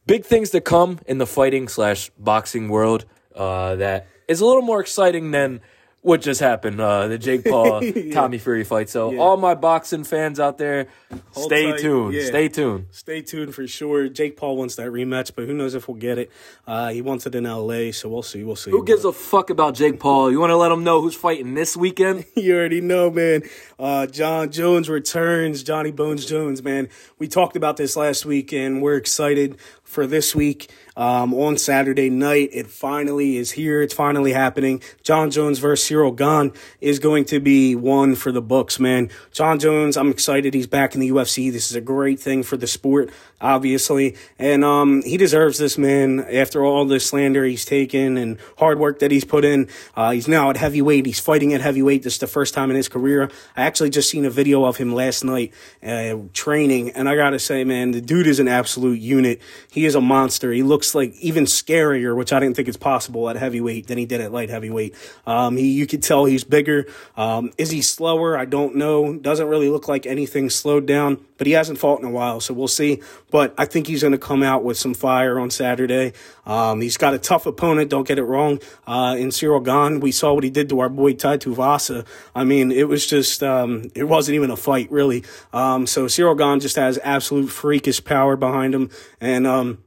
big 0.07 0.25
things 0.25 0.51
to 0.51 0.61
come 0.61 1.01
in 1.07 1.19
the 1.19 1.27
fighting 1.27 1.69
slash 1.69 2.11
boxing 2.19 2.69
world. 2.69 3.05
Uh, 3.35 3.77
that 3.77 4.07
is 4.29 4.41
a 4.41 4.47
little 4.47 4.63
more 4.63 4.81
exciting 4.81 5.31
than 5.31 5.61
what 6.07 6.21
just 6.21 6.41
happened. 6.41 6.81
Uh, 6.81 7.09
the 7.09 7.19
Jake 7.19 7.45
Paul 7.45 7.83
Tommy 8.13 8.39
Fury 8.39 8.63
fight. 8.63 8.89
So 8.89 9.11
Yeah. 9.11 9.19
all 9.19 9.37
my 9.37 9.55
boxing 9.55 10.05
fans 10.05 10.39
out 10.39 10.57
there, 10.57 10.87
Hold 11.33 11.47
stay 11.47 11.73
tight. 11.73 11.81
tuned. 11.81 12.15
Yeah. 12.15 12.27
Stay 12.27 12.49
tuned. 12.49 12.87
Stay 12.93 13.23
tuned 13.23 13.55
for 13.57 13.67
sure. 13.67 14.09
Jake 14.09 14.37
Paul 14.37 14.57
wants 14.57 14.77
that 14.77 14.87
rematch, 14.87 15.33
but 15.35 15.47
who 15.47 15.53
knows 15.53 15.75
if 15.75 15.89
we'll 15.89 15.97
get 15.97 16.19
it. 16.19 16.31
Uh, 16.65 16.91
he 16.91 17.03
wants 17.03 17.27
it 17.27 17.35
in 17.35 17.45
L.A., 17.45 17.91
so 17.91 18.09
we'll 18.09 18.23
see. 18.23 18.45
We'll 18.45 18.55
see. 18.55 18.71
Who 18.71 18.85
gives 18.85 19.05
a 19.05 19.13
fuck 19.13 19.51
about 19.51 19.75
Jake 19.75 19.99
Paul? 19.99 20.31
You 20.31 20.39
want 20.39 20.51
to 20.51 20.57
let 20.57 20.69
them 20.69 20.85
know 20.85 21.01
who's 21.01 21.17
fighting 21.17 21.55
this 21.55 21.77
weekend? 21.77 22.25
you 22.37 22.55
already 22.57 22.81
know, 22.81 23.11
man. 23.11 23.43
Uh, 23.79 24.07
Jon 24.07 24.53
Jones 24.53 24.89
returns. 24.89 25.65
Johnny 25.65 25.91
Bones 25.91 26.25
Jones, 26.25 26.63
man. 26.63 26.89
We 27.19 27.27
talked 27.27 27.57
about 27.57 27.77
this 27.79 27.97
last 27.97 28.25
week, 28.25 28.53
and 28.53 28.81
we're 28.81 28.97
excited 28.97 29.59
for 29.83 30.07
this 30.07 30.35
week. 30.37 30.71
Um, 30.97 31.35
on 31.35 31.59
Saturday 31.59 32.09
night, 32.09 32.51
it 32.53 32.69
finally 32.69 33.37
is 33.37 33.53
here. 33.53 33.83
It's 33.83 33.93
finally 33.93 34.33
happening. 34.33 34.83
Jon 35.03 35.31
Jones 35.31 35.59
versus 35.59 35.89
Ciryl 35.89 36.17
Gane 36.17 36.53
is 36.81 36.99
going 36.99 37.27
to 37.27 37.39
be 37.39 37.75
one 37.75 38.15
for 38.15 38.33
the 38.33 38.41
books, 38.41 38.81
man. 38.81 39.11
Jon 39.31 39.59
Jones, 39.59 39.97
I'm 39.99 40.11
excited. 40.11 40.55
He's 40.55 40.67
back 40.67 40.95
in 40.95 41.01
the 41.01 41.11
UFC. 41.11 41.53
This 41.53 41.71
is 41.71 41.77
a 41.77 41.83
great 41.83 42.19
thing 42.19 42.43
for 42.43 42.57
the 42.57 42.67
sport, 42.67 43.11
obviously, 43.43 44.17
and 44.39 44.65
um, 44.65 45.03
he 45.03 45.19
deserves 45.19 45.59
this, 45.59 45.77
man. 45.77 46.21
After 46.21 46.65
all 46.65 46.87
the 46.87 46.99
slander 46.99 47.45
he's 47.45 47.67
taken 47.67 48.17
and 48.17 48.39
hard 48.59 48.79
work 48.79 49.01
that 49.01 49.11
he's 49.11 49.25
put 49.25 49.45
in, 49.45 49.69
uh, 49.97 50.13
he's 50.13 50.29
now 50.29 50.49
at 50.49 50.57
heavyweight. 50.57 51.05
He's 51.05 51.21
fighting 51.21 51.53
at 51.53 51.61
heavyweight. 51.61 52.05
This 52.05 52.15
is 52.15 52.21
the 52.21 52.27
first 52.27 52.55
time 52.55 52.71
in 52.71 52.77
his 52.77 52.89
career. 52.89 53.31
I 53.55 53.63
actually 53.63 53.91
just 53.91 54.09
seen 54.09 54.25
a 54.25 54.31
video 54.31 54.65
of 54.65 54.79
him 54.79 54.95
last 54.95 55.25
night 55.25 55.53
uh, 55.83 56.17
training, 56.33 56.91
and 56.91 57.07
I 57.07 57.17
gotta 57.17 57.39
say, 57.39 57.65
man, 57.65 57.91
the 57.91 58.01
dude 58.01 58.27
is 58.27 58.41
an 58.41 58.49
absolute 58.49 59.01
unit. 59.01 59.43
He 59.71 59.85
is 59.85 59.95
a 59.95 60.01
monster. 60.01 60.53
He 60.53 60.63
looks 60.63 60.86
like 60.95 61.15
even 61.21 61.45
scarier, 61.45 62.17
which 62.17 62.33
I 62.33 62.41
didn't 62.41 62.57
think 62.57 62.69
is 62.69 62.77
possible 62.77 63.29
at 63.29 63.37
heavyweight 63.37 63.87
than 63.87 63.99
he 63.99 64.07
did 64.07 64.21
at 64.21 64.33
light 64.33 64.51
heavyweight. 64.51 64.95
Um, 65.27 65.57
he, 65.57 65.73
you 65.73 65.87
could 65.87 66.03
tell 66.03 66.25
he's 66.25 66.45
bigger. 66.45 66.87
Um, 67.17 67.53
is 67.59 67.71
he 67.71 67.83
slower? 67.83 68.37
I 68.37 68.45
don't 68.45 68.77
know. 68.77 69.17
Doesn't 69.17 69.49
really 69.49 69.69
look 69.69 69.89
like 69.89 70.07
anything 70.07 70.51
slowed 70.51 70.87
down, 70.87 71.25
but 71.39 71.47
he 71.47 71.55
hasn't 71.55 71.79
fought 71.79 72.01
in 72.01 72.07
a 72.07 72.11
while, 72.11 72.41
so 72.41 72.55
we'll 72.55 72.69
see. 72.69 73.03
But 73.31 73.55
I 73.59 73.65
think 73.65 73.87
he's 73.87 74.03
going 74.03 74.13
to 74.13 74.19
come 74.19 74.43
out 74.43 74.65
with 74.65 74.77
some 74.77 74.95
fire 74.95 75.39
on 75.39 75.51
Saturday. 75.51 76.13
Um, 76.47 76.81
he's 76.81 76.97
got 76.97 77.15
a 77.15 77.19
tough 77.19 77.47
opponent. 77.47 77.91
Don't 77.91 78.07
get 78.07 78.19
it 78.19 78.25
wrong. 78.25 78.61
Uh, 78.87 79.17
in 79.19 79.29
Ciryl 79.29 79.65
Gane, 79.65 80.01
we 80.01 80.13
saw 80.13 80.33
what 80.33 80.45
he 80.45 80.51
did 80.51 80.69
to 80.69 80.81
our 80.81 80.89
boy 80.89 81.15
Tai 81.15 81.39
Tuivasa. 81.39 82.07
I 82.35 82.45
mean, 82.45 82.71
it 82.71 82.89
was 82.89 83.07
just, 83.07 83.43
um, 83.43 83.91
it 83.95 84.05
wasn't 84.05 84.37
even 84.37 84.51
a 84.51 84.57
fight, 84.57 84.91
really. 84.91 85.25
Um, 85.53 85.87
so 85.87 86.07
Ciryl 86.07 86.39
Gane 86.39 86.61
just 86.61 86.77
has 86.77 86.99
absolute 87.03 87.49
freakish 87.49 88.03
power 88.05 88.37
behind 88.37 88.75
him. 88.75 88.91
And, 89.21 89.47
um, 89.47 89.79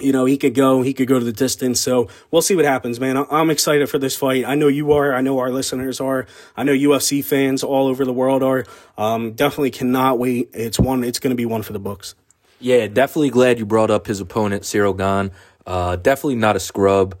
you 0.00 0.12
know, 0.12 0.24
he 0.24 0.36
could 0.36 0.54
go, 0.54 0.82
he 0.82 0.92
could 0.94 1.08
go 1.08 1.18
to 1.18 1.24
the 1.24 1.32
distance. 1.32 1.80
So 1.80 2.08
we'll 2.30 2.42
see 2.42 2.56
what 2.56 2.64
happens, 2.64 2.98
man. 3.00 3.16
I'm 3.30 3.50
excited 3.50 3.88
for 3.88 3.98
this 3.98 4.16
fight. 4.16 4.44
I 4.46 4.54
know 4.54 4.68
you 4.68 4.92
are. 4.92 5.14
I 5.14 5.20
know 5.20 5.38
our 5.38 5.50
listeners 5.50 6.00
are. 6.00 6.26
I 6.56 6.62
know 6.64 6.72
UFC 6.72 7.24
fans 7.24 7.62
all 7.62 7.86
over 7.86 8.04
the 8.04 8.12
world 8.12 8.42
are. 8.42 8.64
Um, 8.98 9.32
definitely 9.32 9.70
cannot 9.70 10.18
wait. 10.18 10.50
It's 10.52 10.78
one, 10.78 11.04
it's 11.04 11.18
going 11.18 11.30
to 11.30 11.36
be 11.36 11.46
one 11.46 11.62
for 11.62 11.72
the 11.72 11.78
books. 11.78 12.14
Yeah, 12.60 12.86
definitely 12.88 13.30
glad 13.30 13.58
you 13.58 13.66
brought 13.66 13.90
up 13.90 14.06
his 14.06 14.20
opponent, 14.20 14.64
Ciryl 14.64 14.96
Gane. 14.96 15.30
Uh, 15.66 15.96
definitely 15.96 16.36
not 16.36 16.56
a 16.56 16.60
scrub. 16.60 17.16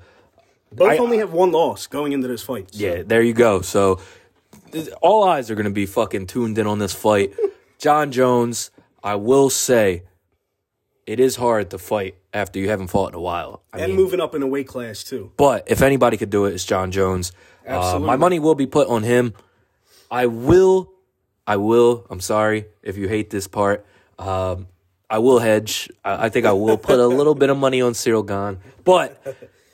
Both 0.72 0.90
I- 0.90 0.98
only 0.98 1.18
have 1.18 1.32
one 1.32 1.50
loss 1.52 1.86
going 1.86 2.12
into 2.12 2.28
this 2.28 2.42
fight. 2.42 2.74
so- 2.74 2.78
Yeah, 2.84 3.02
there 3.04 3.22
you 3.22 3.32
go. 3.32 3.60
So 3.62 4.00
all 5.02 5.24
eyes 5.24 5.50
are 5.50 5.54
going 5.54 5.64
to 5.64 5.70
be 5.70 5.86
fucking 5.86 6.26
tuned 6.26 6.58
in 6.58 6.66
on 6.66 6.78
this 6.78 6.92
fight. 6.94 7.32
Jon 7.78 8.12
Jones, 8.12 8.70
I 9.02 9.14
will 9.16 9.50
say, 9.50 10.02
it 11.06 11.18
is 11.18 11.36
hard 11.36 11.70
to 11.70 11.78
fight 11.78 12.14
after 12.32 12.58
you 12.58 12.68
haven't 12.68 12.88
fought 12.88 13.08
in 13.08 13.14
a 13.14 13.20
while. 13.20 13.62
I 13.72 13.80
And 13.80 13.88
mean, 13.92 13.96
moving 13.96 14.20
up 14.20 14.34
in 14.34 14.42
a 14.42 14.46
weight 14.46 14.68
class, 14.68 15.02
too. 15.04 15.32
but 15.36 15.64
if 15.66 15.82
anybody 15.82 16.16
could 16.16 16.30
do 16.30 16.44
it, 16.46 16.54
it's 16.54 16.64
Jon 16.64 16.90
Jones. 16.90 17.32
Uh, 17.66 17.70
Absolutely. 17.72 18.06
my 18.06 18.16
money 18.16 18.38
will 18.38 18.54
be 18.54 18.66
put 18.66 18.88
on 18.88 19.02
him. 19.02 19.34
I 20.10 20.26
will, 20.26 20.92
I 21.46 21.56
will. 21.56 22.06
I'm 22.10 22.20
sorry 22.20 22.66
if 22.82 22.96
you 22.96 23.08
hate 23.08 23.30
this 23.30 23.46
part. 23.46 23.84
Um, 24.18 24.66
I 25.08 25.18
will 25.18 25.38
hedge. 25.40 25.90
I, 26.04 26.26
I 26.26 26.28
think 26.28 26.46
I 26.46 26.52
will 26.52 26.78
put 26.78 26.98
a 27.00 27.06
little 27.06 27.34
bit 27.34 27.50
of 27.50 27.56
money 27.56 27.80
on 27.80 27.92
Ciryl 27.92 28.26
Gane, 28.26 28.60
but 28.84 29.22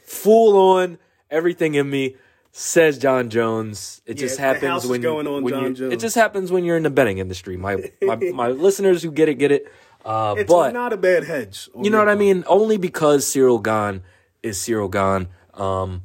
full 0.04 0.56
on 0.78 0.98
everything 1.30 1.74
in 1.74 1.88
me 1.90 2.16
says 2.52 2.98
Jon 2.98 3.28
Jones. 3.28 4.00
It 4.06 4.14
just 4.14 4.38
happens 4.38 4.86
when 4.86 5.02
when 5.02 5.76
you-. 5.76 5.90
It 5.90 6.00
just 6.00 6.14
happens 6.16 6.50
when 6.50 6.64
you're 6.64 6.76
in 6.76 6.82
the 6.84 6.90
betting 6.90 7.18
industry. 7.18 7.56
My 7.56 7.76
my, 8.02 8.16
my 8.16 8.48
listeners 8.66 9.02
who 9.02 9.10
get 9.10 9.28
it 9.28 9.34
get 9.34 9.52
it. 9.52 9.70
Uh, 10.06 10.36
It's 10.38 10.50
but 10.50 10.72
not 10.72 10.92
a 10.92 10.96
bad 10.96 11.24
hedge. 11.24 11.68
you 11.82 11.90
know 11.90 11.98
what 11.98 12.08
I 12.08 12.14
mean? 12.14 12.44
Only 12.46 12.76
because 12.76 13.24
Ciryl 13.26 13.60
Gane 13.62 14.02
is 14.42 14.56
Ciryl 14.56 14.90
Gane. 14.90 15.28
Um, 15.52 16.04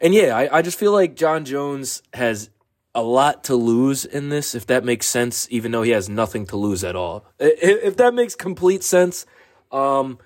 and 0.00 0.14
yeah, 0.14 0.34
I, 0.34 0.58
I 0.58 0.62
just 0.62 0.78
feel 0.78 0.92
like 0.92 1.14
Jon 1.14 1.44
Jones 1.44 2.02
has 2.14 2.48
a 2.94 3.02
lot 3.02 3.44
to 3.44 3.54
lose 3.54 4.06
in 4.06 4.30
this, 4.30 4.54
if 4.54 4.66
that 4.68 4.82
makes 4.82 5.06
sense, 5.06 5.46
even 5.50 5.72
though 5.72 5.82
he 5.82 5.90
has 5.90 6.08
nothing 6.08 6.46
to 6.46 6.56
lose 6.56 6.82
at 6.82 6.96
all. 6.96 7.26
If, 7.38 7.84
if 7.84 7.96
that 7.98 8.14
makes 8.14 8.34
complete 8.34 8.82
sense. 8.82 9.26
Um, 9.70 10.18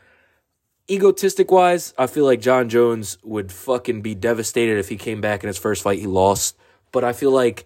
egotistic 0.88 1.50
wise, 1.50 1.94
I 1.98 2.06
feel 2.06 2.24
like 2.24 2.40
Jon 2.40 2.68
Jones 2.68 3.18
would 3.24 3.50
fucking 3.50 4.02
be 4.02 4.14
devastated 4.14 4.78
if 4.78 4.88
he 4.88 4.96
came 4.96 5.20
back 5.20 5.42
in 5.42 5.48
his 5.48 5.58
first 5.58 5.82
fight 5.82 5.98
he 5.98 6.06
lost. 6.06 6.56
But 6.92 7.02
I 7.02 7.12
feel 7.12 7.32
like 7.32 7.64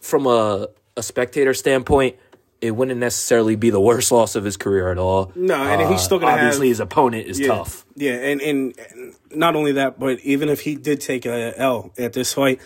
from 0.00 0.26
a, 0.26 0.68
a 0.96 1.02
spectator 1.02 1.52
standpoint, 1.52 2.16
it 2.60 2.72
wouldn't 2.72 2.98
necessarily 2.98 3.56
be 3.56 3.70
the 3.70 3.80
worst 3.80 4.10
loss 4.18 4.34
of 4.36 4.44
his 4.44 4.56
career 4.56 4.90
at 4.90 4.98
all. 4.98 5.32
No, 5.34 5.54
and 5.54 5.90
he's 5.92 6.00
still 6.02 6.18
gonna 6.18 6.32
uh, 6.32 6.36
have- 6.36 6.46
obviously 6.46 6.68
his 6.68 6.80
opponent 6.80 7.26
is 7.26 7.38
Yeah. 7.40 7.48
tough. 7.48 7.84
Yeah, 7.94 8.12
and, 8.14 8.40
and 8.40 8.78
and 8.90 9.14
not 9.32 9.56
only 9.56 9.72
that, 9.72 9.98
but 9.98 10.20
even 10.20 10.48
if 10.48 10.60
he 10.60 10.74
did 10.74 11.00
take 11.00 11.26
a 11.26 11.52
L 11.58 11.92
at 11.98 12.12
this 12.12 12.32
fight, 12.32 12.60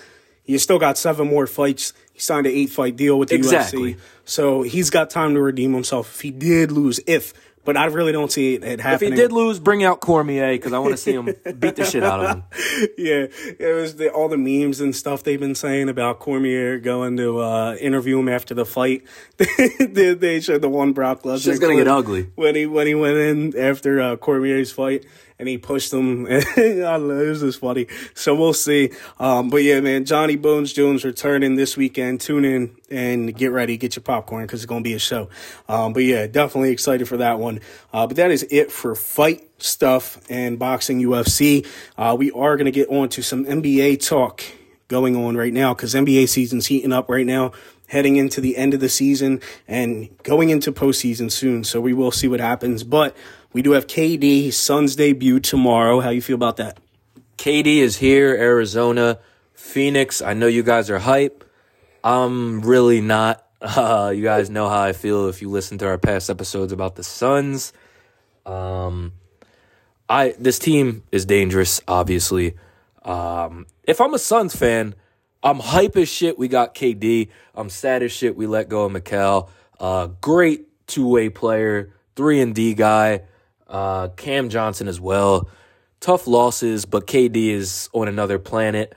you 0.45 0.59
still 0.59 0.79
got 0.79 0.99
seven 0.99 1.29
more 1.29 1.47
fights 1.47 1.93
he 2.13 2.21
signed 2.21 2.47
an 2.47 2.53
eight 2.53 2.69
fight 2.71 2.95
deal 2.97 3.19
with 3.19 3.31
the 3.31 3.35
Exactly. 3.37 3.95
UFC. 3.95 3.99
So 4.25 4.63
he's 4.63 4.91
got 4.91 5.09
time 5.09 5.35
to 5.35 5.41
redeem 5.41 5.73
himself 5.73 6.15
if 6.15 6.21
he 6.21 6.31
did 6.31 6.71
lose. 6.71 7.01
If, 7.07 7.33
but 7.65 7.77
I 7.77 7.87
really 7.87 8.13
don't 8.13 8.31
see 8.31 8.55
it, 8.55 8.65
it 8.65 8.81
If 8.81 9.01
he 9.01 9.11
did 9.11 9.33
lose, 9.33 9.59
bring 9.59 9.85
out 9.85 10.01
Cormier 10.01 10.53
because 10.53 10.73
I 10.73 10.79
want 10.79 10.93
to 10.93 10.97
see 10.97 11.13
him 11.13 11.27
beat 11.59 11.77
the 11.77 11.85
shit 11.85 12.03
out 12.03 12.25
of 12.25 12.31
him. 12.31 12.45
yeah, 12.99 13.27
it 13.59 13.75
was 13.75 13.97
the, 13.97 14.11
all 14.11 14.29
the 14.29 14.37
memes 14.37 14.81
and 14.81 14.95
stuff 14.95 15.23
they've 15.23 15.39
been 15.39 15.55
saying 15.55 15.89
about 15.89 16.19
Cormier 16.19 16.79
going 16.79 17.17
to 17.19 17.41
uh, 17.41 17.75
interview 17.81 18.19
him 18.19 18.29
after 18.29 18.55
the 18.55 18.65
fight. 18.65 19.05
they, 19.37 20.15
they 20.15 20.41
showed 20.41 20.63
the 20.63 20.69
one 20.69 20.93
Brock 20.93 21.23
Lesnar. 21.23 21.45
Shit's 21.45 21.59
gonna 21.59 21.77
get 21.77 21.89
ugly. 21.89 22.31
when 22.35 22.55
he 22.55 22.67
when 22.67 22.87
he 22.87 22.95
went 22.95 23.17
in 23.17 23.57
after 23.57 24.01
uh, 24.01 24.17
Cormier's 24.17 24.73
fight 24.73 25.05
and 25.43 25.49
he 25.49 25.59
pushed 25.59 25.93
him. 25.93 26.27
I 26.31 26.39
know, 26.99 27.21
it 27.21 27.29
was 27.29 27.41
just 27.41 27.59
funny. 27.59 27.89
So 28.15 28.33
we'll 28.33 28.55
see. 28.55 28.93
Um, 29.19 29.51
but 29.51 29.65
yeah, 29.65 29.81
man, 29.81 30.05
Johnny 30.05 30.37
Bones 30.37 30.73
Jones 30.73 31.05
returning 31.05 31.57
this 31.57 31.77
weekend. 31.77 32.21
Tune 32.21 32.45
in 32.45 32.77
and 32.93 33.35
get 33.37 33.51
ready, 33.51 33.77
get 33.77 33.97
your 33.97 34.05
popcorn 34.05 34.45
because 34.45 34.61
it's 34.61 34.69
gonna 34.69 34.83
be 34.83 34.95
a 34.95 35.01
show. 35.01 35.29
Um, 35.69 35.95
but 35.95 36.05
yeah, 36.05 36.29
definitely 36.29 36.71
excited 36.71 37.09
for 37.09 37.17
that 37.17 37.41
one. 37.41 37.59
Uh, 37.93 38.07
but 38.07 38.19
that 38.19 38.31
is 38.31 38.47
it 38.53 38.71
for 38.71 38.95
fight 38.95 39.43
stuff 39.61 40.21
and 40.31 40.61
boxing 40.61 41.03
UFC. 41.03 41.67
Uh, 41.99 42.15
we 42.17 42.31
are 42.31 42.57
gonna 42.57 42.71
get 42.71 42.89
on 42.89 43.09
to 43.09 43.21
some 43.21 43.45
NBA 43.45 44.07
talk 44.07 44.45
going 44.87 45.17
on 45.17 45.37
right 45.37 45.53
now 45.53 45.75
because 45.75 45.93
NBA 45.93 46.29
season's 46.29 46.67
heating 46.67 46.93
up 46.93 47.11
right 47.11 47.27
now, 47.27 47.51
heading 47.89 48.15
into 48.15 48.41
the 48.41 48.57
end 48.57 48.75
of 48.75 48.81
the 48.81 48.89
season 48.89 49.41
and 49.67 50.09
going 50.23 50.51
into 50.51 50.71
postseason 50.71 51.33
soon. 51.33 51.65
So 51.65 51.81
we 51.81 51.93
will 51.93 52.13
see 52.13 52.29
what 52.29 52.39
happens. 52.39 52.85
But 52.85 53.17
we 53.53 53.63
do 53.63 53.73
have 53.73 53.87
KD, 53.87 54.53
Suns 54.53 54.97
debut 54.97 55.41
tomorrow. 55.41 56.01
How 56.01 56.11
you 56.11 56.23
feel 56.23 56.37
about 56.37 56.57
that? 56.57 56.79
KD 57.37 57.79
is 57.79 57.97
here, 57.99 58.35
Arizona, 58.35 59.19
Phoenix. 59.55 60.23
I 60.23 60.35
know 60.35 60.47
you 60.47 60.63
guys 60.63 60.91
are 60.91 60.99
hype. 60.99 61.45
I'm 62.03 62.61
really 62.61 63.01
not. 63.01 63.45
Uh, 63.65 64.13
you 64.13 64.25
guys 64.25 64.51
know 64.51 64.69
how 64.69 64.83
I 64.83 64.93
feel 64.93 65.29
if 65.29 65.41
you 65.41 65.49
listen 65.49 65.79
to 65.79 65.87
our 65.87 65.97
past 65.97 66.29
episodes 66.29 66.73
about 66.73 66.97
the 66.97 67.05
Suns. 67.05 67.73
Um, 68.45 69.13
I 70.09 70.35
this 70.37 70.59
team 70.59 71.05
is 71.13 71.25
dangerous. 71.27 71.81
Obviously, 71.87 72.57
um, 73.05 73.67
if 73.85 74.01
I'm 74.01 74.15
a 74.15 74.19
Suns 74.19 74.57
fan, 74.57 74.97
I'm 75.45 75.61
hype 75.61 75.97
as 75.97 76.09
shit. 76.09 76.41
We 76.41 76.49
got 76.49 76.75
KD. 76.75 77.29
I'm 77.55 77.71
sad 77.71 78.03
as 78.03 78.11
shit. 78.11 78.35
We 78.35 78.49
let 78.49 78.69
go 78.69 78.87
of 78.87 78.93
Mikal. 78.93 79.49
Uh, 79.79 80.09
great 80.21 80.87
two 80.89 81.07
way 81.07 81.29
player, 81.29 81.93
three 82.17 82.41
and 82.41 82.57
D 82.57 82.75
guy. 82.75 83.21
Uh, 83.73 84.09
Cam 84.09 84.51
Johnson 84.51 84.87
as 84.87 85.01
well. 85.01 85.49
Tough 85.99 86.27
losses, 86.27 86.85
but 86.85 87.07
KD 87.07 87.49
is 87.49 87.89
on 87.93 88.07
another 88.07 88.39
planet. 88.39 88.95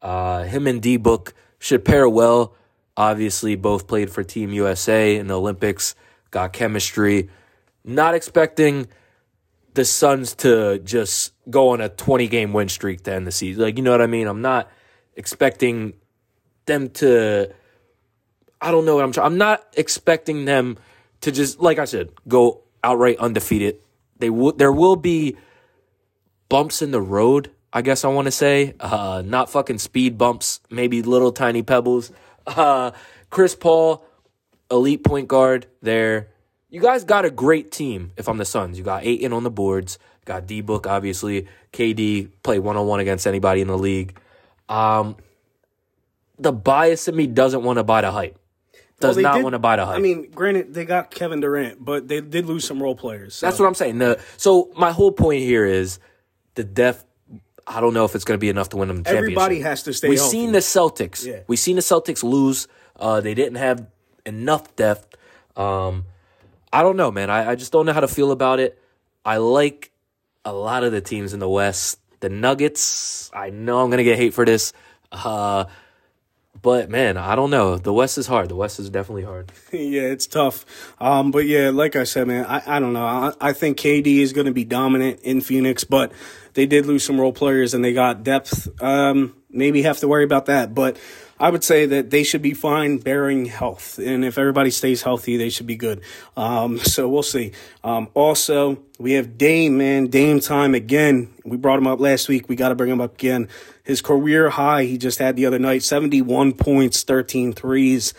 Uh, 0.00 0.44
him 0.44 0.66
and 0.66 0.82
D 0.82 0.96
Book 0.96 1.34
should 1.58 1.84
pair 1.84 2.08
well. 2.08 2.54
Obviously, 2.96 3.54
both 3.54 3.86
played 3.86 4.10
for 4.10 4.24
Team 4.24 4.50
USA 4.50 5.16
in 5.16 5.26
the 5.26 5.38
Olympics. 5.38 5.94
Got 6.30 6.52
chemistry. 6.52 7.28
Not 7.84 8.14
expecting 8.14 8.88
the 9.74 9.84
Suns 9.84 10.34
to 10.36 10.78
just 10.78 11.32
go 11.50 11.70
on 11.70 11.80
a 11.80 11.88
20 11.88 12.28
game 12.28 12.52
win 12.52 12.68
streak 12.68 13.02
to 13.04 13.12
end 13.12 13.26
the 13.26 13.32
season. 13.32 13.62
Like, 13.62 13.76
you 13.76 13.82
know 13.82 13.90
what 13.90 14.00
I 14.00 14.06
mean? 14.06 14.26
I'm 14.26 14.42
not 14.42 14.70
expecting 15.16 15.94
them 16.66 16.88
to 16.90 17.52
I 18.60 18.70
don't 18.70 18.86
know 18.86 18.94
what 18.94 19.04
I'm 19.04 19.12
trying. 19.12 19.26
I'm 19.26 19.38
not 19.38 19.66
expecting 19.76 20.46
them 20.46 20.78
to 21.20 21.30
just 21.30 21.60
like 21.60 21.78
I 21.78 21.84
said, 21.84 22.10
go 22.26 22.62
outright 22.82 23.18
undefeated. 23.18 23.78
They 24.24 24.30
will 24.30 24.52
there 24.52 24.72
will 24.72 24.96
be 24.96 25.36
bumps 26.48 26.80
in 26.80 26.92
the 26.92 27.00
road, 27.02 27.50
I 27.74 27.82
guess 27.82 28.06
I 28.06 28.08
want 28.08 28.24
to 28.24 28.30
say. 28.30 28.72
Uh 28.80 29.22
not 29.22 29.50
fucking 29.50 29.76
speed 29.76 30.16
bumps, 30.16 30.60
maybe 30.70 31.02
little 31.02 31.30
tiny 31.30 31.62
pebbles. 31.62 32.10
Uh 32.46 32.92
Chris 33.28 33.54
Paul, 33.54 34.02
elite 34.70 35.04
point 35.04 35.28
guard 35.28 35.66
there. 35.82 36.28
You 36.70 36.80
guys 36.80 37.04
got 37.04 37.26
a 37.26 37.30
great 37.30 37.70
team 37.70 38.12
if 38.16 38.30
I'm 38.30 38.38
the 38.38 38.46
Suns. 38.46 38.78
You 38.78 38.84
got 38.84 39.04
Ayton 39.04 39.34
on 39.34 39.44
the 39.44 39.50
boards, 39.50 39.98
got 40.24 40.46
D 40.46 40.62
Book, 40.62 40.86
obviously. 40.86 41.46
KD 41.74 42.30
play 42.42 42.58
one 42.58 42.78
on 42.78 42.86
one 42.86 43.00
against 43.00 43.26
anybody 43.26 43.60
in 43.60 43.68
the 43.68 43.76
league. 43.76 44.18
Um, 44.70 45.16
the 46.38 46.50
bias 46.50 47.08
in 47.08 47.14
me 47.14 47.26
doesn't 47.26 47.62
want 47.62 47.76
to 47.76 47.84
buy 47.84 48.00
the 48.00 48.10
hype. 48.10 48.38
Does 49.08 49.16
Well, 49.16 49.22
not 49.34 49.42
want 49.42 49.52
to 49.54 49.58
buy 49.58 49.76
the 49.76 49.86
hype. 49.86 49.96
I 49.96 50.00
mean, 50.00 50.30
granted, 50.30 50.74
they 50.74 50.84
got 50.84 51.10
Kevin 51.10 51.40
Durant, 51.40 51.84
but 51.84 52.08
they 52.08 52.20
did 52.20 52.46
lose 52.46 52.64
some 52.66 52.82
role 52.82 52.94
players. 52.96 53.34
So. 53.34 53.46
That's 53.46 53.58
what 53.58 53.66
I'm 53.66 53.74
saying. 53.74 53.98
The, 53.98 54.20
so 54.36 54.70
my 54.76 54.92
whole 54.92 55.12
point 55.12 55.42
here 55.42 55.64
is 55.64 55.98
the 56.54 56.64
depth. 56.64 57.04
I 57.66 57.80
don't 57.80 57.94
know 57.94 58.04
if 58.04 58.14
it's 58.14 58.24
going 58.24 58.36
to 58.36 58.40
be 58.40 58.50
enough 58.50 58.68
to 58.70 58.76
win 58.76 58.88
them. 58.88 59.02
The 59.02 59.10
Everybody 59.10 59.56
championship. 59.56 59.66
has 59.68 59.82
to 59.84 59.92
stay 59.94 60.08
We've 60.10 60.18
healthy. 60.18 60.30
seen 60.32 60.52
the 60.52 60.58
Celtics. 60.58 61.24
Yeah. 61.26 61.40
We've 61.46 61.58
seen 61.58 61.76
the 61.76 61.82
Celtics 61.82 62.22
lose. 62.22 62.68
Uh, 62.98 63.20
they 63.20 63.34
didn't 63.34 63.56
have 63.56 63.86
enough 64.26 64.74
depth. 64.76 65.16
Um, 65.56 66.04
I 66.72 66.82
don't 66.82 66.96
know, 66.96 67.10
man. 67.10 67.30
I, 67.30 67.52
I 67.52 67.54
just 67.54 67.72
don't 67.72 67.86
know 67.86 67.92
how 67.92 68.00
to 68.00 68.08
feel 68.08 68.32
about 68.32 68.60
it. 68.60 68.78
I 69.24 69.38
like 69.38 69.90
a 70.44 70.52
lot 70.52 70.84
of 70.84 70.92
the 70.92 71.00
teams 71.00 71.32
in 71.32 71.40
the 71.40 71.48
West. 71.48 71.98
The 72.20 72.28
Nuggets. 72.28 73.30
I 73.34 73.50
know 73.50 73.80
I'm 73.80 73.88
going 73.88 73.98
to 73.98 74.04
get 74.04 74.18
hate 74.18 74.34
for 74.34 74.44
this. 74.44 74.72
Uh, 75.12 75.64
but 76.64 76.88
man, 76.88 77.18
I 77.18 77.36
don't 77.36 77.50
know. 77.50 77.76
The 77.76 77.92
West 77.92 78.16
is 78.16 78.26
hard. 78.26 78.48
The 78.48 78.56
West 78.56 78.80
is 78.80 78.88
definitely 78.88 79.24
hard. 79.24 79.52
yeah, 79.72 80.00
it's 80.00 80.26
tough. 80.26 80.64
Um, 80.98 81.30
but 81.30 81.46
yeah, 81.46 81.68
like 81.68 81.94
I 81.94 82.04
said, 82.04 82.26
man, 82.26 82.46
I, 82.46 82.62
I 82.66 82.80
don't 82.80 82.94
know. 82.94 83.04
I, 83.04 83.34
I 83.38 83.52
think 83.52 83.76
KD 83.78 84.20
is 84.20 84.32
going 84.32 84.46
to 84.46 84.52
be 84.52 84.64
dominant 84.64 85.20
in 85.20 85.42
Phoenix, 85.42 85.84
but 85.84 86.10
they 86.54 86.64
did 86.64 86.86
lose 86.86 87.04
some 87.04 87.20
role 87.20 87.34
players 87.34 87.74
and 87.74 87.84
they 87.84 87.92
got 87.92 88.24
depth. 88.24 88.66
Um, 88.82 89.36
maybe 89.50 89.82
have 89.82 89.98
to 89.98 90.08
worry 90.08 90.24
about 90.24 90.46
that, 90.46 90.74
but 90.74 90.96
I 91.44 91.50
would 91.50 91.62
say 91.62 91.84
that 91.84 92.08
they 92.08 92.22
should 92.22 92.40
be 92.40 92.54
fine 92.54 92.96
bearing 92.96 93.44
health. 93.44 93.98
And 93.98 94.24
if 94.24 94.38
everybody 94.38 94.70
stays 94.70 95.02
healthy, 95.02 95.36
they 95.36 95.50
should 95.50 95.66
be 95.66 95.76
good. 95.76 96.00
Um, 96.38 96.78
so 96.78 97.06
we'll 97.06 97.22
see. 97.22 97.52
Um, 97.84 98.08
also, 98.14 98.78
we 98.98 99.12
have 99.12 99.36
Dame, 99.36 99.76
man, 99.76 100.06
Dame 100.06 100.40
time 100.40 100.74
again. 100.74 101.34
We 101.44 101.58
brought 101.58 101.78
him 101.78 101.86
up 101.86 102.00
last 102.00 102.30
week. 102.30 102.48
We 102.48 102.56
got 102.56 102.70
to 102.70 102.74
bring 102.74 102.90
him 102.90 103.02
up 103.02 103.16
again. 103.16 103.50
His 103.82 104.00
career 104.00 104.48
high 104.48 104.84
he 104.84 104.96
just 104.96 105.18
had 105.18 105.36
the 105.36 105.44
other 105.44 105.58
night 105.58 105.82
71 105.82 106.54
points, 106.54 107.02
13 107.02 107.52
threes 107.52 108.14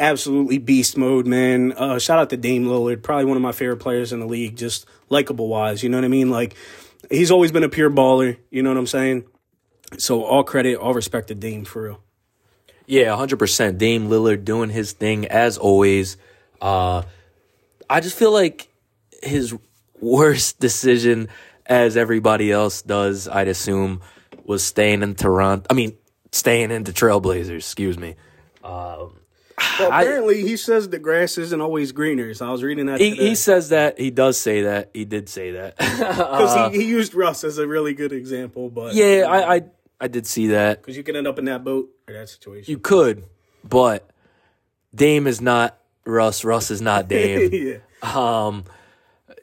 absolutely 0.00 0.56
beast 0.56 0.96
mode, 0.96 1.26
man. 1.26 1.72
Uh, 1.72 1.98
shout 1.98 2.18
out 2.18 2.30
to 2.30 2.38
Dame 2.38 2.64
Lillard, 2.64 3.02
probably 3.02 3.26
one 3.26 3.36
of 3.36 3.42
my 3.42 3.52
favorite 3.52 3.76
players 3.76 4.14
in 4.14 4.18
the 4.18 4.26
league, 4.26 4.56
just 4.56 4.86
likable 5.10 5.46
wise. 5.46 5.82
You 5.82 5.90
know 5.90 5.98
what 5.98 6.06
I 6.06 6.08
mean? 6.08 6.30
Like 6.30 6.56
he's 7.10 7.30
always 7.30 7.52
been 7.52 7.64
a 7.64 7.68
pure 7.68 7.90
baller. 7.90 8.38
You 8.50 8.62
know 8.62 8.70
what 8.70 8.78
I'm 8.78 8.86
saying? 8.86 9.26
So 9.98 10.24
all 10.24 10.42
credit, 10.42 10.78
all 10.78 10.94
respect 10.94 11.28
to 11.28 11.34
Dame 11.34 11.66
for 11.66 11.82
real. 11.82 12.02
Yeah, 12.86 13.08
100%. 13.16 13.78
Dame 13.78 14.08
Lillard 14.08 14.44
doing 14.44 14.70
his 14.70 14.92
thing 14.92 15.26
as 15.26 15.58
always. 15.58 16.16
Uh, 16.60 17.02
I 17.88 18.00
just 18.00 18.16
feel 18.18 18.32
like 18.32 18.68
his 19.22 19.54
worst 20.00 20.58
decision, 20.60 21.28
as 21.66 21.96
everybody 21.96 22.50
else 22.52 22.82
does, 22.82 23.28
I'd 23.28 23.48
assume, 23.48 24.00
was 24.44 24.64
staying 24.64 25.02
in 25.02 25.14
Toronto. 25.14 25.66
I 25.70 25.74
mean, 25.74 25.96
staying 26.32 26.70
in 26.70 26.84
the 26.84 26.92
Trailblazers, 26.92 27.56
excuse 27.56 27.98
me. 27.98 28.16
Well, 29.78 29.90
I- 29.90 30.02
apparently 30.02 30.42
he 30.42 30.56
says 30.56 30.88
the 30.88 30.98
grass 30.98 31.38
isn't 31.38 31.60
always 31.60 31.92
greener. 31.92 32.34
So 32.34 32.46
I 32.46 32.50
was 32.50 32.62
reading 32.62 32.86
that 32.86 33.00
He, 33.00 33.10
today. 33.10 33.28
he 33.28 33.34
says 33.34 33.68
that. 33.70 33.98
He 33.98 34.10
does 34.10 34.38
say 34.38 34.62
that. 34.62 34.90
He 34.92 35.04
did 35.04 35.28
say 35.28 35.52
that. 35.52 35.76
because 35.78 36.72
he, 36.74 36.82
he 36.82 36.88
used 36.88 37.14
Russ 37.14 37.44
as 37.44 37.58
a 37.58 37.66
really 37.66 37.94
good 37.94 38.12
example, 38.12 38.70
but 38.70 38.94
yeah, 38.94 39.26
I, 39.28 39.54
I, 39.56 39.62
I 40.02 40.08
did 40.08 40.26
see 40.26 40.48
that. 40.48 40.82
because 40.82 40.96
you 40.96 41.02
can 41.04 41.14
end 41.16 41.26
up 41.28 41.38
in 41.38 41.44
that 41.46 41.62
boat 41.64 41.88
or 42.08 42.14
that 42.14 42.28
situation. 42.28 42.70
You 42.70 42.78
could, 42.78 43.24
but 43.62 44.10
Dame 44.94 45.26
is 45.28 45.40
not 45.40 45.78
Russ. 46.04 46.44
Russ 46.44 46.70
is 46.72 46.82
not 46.82 47.06
Dame. 47.08 47.50
yeah, 47.52 47.76
Um, 48.02 48.64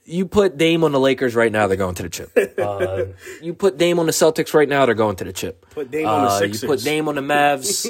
you 0.03 0.25
put 0.25 0.57
Dame 0.57 0.83
on 0.83 0.91
the 0.91 0.99
Lakers 0.99 1.33
right 1.35 1.51
now, 1.51 1.67
they're 1.67 1.77
going 1.77 1.95
to 1.95 2.03
the 2.03 2.09
chip. 2.09 2.31
Uh, 2.59 3.05
you 3.41 3.53
put 3.53 3.77
Dame 3.77 3.99
on 3.99 4.05
the 4.05 4.11
Celtics 4.11 4.53
right 4.53 4.67
now, 4.67 4.85
they're 4.85 4.93
going 4.95 5.15
to 5.15 5.23
the 5.23 5.31
chip. 5.31 5.65
Put 5.69 5.89
Dame 5.91 6.07
on 6.07 6.23
the 6.23 6.29
Uh, 6.29 6.39
Sixers. 6.39 6.63
You 6.63 6.67
put 6.67 6.83
Dame 6.83 7.07
on 7.07 7.15
the 7.15 7.21
Mavs 7.21 7.87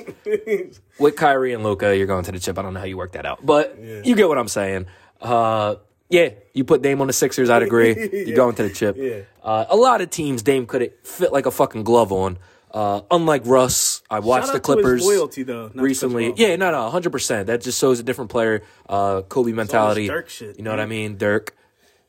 with 0.99 1.15
Kyrie 1.15 1.53
and 1.53 1.63
Luka, 1.63 1.97
you're 1.97 2.05
going 2.07 2.23
to 2.25 2.31
the 2.31 2.39
chip. 2.39 2.59
I 2.59 2.61
don't 2.61 2.73
know 2.75 2.79
how 2.81 2.85
you 2.85 2.97
work 2.97 3.13
that 3.13 3.25
out, 3.25 3.43
but 3.45 3.77
you 3.81 4.15
get 4.15 4.27
what 4.29 4.37
I'm 4.37 4.47
saying. 4.47 4.85
Uh, 5.21 5.75
yeah, 6.09 6.29
you 6.53 6.63
put 6.65 6.81
Dame 6.83 7.01
on 7.01 7.07
the 7.07 7.13
Sixers, 7.13 7.49
I'd 7.49 7.63
agree. 7.63 7.95
You're 8.27 8.35
going 8.35 8.55
to 8.55 8.63
the 8.63 8.69
chip. 8.73 8.95
Yeah. 8.97 9.21
Uh, 9.43 9.65
a 9.69 9.75
lot 9.75 10.01
of 10.01 10.09
teams 10.11 10.41
Dame 10.43 10.65
could 10.67 10.91
fit 11.03 11.31
like 11.33 11.45
a 11.47 11.51
fucking 11.51 11.83
glove 11.83 12.11
on. 12.11 12.37
Uh, 12.71 13.01
unlike 13.09 13.43
Russ, 13.45 14.03
I 14.09 14.19
watched 14.19 14.47
Shout 14.47 14.63
the 14.63 14.71
out 14.71 14.77
to 14.77 14.77
his 14.77 14.83
Clippers 14.83 15.05
loyalty, 15.05 15.43
though, 15.43 15.71
recently. 15.73 16.29
cut 16.29 16.39
you 16.39 16.45
off. 16.45 16.49
Yeah, 16.51 16.55
no, 16.57 16.71
no, 16.71 16.89
hundred 16.89 17.11
percent. 17.11 17.47
That 17.47 17.61
just 17.61 17.79
shows 17.79 17.99
a 17.99 18.03
different 18.03 18.29
player. 18.29 18.61
Uh, 18.87 19.21
Kobe 19.23 19.51
mentality. 19.53 20.09
Shit, 20.27 20.57
you 20.57 20.63
know 20.63 20.69
what 20.71 20.79
I 20.79 20.85
mean? 20.85 21.17
Dirk, 21.17 21.55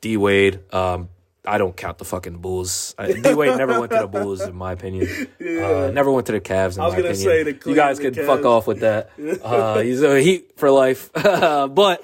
D 0.00 0.16
Wade. 0.16 0.60
Um, 0.72 1.08
I 1.46 1.56
don't 1.56 1.74
count 1.74 1.96
the 1.98 2.04
fucking 2.04 2.38
Bulls. 2.38 2.94
D 2.98 3.32
Wade 3.32 3.56
never 3.56 3.80
went 3.80 3.90
to 3.92 3.98
the 4.00 4.06
Bulls, 4.06 4.42
in 4.42 4.54
my 4.54 4.72
opinion. 4.72 5.08
Uh, 5.40 5.90
never 5.92 6.10
went 6.12 6.26
to 6.26 6.32
the 6.32 6.40
Cavs. 6.40 6.76
In 6.76 6.82
I 6.82 6.86
was 6.86 6.94
my 6.94 7.00
gonna 7.02 7.10
opinion. 7.10 7.16
say 7.16 7.42
the 7.42 7.70
you 7.70 7.74
guys 7.74 7.98
Cleveland 7.98 8.16
could 8.16 8.26
fuck 8.26 8.44
off 8.44 8.66
with 8.66 8.80
that. 8.80 9.10
Uh, 9.42 9.80
he's 9.80 10.02
a 10.02 10.20
Heat 10.20 10.52
for 10.56 10.70
life. 10.70 11.10
but 11.14 12.02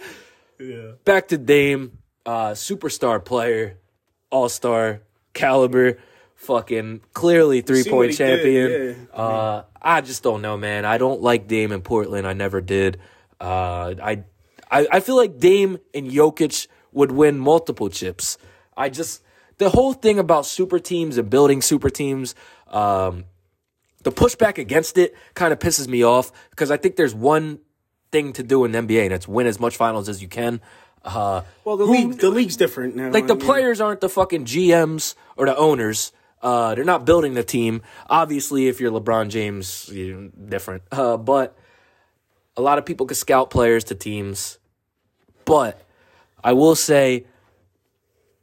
yeah. 0.58 0.92
back 1.04 1.28
to 1.28 1.38
Dame, 1.38 1.98
uh, 2.24 2.50
superstar 2.50 3.22
player, 3.24 3.78
all 4.30 4.48
star 4.48 5.02
caliber. 5.34 5.98
Fucking 6.46 7.00
clearly 7.12 7.60
three 7.60 7.84
point 7.84 8.12
he 8.12 8.16
did, 8.16 8.42
champion. 8.42 9.06
yeah. 9.12 9.16
Uh, 9.20 9.64
I 9.82 10.00
just 10.00 10.22
don't 10.22 10.40
know, 10.42 10.56
man. 10.56 10.84
I 10.84 10.98
don't 10.98 11.20
like 11.20 11.46
Dame 11.48 11.72
in 11.72 11.82
Portland. 11.82 12.26
I 12.26 12.32
never 12.32 12.60
did. 12.60 12.98
Uh, 13.40 13.94
I, 14.02 14.24
I 14.70 14.86
I 14.92 15.00
feel 15.00 15.16
like 15.16 15.38
Dame 15.38 15.78
and 15.94 16.10
Jokic 16.10 16.66
would 16.92 17.12
win 17.12 17.38
multiple 17.38 17.88
chips. 17.90 18.38
I 18.76 18.88
just 18.88 19.22
the 19.58 19.70
whole 19.70 19.92
thing 19.92 20.18
about 20.18 20.46
super 20.46 20.78
teams 20.78 21.18
and 21.18 21.28
building 21.28 21.60
super 21.62 21.90
teams. 21.90 22.34
Um, 22.68 23.24
the 24.02 24.12
pushback 24.12 24.58
against 24.58 24.98
it 24.98 25.14
kind 25.34 25.52
of 25.52 25.58
pisses 25.58 25.88
me 25.88 26.02
off 26.04 26.30
because 26.50 26.70
I 26.70 26.76
think 26.76 26.96
there's 26.96 27.14
one 27.14 27.58
thing 28.12 28.32
to 28.34 28.42
do 28.42 28.64
in 28.64 28.72
the 28.72 28.78
NBA, 28.78 29.04
and 29.04 29.12
it's 29.12 29.26
win 29.28 29.46
as 29.46 29.58
much 29.58 29.76
finals 29.76 30.08
as 30.08 30.22
you 30.22 30.28
can. 30.28 30.60
Uh, 31.04 31.42
Well, 31.64 31.76
the 31.76 31.86
who- 31.86 31.92
league 31.92 32.18
the 32.18 32.30
league's 32.30 32.56
different 32.56 32.96
now. 32.96 33.10
like 33.10 33.26
the 33.26 33.34
mean, 33.36 33.44
players 33.46 33.80
aren't 33.80 34.00
the 34.00 34.08
fucking 34.08 34.44
GMs 34.44 35.14
or 35.36 35.46
the 35.46 35.56
owners. 35.56 36.12
Uh, 36.42 36.74
they're 36.74 36.84
not 36.84 37.04
building 37.04 37.34
the 37.34 37.42
team. 37.42 37.82
Obviously, 38.08 38.68
if 38.68 38.80
you're 38.80 38.92
LeBron 38.92 39.28
James, 39.28 39.90
you're 39.92 40.28
different. 40.28 40.82
Uh, 40.92 41.16
but 41.16 41.56
a 42.56 42.62
lot 42.62 42.78
of 42.78 42.84
people 42.86 43.06
can 43.06 43.14
scout 43.16 43.50
players 43.50 43.84
to 43.84 43.94
teams. 43.94 44.58
But 45.44 45.82
I 46.44 46.52
will 46.52 46.74
say 46.74 47.26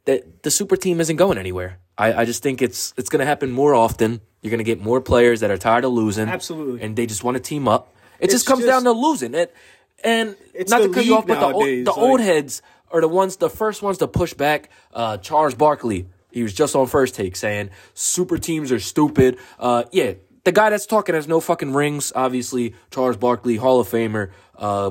that 0.04 0.42
the 0.42 0.50
super 0.50 0.76
team 0.76 1.00
isn't 1.00 1.16
going 1.16 1.38
anywhere. 1.38 1.78
I, 1.96 2.12
I 2.12 2.24
just 2.24 2.42
think 2.42 2.60
it's 2.60 2.92
it's 2.96 3.08
going 3.08 3.20
to 3.20 3.26
happen 3.26 3.52
more 3.52 3.74
often. 3.74 4.20
You're 4.42 4.50
going 4.50 4.58
to 4.58 4.64
get 4.64 4.80
more 4.80 5.00
players 5.00 5.40
that 5.40 5.50
are 5.50 5.56
tired 5.56 5.84
of 5.84 5.92
losing, 5.92 6.28
Absolutely. 6.28 6.82
and 6.82 6.96
they 6.96 7.06
just 7.06 7.24
want 7.24 7.36
to 7.36 7.42
team 7.42 7.66
up. 7.68 7.94
It 8.20 8.30
just 8.30 8.46
comes 8.46 8.60
just- 8.60 8.68
down 8.70 8.84
to 8.84 8.92
losing. 8.92 9.34
It 9.34 9.54
and 10.02 10.36
It's 10.52 10.70
not 10.70 10.82
to 10.82 10.90
cut 10.90 11.04
you 11.06 11.16
off, 11.16 11.26
but 11.26 11.40
the, 11.40 11.46
old, 11.46 11.64
the 11.64 11.84
like- 11.84 11.96
old 11.98 12.20
heads 12.20 12.60
are 12.90 13.00
the 13.00 13.08
ones, 13.08 13.36
the 13.36 13.48
first 13.48 13.80
ones 13.82 13.98
to 13.98 14.08
push 14.08 14.34
back. 14.34 14.68
Uh, 14.92 15.16
Charles 15.18 15.54
Barkley, 15.54 16.06
he 16.34 16.42
was 16.42 16.52
just 16.52 16.74
on 16.74 16.88
first 16.88 17.14
take 17.14 17.36
saying 17.36 17.70
super 17.94 18.38
teams 18.38 18.72
are 18.72 18.80
stupid. 18.80 19.38
Uh, 19.56 19.84
yeah, 19.92 20.14
the 20.42 20.50
guy 20.50 20.68
that's 20.68 20.84
talking 20.84 21.14
has 21.14 21.28
no 21.28 21.38
fucking 21.38 21.72
rings. 21.72 22.12
Obviously, 22.12 22.74
Charles 22.90 23.16
Barkley, 23.16 23.54
Hall 23.54 23.78
of 23.78 23.88
Famer, 23.88 24.32
uh, 24.58 24.90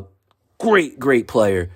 great, 0.57 0.97
great 0.97 1.27
player, 1.27 1.71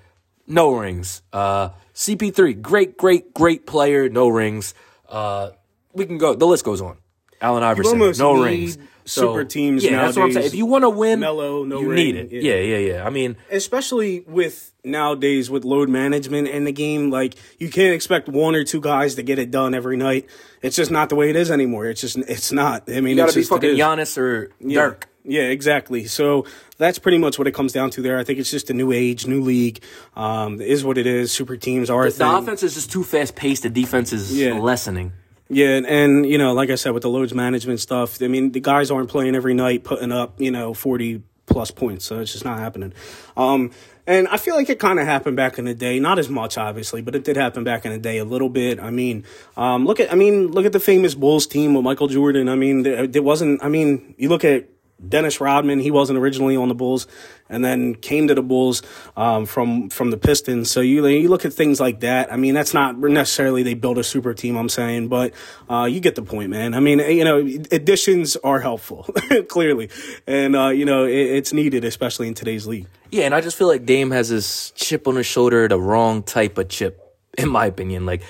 no 0.46 0.74
rings. 0.74 1.20
Uh, 1.34 1.68
CP3, 1.94 2.62
great, 2.62 2.96
great, 2.96 3.34
great 3.34 3.66
player, 3.66 4.08
no 4.08 4.28
rings. 4.28 4.72
Uh, 5.06 5.50
we 5.92 6.06
can 6.06 6.16
go. 6.16 6.34
The 6.34 6.46
list 6.46 6.64
goes 6.64 6.80
on. 6.80 6.96
Allen 7.42 7.62
Iverson, 7.62 7.98
no 8.18 8.42
need 8.42 8.78
rings. 9.16 9.28
super 9.28 9.44
teams 9.44 9.84
Yeah, 9.84 10.02
that's 10.02 10.16
what 10.16 10.24
I'm 10.24 10.32
saying. 10.32 10.34
nowadays. 10.34 10.52
If 10.52 10.58
you 10.58 10.66
want 10.66 10.82
to 10.84 10.90
win, 10.90 11.20
Melo, 11.20 11.64
no 11.64 11.80
you 11.80 11.88
ring, 11.90 11.96
need 11.96 12.16
it. 12.16 12.32
yeah. 12.32 12.54
Yeah, 12.54 12.60
yeah, 12.76 12.92
yeah. 12.94 13.06
I 13.06 13.10
mean, 13.10 13.36
especially 13.50 14.20
with 14.26 14.72
nowadays 14.84 15.50
with 15.50 15.64
load 15.64 15.88
management 15.88 16.48
in 16.48 16.64
the 16.64 16.72
game, 16.72 17.10
like 17.10 17.34
you 17.58 17.68
can't 17.70 17.94
expect 17.94 18.28
one 18.28 18.54
or 18.54 18.64
two 18.64 18.80
guys 18.80 19.14
to 19.16 19.22
get 19.22 19.38
it 19.38 19.50
done 19.50 19.74
every 19.74 19.96
night. 19.96 20.26
It's 20.62 20.76
just 20.76 20.90
not 20.90 21.08
the 21.08 21.14
way 21.16 21.30
it 21.30 21.36
is 21.36 21.50
anymore. 21.50 21.86
It's 21.86 22.00
just 22.00 22.16
it's 22.16 22.52
not. 22.52 22.88
I 22.88 23.00
mean, 23.00 23.10
you 23.10 23.16
got 23.16 23.24
it's 23.24 23.34
to 23.34 23.40
be 23.40 23.44
fucking. 23.44 23.70
Giannis 23.76 24.16
or 24.18 24.50
Yeah. 24.60 24.80
Dirk. 24.82 25.08
Yeah, 25.30 25.42
exactly. 25.42 26.06
So 26.06 26.46
that's 26.78 26.98
pretty 26.98 27.18
much 27.18 27.38
what 27.38 27.46
it 27.46 27.52
comes 27.52 27.72
down 27.74 27.90
to 27.90 28.00
there. 28.02 28.18
I 28.18 28.24
think 28.24 28.38
it's 28.38 28.50
just 28.50 28.70
a 28.70 28.72
new 28.74 28.92
age, 28.92 29.26
new 29.26 29.42
league. 29.42 29.82
Um, 30.16 30.58
is 30.60 30.84
what 30.86 30.96
it 30.96 31.06
is. 31.06 31.30
Super 31.32 31.56
teams 31.58 31.90
are 31.90 32.06
a 32.06 32.10
The 32.10 32.36
offense 32.36 32.62
is 32.62 32.72
just 32.74 32.90
too 32.90 33.04
fast 33.04 33.36
paced. 33.36 33.64
The 33.64 33.68
defense 33.68 34.12
is 34.14 34.34
Yeah. 34.34 34.58
lessening. 34.58 35.12
Yeah, 35.50 35.80
and, 35.86 36.26
you 36.26 36.36
know, 36.36 36.52
like 36.52 36.68
I 36.68 36.74
said, 36.74 36.92
with 36.92 37.02
the 37.02 37.08
loads 37.08 37.32
management 37.32 37.80
stuff, 37.80 38.22
I 38.22 38.28
mean, 38.28 38.52
the 38.52 38.60
guys 38.60 38.90
aren't 38.90 39.08
playing 39.08 39.34
every 39.34 39.54
night, 39.54 39.82
putting 39.82 40.12
up 40.12 40.40
you 40.40 40.50
know 40.50 40.74
forty 40.74 41.22
plus 41.46 41.70
points, 41.70 42.04
so 42.04 42.20
it's 42.20 42.32
just 42.32 42.44
not 42.44 42.58
happening. 42.58 42.92
Um, 43.36 43.70
and 44.06 44.26
I 44.28 44.38
feel 44.38 44.54
like 44.54 44.70
it 44.70 44.78
kind 44.78 44.98
of 44.98 45.06
happened 45.06 45.36
back 45.36 45.58
in 45.58 45.64
the 45.64 45.74
day, 45.74 46.00
not 46.00 46.18
as 46.18 46.28
much 46.28 46.56
obviously, 46.56 47.02
but 47.02 47.14
it 47.14 47.24
did 47.24 47.36
happen 47.36 47.64
back 47.64 47.84
in 47.84 47.92
the 47.92 47.98
day 47.98 48.18
a 48.18 48.24
little 48.24 48.48
bit. 48.48 48.80
I 48.80 48.90
mean, 48.90 49.24
um, 49.56 49.84
look 49.84 50.00
at, 50.00 50.10
I 50.10 50.16
mean, 50.16 50.48
look 50.48 50.64
at 50.64 50.72
the 50.72 50.80
famous 50.80 51.14
Bulls 51.14 51.46
team 51.46 51.74
with 51.74 51.84
Michael 51.84 52.08
Jordan. 52.08 52.48
I 52.48 52.54
mean, 52.54 52.82
there, 52.82 53.06
there 53.06 53.22
wasn't. 53.22 53.62
I 53.62 53.68
mean, 53.68 54.14
you 54.16 54.28
look 54.28 54.44
at 54.44 54.68
Dennis 55.06 55.40
Rodman, 55.40 55.78
he 55.78 55.90
wasn't 55.90 56.18
originally 56.18 56.56
on 56.56 56.68
the 56.68 56.74
Bulls, 56.74 57.06
and 57.48 57.64
then 57.64 57.94
came 57.94 58.28
to 58.28 58.34
the 58.34 58.42
Bulls 58.42 58.82
um, 59.16 59.46
from 59.46 59.90
from 59.90 60.10
the 60.10 60.16
Pistons. 60.16 60.70
So 60.70 60.80
you 60.80 61.06
you 61.06 61.28
look 61.28 61.44
at 61.44 61.52
things 61.52 61.80
like 61.80 62.00
that. 62.00 62.32
I 62.32 62.36
mean, 62.36 62.54
that's 62.54 62.74
not 62.74 62.98
necessarily 62.98 63.62
they 63.62 63.74
build 63.74 63.98
a 63.98 64.04
super 64.04 64.34
team. 64.34 64.56
I'm 64.56 64.68
saying, 64.68 65.08
but 65.08 65.32
uh, 65.70 65.84
you 65.84 66.00
get 66.00 66.14
the 66.14 66.22
point, 66.22 66.50
man. 66.50 66.74
I 66.74 66.80
mean, 66.80 66.98
you 66.98 67.24
know, 67.24 67.38
additions 67.70 68.36
are 68.36 68.60
helpful, 68.60 69.04
clearly, 69.48 69.90
and 70.26 70.56
uh, 70.56 70.68
you 70.68 70.84
know 70.84 71.04
it, 71.04 71.12
it's 71.14 71.52
needed, 71.52 71.84
especially 71.84 72.28
in 72.28 72.34
today's 72.34 72.66
league. 72.66 72.86
Yeah, 73.10 73.24
and 73.24 73.34
I 73.34 73.40
just 73.40 73.56
feel 73.56 73.68
like 73.68 73.86
Dame 73.86 74.10
has 74.10 74.28
this 74.28 74.70
chip 74.72 75.08
on 75.08 75.16
his 75.16 75.26
shoulder, 75.26 75.66
the 75.68 75.80
wrong 75.80 76.22
type 76.22 76.58
of 76.58 76.68
chip, 76.68 77.16
in 77.38 77.48
my 77.48 77.66
opinion. 77.66 78.04
Like, 78.04 78.22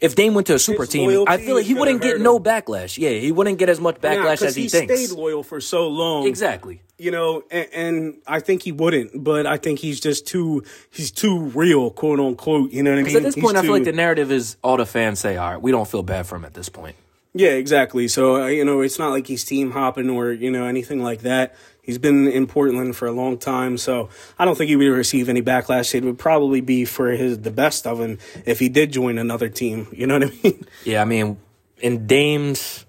if 0.00 0.14
Dame 0.14 0.34
went 0.34 0.46
to 0.48 0.54
a 0.54 0.58
super 0.58 0.82
His 0.82 0.90
team, 0.90 1.24
I 1.26 1.38
feel 1.38 1.54
like 1.56 1.64
he 1.66 1.74
wouldn't 1.74 2.02
get 2.02 2.12
hurt 2.12 2.20
no 2.20 2.36
him. 2.36 2.42
backlash. 2.44 2.98
Yeah, 2.98 3.10
he 3.10 3.32
wouldn't 3.32 3.58
get 3.58 3.68
as 3.68 3.80
much 3.80 3.96
backlash 3.96 4.40
Yeah, 4.42 4.48
as 4.48 4.54
he, 4.56 4.62
he 4.62 4.68
thinks. 4.68 4.94
stayed 5.06 5.16
loyal 5.16 5.42
for 5.42 5.60
so 5.60 5.88
long. 5.88 6.26
Exactly. 6.26 6.82
you 6.98 7.10
know, 7.10 7.42
and, 7.50 7.68
and 7.72 8.14
I 8.26 8.40
think 8.40 8.62
he 8.62 8.72
wouldn't, 8.72 9.22
but 9.24 9.46
I 9.46 9.56
think 9.56 9.78
he's 9.78 10.00
just 10.00 10.26
too 10.26 10.64
he's 10.90 11.10
too 11.10 11.38
real, 11.38 11.90
quote 11.90 12.20
unquote. 12.20 12.72
You 12.72 12.82
know 12.82 12.90
what 12.90 12.94
I 12.94 13.02
mean? 13.02 13.04
Because 13.06 13.16
at 13.16 13.22
this 13.22 13.34
He's 13.34 13.44
point, 13.44 13.56
I 13.56 13.62
feel 13.62 13.72
like 13.72 13.84
the 13.84 13.92
narrative 13.92 14.30
is 14.30 14.56
all 14.62 14.76
the 14.76 14.86
fans 14.86 15.18
say, 15.18 15.36
all 15.36 15.50
right, 15.52 15.60
we 15.62 15.70
don't 15.70 15.88
feel 15.88 16.02
bad 16.02 16.26
for 16.26 16.36
him 16.36 16.44
at 16.44 16.54
this 16.54 16.68
point. 16.68 16.96
yeah, 17.34 17.50
exactly. 17.50 18.08
So 18.08 18.42
uh, 18.42 18.46
you 18.48 18.64
know, 18.64 18.80
it's 18.82 18.98
not 18.98 19.10
like 19.10 19.26
he's 19.26 19.44
team 19.44 19.70
hopping 19.72 20.10
or 20.10 20.32
you 20.32 20.50
know 20.50 20.64
anything 20.66 21.02
like 21.02 21.20
that. 21.22 21.54
He's 21.86 21.98
been 21.98 22.26
in 22.26 22.48
Portland 22.48 22.96
for 22.96 23.06
a 23.06 23.12
long 23.12 23.38
time, 23.38 23.78
so 23.78 24.08
I 24.40 24.44
don't 24.44 24.58
think 24.58 24.68
he 24.68 24.74
would 24.74 24.88
receive 24.88 25.28
any 25.28 25.40
backlash. 25.40 25.94
It 25.94 26.02
would 26.02 26.18
probably 26.18 26.60
be 26.60 26.84
for 26.84 27.12
his 27.12 27.38
the 27.38 27.52
best 27.52 27.86
of 27.86 28.00
him 28.00 28.18
if 28.44 28.58
he 28.58 28.68
did 28.68 28.90
join 28.92 29.18
another 29.18 29.48
team. 29.48 29.86
You 29.96 30.06
know 30.06 30.18
what 30.18 30.24
I 30.24 30.32
mean? 30.42 30.66
Yeah, 30.84 31.00
I 31.00 31.04
mean, 31.04 31.38
in 31.78 32.06
Dame's 32.06 32.84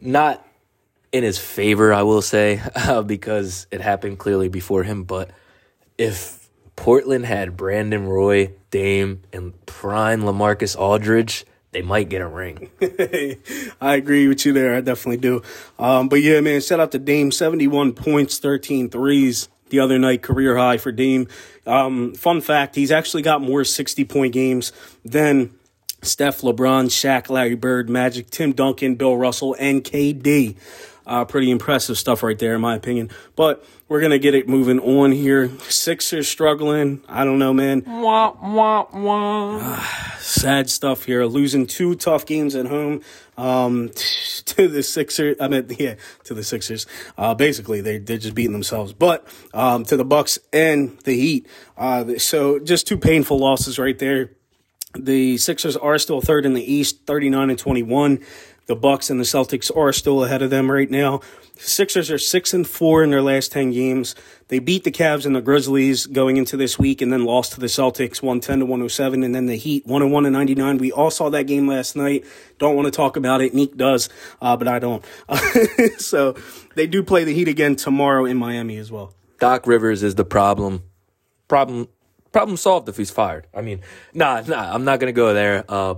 not 0.00 0.46
in 1.12 1.24
his 1.24 1.38
favor, 1.38 1.92
I 1.92 2.02
will 2.02 2.22
say, 2.22 2.62
uh, 2.74 3.02
because 3.16 3.66
it 3.70 3.80
happened 3.80 4.18
clearly 4.18 4.48
before 4.48 4.84
him. 4.84 5.04
But 5.04 5.30
if 5.98 6.48
Portland 6.76 7.26
had 7.26 7.56
Brandon 7.56 8.06
Roy, 8.06 8.52
Dame, 8.70 9.22
and 9.32 9.66
prime 9.66 10.22
LaMarcus 10.22 10.78
Aldridge, 10.78 11.44
they 11.76 11.82
might 11.82 12.08
get 12.08 12.22
a 12.22 12.26
ring. 12.26 12.70
I 13.82 13.96
agree 13.96 14.28
with 14.28 14.46
you 14.46 14.54
there. 14.54 14.74
I 14.74 14.80
definitely 14.80 15.18
do. 15.18 15.42
Um, 15.78 16.08
but 16.08 16.22
yeah, 16.22 16.40
man, 16.40 16.62
shout 16.62 16.80
out 16.80 16.90
to 16.92 16.98
Dame. 16.98 17.30
71 17.30 17.92
points, 17.92 18.38
13 18.38 18.88
threes 18.88 19.50
the 19.68 19.80
other 19.80 19.98
night, 19.98 20.22
career 20.22 20.56
high 20.56 20.78
for 20.78 20.90
Dame. 20.90 21.28
Um, 21.66 22.14
fun 22.14 22.40
fact, 22.40 22.76
he's 22.76 22.90
actually 22.90 23.20
got 23.20 23.42
more 23.42 23.62
60 23.62 24.06
point 24.06 24.32
games 24.32 24.72
than 25.04 25.52
Steph, 26.00 26.40
LeBron, 26.40 26.86
Shaq, 26.86 27.28
Larry 27.28 27.56
Bird, 27.56 27.90
Magic, 27.90 28.30
Tim 28.30 28.52
Duncan, 28.52 28.94
Bill 28.94 29.18
Russell, 29.18 29.54
and 29.58 29.84
KD. 29.84 30.56
Uh, 31.06 31.26
pretty 31.26 31.50
impressive 31.50 31.98
stuff 31.98 32.22
right 32.22 32.38
there, 32.38 32.54
in 32.54 32.62
my 32.62 32.74
opinion. 32.74 33.10
But 33.36 33.62
we're 33.88 34.00
going 34.00 34.10
to 34.10 34.18
get 34.18 34.34
it 34.34 34.48
moving 34.48 34.80
on 34.80 35.12
here. 35.12 35.50
Sixers 35.68 36.28
struggling. 36.28 37.02
I 37.08 37.24
don't 37.24 37.38
know, 37.38 37.52
man 37.52 37.84
wah, 38.06 38.36
wah, 38.40 38.86
wah. 38.92 39.80
sad 40.18 40.70
stuff 40.70 41.04
here. 41.04 41.24
Losing 41.24 41.66
two 41.66 41.94
tough 41.94 42.24
games 42.24 42.54
at 42.54 42.66
home 42.66 43.02
um, 43.36 43.90
to 44.46 44.68
the 44.68 44.82
Sixers. 44.82 45.36
I 45.40 45.48
mean, 45.48 45.66
yeah, 45.78 45.96
to 46.24 46.34
the 46.34 46.44
Sixers. 46.44 46.86
Uh, 47.18 47.34
basically, 47.34 47.80
they 47.80 47.98
they're 47.98 48.18
just 48.18 48.34
beating 48.34 48.52
themselves. 48.52 48.92
But 48.92 49.26
um, 49.52 49.84
to 49.84 49.96
the 49.96 50.04
Bucks 50.04 50.38
and 50.52 50.98
the 51.00 51.14
Heat. 51.14 51.48
Uh, 51.76 52.18
so 52.18 52.58
just 52.58 52.86
two 52.86 52.98
painful 52.98 53.38
losses 53.38 53.78
right 53.78 53.98
there. 53.98 54.30
The 54.94 55.36
Sixers 55.36 55.76
are 55.76 55.98
still 55.98 56.20
third 56.20 56.46
in 56.46 56.54
the 56.54 56.72
East, 56.72 57.06
39 57.06 57.50
and 57.50 57.58
21. 57.58 58.20
The 58.66 58.76
Bucks 58.76 59.10
and 59.10 59.20
the 59.20 59.24
Celtics 59.24 59.74
are 59.76 59.92
still 59.92 60.24
ahead 60.24 60.42
of 60.42 60.50
them 60.50 60.70
right 60.70 60.90
now. 60.90 61.20
Sixers 61.56 62.10
are 62.10 62.18
6 62.18 62.52
and 62.52 62.66
4 62.66 63.04
in 63.04 63.10
their 63.10 63.22
last 63.22 63.52
10 63.52 63.70
games. 63.70 64.14
They 64.48 64.58
beat 64.58 64.84
the 64.84 64.90
Cavs 64.90 65.24
and 65.24 65.34
the 65.34 65.40
Grizzlies 65.40 66.06
going 66.06 66.36
into 66.36 66.56
this 66.56 66.78
week 66.78 67.00
and 67.00 67.12
then 67.12 67.24
lost 67.24 67.52
to 67.52 67.60
the 67.60 67.66
Celtics 67.66 68.20
110 68.22 68.58
to 68.58 68.66
107 68.66 69.22
and 69.22 69.34
then 69.34 69.46
the 69.46 69.56
Heat 69.56 69.86
101 69.86 70.24
to 70.24 70.30
99. 70.30 70.78
We 70.78 70.92
all 70.92 71.10
saw 71.10 71.30
that 71.30 71.44
game 71.44 71.68
last 71.68 71.94
night. 71.94 72.24
Don't 72.58 72.74
want 72.74 72.86
to 72.86 72.90
talk 72.90 73.16
about 73.16 73.40
it. 73.40 73.54
Neek 73.54 73.76
does, 73.76 74.08
uh, 74.42 74.56
but 74.56 74.66
I 74.66 74.80
don't. 74.80 75.04
so 75.98 76.34
they 76.74 76.86
do 76.86 77.02
play 77.02 77.22
the 77.24 77.32
Heat 77.32 77.48
again 77.48 77.76
tomorrow 77.76 78.24
in 78.24 78.36
Miami 78.36 78.76
as 78.78 78.90
well. 78.90 79.14
Doc 79.38 79.66
Rivers 79.66 80.02
is 80.02 80.16
the 80.16 80.24
problem. 80.24 80.82
Problem 81.48 81.88
problem 82.32 82.56
solved 82.56 82.88
if 82.88 82.96
he's 82.98 83.10
fired. 83.10 83.46
I 83.54 83.62
mean, 83.62 83.80
nah, 84.12 84.42
nah, 84.46 84.74
I'm 84.74 84.84
not 84.84 85.00
gonna 85.00 85.12
go 85.12 85.32
there. 85.32 85.64
Uh, 85.68 85.94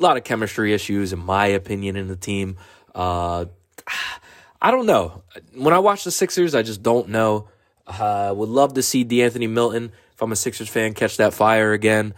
a 0.00 0.02
lot 0.02 0.16
of 0.16 0.24
chemistry 0.24 0.72
issues, 0.72 1.12
in 1.12 1.18
my 1.18 1.46
opinion, 1.46 1.96
in 1.96 2.08
the 2.08 2.16
team. 2.16 2.56
Uh, 2.94 3.44
I 4.60 4.70
don't 4.70 4.86
know. 4.86 5.22
When 5.54 5.74
I 5.74 5.78
watch 5.78 6.04
the 6.04 6.10
Sixers, 6.10 6.54
I 6.54 6.62
just 6.62 6.82
don't 6.82 7.10
know. 7.10 7.48
Uh, 7.86 8.32
would 8.34 8.48
love 8.48 8.74
to 8.74 8.82
see 8.82 9.04
De'Anthony 9.04 9.48
Melton, 9.48 9.92
if 10.14 10.22
I'm 10.22 10.32
a 10.32 10.36
Sixers 10.36 10.68
fan, 10.68 10.94
catch 10.94 11.16
that 11.18 11.34
fire 11.34 11.72
again. 11.72 12.14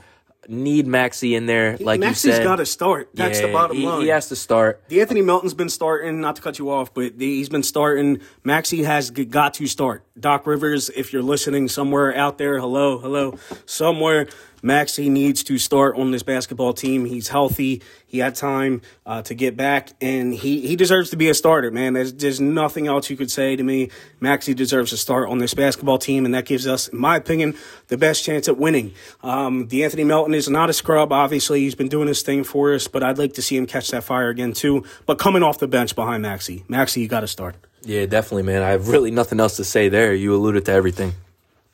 Need 0.49 0.89
Maxey 0.89 1.37
in 1.37 1.47
there, 1.47 1.77
like 1.79 2.01
Maxey's 2.01 2.25
you 2.25 2.33
said. 2.33 2.43
got 2.43 2.57
to 2.57 2.67
start. 2.67 3.11
That's 3.15 3.41
the 3.41 3.47
bottom 3.47 3.77
he, 3.77 3.87
line. 3.87 4.03
He 4.03 4.09
has 4.09 4.29
to 4.31 4.37
start. 4.37 4.83
Anthony 4.91 5.23
Melton's 5.23 5.55
been 5.55 5.69
starting, 5.69 6.21
not 6.21 6.35
to 6.35 6.43
cut 6.43 6.59
you 6.59 6.69
off, 6.69 6.93
but 6.93 7.13
he's 7.17 7.49
been 7.49 7.63
starting. 7.63 8.21
Maxey 8.43 8.83
has 8.83 9.11
got 9.11 9.55
to 9.55 9.67
start. 9.69 10.05
Doc 10.19 10.45
Rivers, 10.45 10.91
if 10.91 11.13
you're 11.13 11.23
listening 11.23 11.69
somewhere 11.69 12.15
out 12.17 12.39
there, 12.39 12.59
hello, 12.59 12.99
hello, 12.99 13.39
somewhere, 13.67 14.27
Maxey 14.63 15.09
needs 15.09 15.43
to 15.45 15.59
start 15.59 15.97
on 15.97 16.13
this 16.13 16.23
basketball 16.23 16.73
team. 16.73 17.05
He's 17.05 17.29
healthy. 17.29 17.83
He 18.07 18.19
had 18.19 18.37
time 18.37 18.81
uh, 19.05 19.23
to 19.23 19.35
get 19.35 19.57
back, 19.57 19.91
and 20.01 20.33
he, 20.33 20.67
he 20.67 20.77
deserves 20.77 21.11
to 21.11 21.17
be 21.17 21.29
a 21.29 21.35
starter, 21.35 21.71
man. 21.71 21.95
There's, 21.95 22.13
there's 22.13 22.41
nothing 22.41 22.87
else 22.87 23.11
you 23.11 23.17
could 23.17 23.31
say 23.31 23.57
to 23.57 23.63
me. 23.63 23.91
Maxey 24.21 24.55
deserves 24.55 24.91
to 24.91 24.97
start 24.97 25.29
on 25.29 25.39
this 25.39 25.53
basketball 25.53 25.99
team, 25.99 26.25
and 26.25 26.33
that 26.35 26.45
gives 26.45 26.67
us, 26.67 26.89
in 26.89 26.99
my 26.99 27.17
opinion, 27.17 27.57
the 27.89 27.99
best 27.99 28.23
chance 28.25 28.49
at 28.49 28.57
winning. 28.57 28.95
Um, 29.23 29.69
Anthony 29.73 30.05
Melton 30.05 30.35
is 30.35 30.49
not 30.49 30.71
a 30.71 30.73
scrub. 30.73 31.13
Obviously, 31.13 31.61
he's 31.61 31.75
been 31.75 31.89
doing 31.89 32.07
his 32.07 32.23
thing 32.23 32.45
for 32.45 32.73
us, 32.73 32.87
but 32.87 33.03
I'd 33.03 33.19
like 33.19 33.35
to 33.35 33.43
see 33.43 33.57
him 33.57 33.67
catch 33.67 33.91
that 33.91 34.05
fire 34.05 34.29
again, 34.29 34.53
too. 34.53 34.85
But 35.07 35.19
coming 35.19 35.43
off 35.43 35.59
the 35.59 35.69
bench 35.69 35.97
behind 35.97 36.23
Maxey, 36.23 36.65
Maxey, 36.69 37.01
you 37.01 37.09
got 37.09 37.21
to 37.21 37.29
start. 37.29 37.57
Yeah, 37.85 38.07
definitely, 38.07 38.45
man. 38.45 38.63
I 38.63 38.71
have 38.71 38.89
really 38.89 39.11
nothing 39.11 39.41
else 39.41 39.57
to 39.57 39.65
say 39.65 39.89
there. 39.89 40.15
You 40.15 40.35
alluded 40.35 40.67
to 40.67 40.73
everything. 40.73 41.15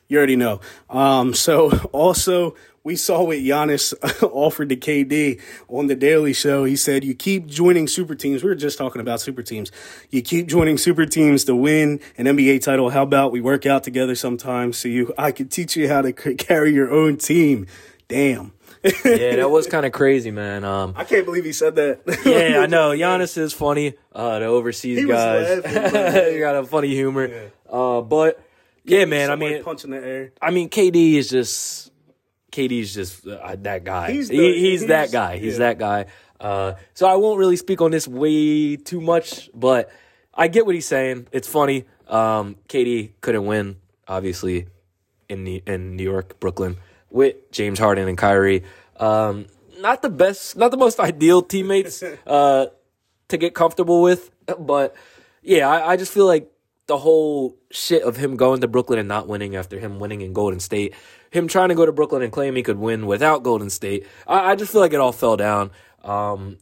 You 0.09 0.17
already 0.17 0.37
know. 0.37 0.61
Um, 0.89 1.35
so 1.35 1.71
also 1.93 2.55
we 2.89 2.97
saw 2.97 3.23
what 3.23 3.37
Giannis 3.37 3.93
offered 4.33 4.71
to 4.71 4.77
KD 4.77 5.39
on 5.69 5.89
the 5.89 5.95
Daily 5.95 6.33
Show. 6.33 6.65
He 6.65 6.75
said, 6.75 7.05
"You 7.05 7.15
keep 7.15 7.47
joining 7.47 7.87
super 7.87 8.15
teams. 8.15 8.43
We 8.43 8.49
were 8.49 8.55
just 8.55 8.79
talking 8.79 9.03
about 9.03 9.21
super 9.21 9.43
teams. 9.43 9.71
You 10.09 10.23
keep 10.23 10.47
joining 10.47 10.79
super 10.79 11.05
teams 11.05 11.45
to 11.45 11.55
win 11.55 12.01
an 12.17 12.25
NBA 12.25 12.63
title. 12.63 12.89
How 12.89 13.03
about 13.03 13.31
we 13.31 13.43
work 13.43 13.67
out 13.67 13.85
together 13.85 14.15
sometimes 14.15 14.79
so 14.79 14.89
you 14.89 15.13
I 15.19 15.33
can 15.33 15.49
teach 15.49 15.77
you 15.77 15.87
how 15.87 16.01
to 16.01 16.15
carry 16.15 16.73
your 16.73 16.91
own 16.91 17.19
team." 17.19 17.67
Damn. 18.09 18.53
yeah, 18.83 19.37
that 19.37 19.51
was 19.51 19.67
kind 19.67 19.85
of 19.85 19.93
crazy, 19.93 20.31
man. 20.31 20.65
Um, 20.65 20.95
I 20.97 21.05
can't 21.05 21.27
believe 21.27 21.45
he 21.45 21.53
said 21.53 21.75
that. 21.77 22.01
yeah, 22.25 22.61
I 22.61 22.67
know. 22.67 22.91
Giannis 22.97 23.37
is 23.37 23.53
funny. 23.53 23.97
Uh, 24.15 24.39
the 24.39 24.47
overseas 24.47 25.01
he 25.01 25.05
guys, 25.05 25.63
he 26.33 26.39
got 26.39 26.57
a 26.57 26.65
funny 26.65 26.89
humor. 26.89 27.27
Yeah. 27.27 27.49
Uh, 27.71 28.01
but 28.01 28.43
yeah, 28.85 29.05
man. 29.05 29.31
I 29.31 29.37
mean, 29.37 29.63
punching 29.63 29.91
the 29.91 29.99
air. 29.99 30.33
I 30.41 30.53
mean, 30.53 30.71
KD 30.71 31.17
is 31.17 31.29
just 31.29 31.93
KD's 32.53 32.95
just 32.95 33.27
uh, 33.27 33.57
that 33.61 33.85
guy. 33.85 34.13
He's, 34.13 34.29
the, 34.29 34.37
he, 34.37 34.55
he's, 34.55 34.81
he's, 34.81 34.89
that 34.89 35.13
guy. 35.13 35.37
He's 35.39 35.55
yeah. 35.55 35.59
that 35.59 35.79
guy. 35.79 36.07
Uh, 36.41 36.75
so 36.95 37.07
I 37.07 37.17
won't 37.17 37.39
really 37.39 37.57
speak 37.57 37.81
on 37.81 37.91
this 37.91 38.07
way 38.07 38.77
too 38.77 39.01
much, 39.01 39.51
but 39.55 39.91
I 40.33 40.49
get 40.49 40.67
what 40.67 40.75
he's 40.75 40.87
saying. 40.87 41.27
It's 41.33 41.49
funny. 41.49 41.85
Um, 42.07 42.57
KD 42.69 43.13
couldn't 43.21 43.45
win, 43.45 43.77
obviously, 44.07 44.67
in 45.29 45.45
the, 45.45 45.63
in 45.67 45.97
New 45.97 46.05
York, 46.05 46.39
Brooklyn, 46.41 46.77
with 47.11 47.51
James 47.51 47.79
Harden 47.79 48.09
and 48.09 48.17
Kyrie. 48.17 48.63
Um, 48.99 49.47
not 49.79 50.03
the 50.03 50.11
best, 50.11 50.57
not 50.57 50.71
the 50.71 50.77
most 50.77 51.01
ideal 51.01 51.43
teammates 51.43 52.03
uh, 52.27 52.67
to 53.29 53.37
get 53.37 53.55
comfortable 53.55 54.03
with, 54.03 54.31
but 54.59 54.95
yeah, 55.43 55.69
I, 55.69 55.93
I 55.93 55.97
just 55.97 56.13
feel 56.13 56.27
like 56.27 56.51
the 56.87 56.97
whole 56.97 57.57
shit 57.71 58.03
of 58.03 58.17
him 58.17 58.37
going 58.37 58.63
to 58.63 58.69
Brooklyn 58.69 58.99
and 58.99 59.09
not 59.09 59.29
winning 59.29 59.57
after 59.57 59.79
him 59.79 59.99
winning 59.99 60.23
in 60.23 60.33
Golden 60.33 60.59
State, 60.59 60.95
him 61.31 61.49
trying 61.49 61.69
to 61.69 61.75
go 61.75 61.87
to 61.87 61.93
Brooklyn 61.93 62.23
and 62.23 62.33
claim 62.33 62.57
he 62.57 62.63
could 62.63 62.79
win 62.79 63.07
without 63.07 63.43
Golden 63.43 63.71
State, 63.71 64.07
I, 64.27 64.53
I 64.53 64.55
just 64.57 64.73
feel 64.73 64.81
like 64.81 64.93
it 64.93 65.01
all 65.01 65.13
fell 65.13 65.37
down. 65.37 65.71
Um, 66.03 66.59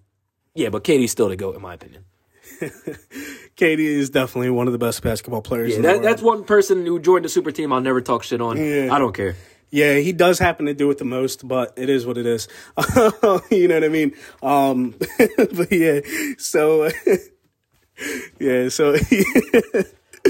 yeah, 0.54 0.70
but 0.70 0.84
KD's 0.84 1.10
still 1.10 1.28
the 1.28 1.36
GOAT, 1.36 1.56
in 1.56 1.62
my 1.62 1.74
opinion. 1.74 2.04
KD 2.60 3.78
is 3.78 4.10
definitely 4.10 4.50
one 4.50 4.66
of 4.66 4.72
the 4.72 4.78
best 4.78 5.02
basketball 5.02 5.42
players. 5.42 5.74
Yeah, 5.74 5.82
that, 5.82 6.02
that's 6.02 6.22
one 6.22 6.44
person 6.44 6.86
who 6.86 6.98
joined 6.98 7.24
the 7.24 7.28
super 7.28 7.50
team 7.50 7.72
I'll 7.72 7.80
never 7.80 8.00
talk 8.00 8.22
shit 8.22 8.40
on. 8.40 8.56
Yeah. 8.56 8.88
I 8.90 8.98
don't 8.98 9.14
care. 9.14 9.36
Yeah, 9.70 9.98
he 9.98 10.12
does 10.12 10.38
happen 10.38 10.66
to 10.66 10.74
do 10.74 10.90
it 10.90 10.98
the 10.98 11.04
most, 11.04 11.46
but 11.46 11.74
it 11.76 11.90
is 11.90 12.06
what 12.06 12.16
it 12.16 12.26
is. 12.26 12.48
you 13.50 13.68
know 13.68 13.74
what 13.74 13.84
I 13.84 13.88
mean? 13.88 14.12
Um, 14.42 14.94
but 15.36 15.72
yeah, 15.72 16.00
so 16.38 16.90
yeah, 18.38 18.68
so 18.68 18.96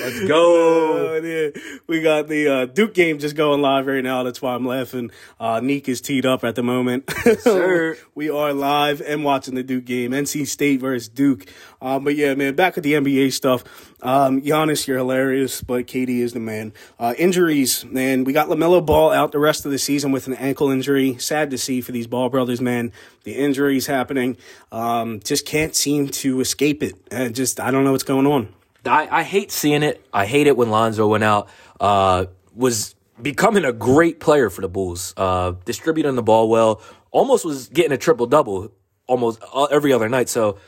Let's 0.01 0.26
go. 0.26 1.05
Yeah. 1.16 1.49
We 1.86 2.03
got 2.03 2.28
the 2.28 2.49
uh, 2.49 2.66
Duke 2.66 2.92
game 2.92 3.18
just 3.18 3.36
going 3.36 3.62
live 3.62 3.86
right 3.86 4.05
now. 4.05 4.22
That's 4.22 4.42
why 4.42 4.55
I'm 4.55 4.66
laughing. 4.66 5.11
Uh, 5.40 5.61
Neek 5.61 5.88
is 5.88 6.01
teed 6.01 6.26
up 6.26 6.44
at 6.44 6.55
the 6.55 6.62
moment. 6.62 7.11
Sir. 7.40 7.97
we 8.14 8.28
are 8.28 8.53
live 8.53 9.01
and 9.01 9.24
watching 9.24 9.55
the 9.55 9.62
Duke 9.62 9.86
game. 9.86 10.12
NC 10.12 10.47
State 10.47 10.80
versus 10.80 11.09
Duke. 11.09 11.47
Um, 11.80 12.05
but 12.05 12.14
yeah, 12.14 12.34
man, 12.34 12.55
back 12.55 12.76
at 12.76 12.84
the 12.84 12.92
NBA 12.92 13.32
stuff. 13.32 13.64
Um, 14.03 14.42
Giannis, 14.42 14.86
you're 14.86 14.99
hilarious, 14.99 15.62
but 15.62 15.86
KD 15.86 16.20
is 16.20 16.32
the 16.32 16.40
man. 16.40 16.72
Uh, 16.99 17.14
injuries, 17.16 17.84
man. 17.86 18.24
We 18.24 18.32
got 18.32 18.49
LaMelo 18.49 18.84
Ball 18.84 19.11
out 19.11 19.32
the 19.32 19.38
rest 19.38 19.64
of 19.64 19.72
the 19.72 19.78
season 19.78 20.12
with 20.12 20.26
an 20.26 20.34
ankle 20.34 20.70
injury. 20.70 21.16
Sad 21.18 21.51
to 21.51 21.59
see 21.59 21.80
for 21.80 21.92
these 21.92 22.07
Ball 22.07 22.28
brothers, 22.28 22.61
man. 22.61 22.92
The 23.24 23.32
injuries 23.32 23.86
happening. 23.86 24.36
Um, 24.70 25.20
just 25.20 25.47
can't 25.47 25.74
seem 25.74 26.09
to 26.09 26.40
escape 26.40 26.82
it. 26.82 26.94
And 27.11 27.34
just, 27.34 27.59
I 27.59 27.70
don't 27.70 27.84
know 27.84 27.92
what's 27.92 28.05
going 28.05 28.26
on. 28.26 28.49
I, 28.87 29.09
I 29.11 29.22
hate 29.22 29.51
seeing 29.51 29.82
it. 29.82 30.05
I 30.12 30.26
hate 30.26 30.47
it 30.47 30.57
when 30.57 30.70
Lonzo 30.70 31.07
went 31.07 31.24
out. 31.24 31.49
Uh, 31.80 32.26
was 32.55 32.95
becoming 33.20 33.64
a 33.64 33.72
great 33.72 34.20
player 34.20 34.51
for 34.51 34.61
the 34.61 34.68
Bulls. 34.68 35.14
Uh, 35.16 35.53
distributing 35.64 36.14
the 36.14 36.22
ball 36.22 36.49
well. 36.49 36.80
Almost 37.11 37.45
was 37.45 37.68
getting 37.68 37.93
a 37.93 37.99
triple 37.99 38.26
double 38.26 38.72
almost 39.07 39.41
uh, 39.53 39.64
every 39.64 39.93
other 39.93 40.09
night. 40.09 40.28
So 40.28 40.59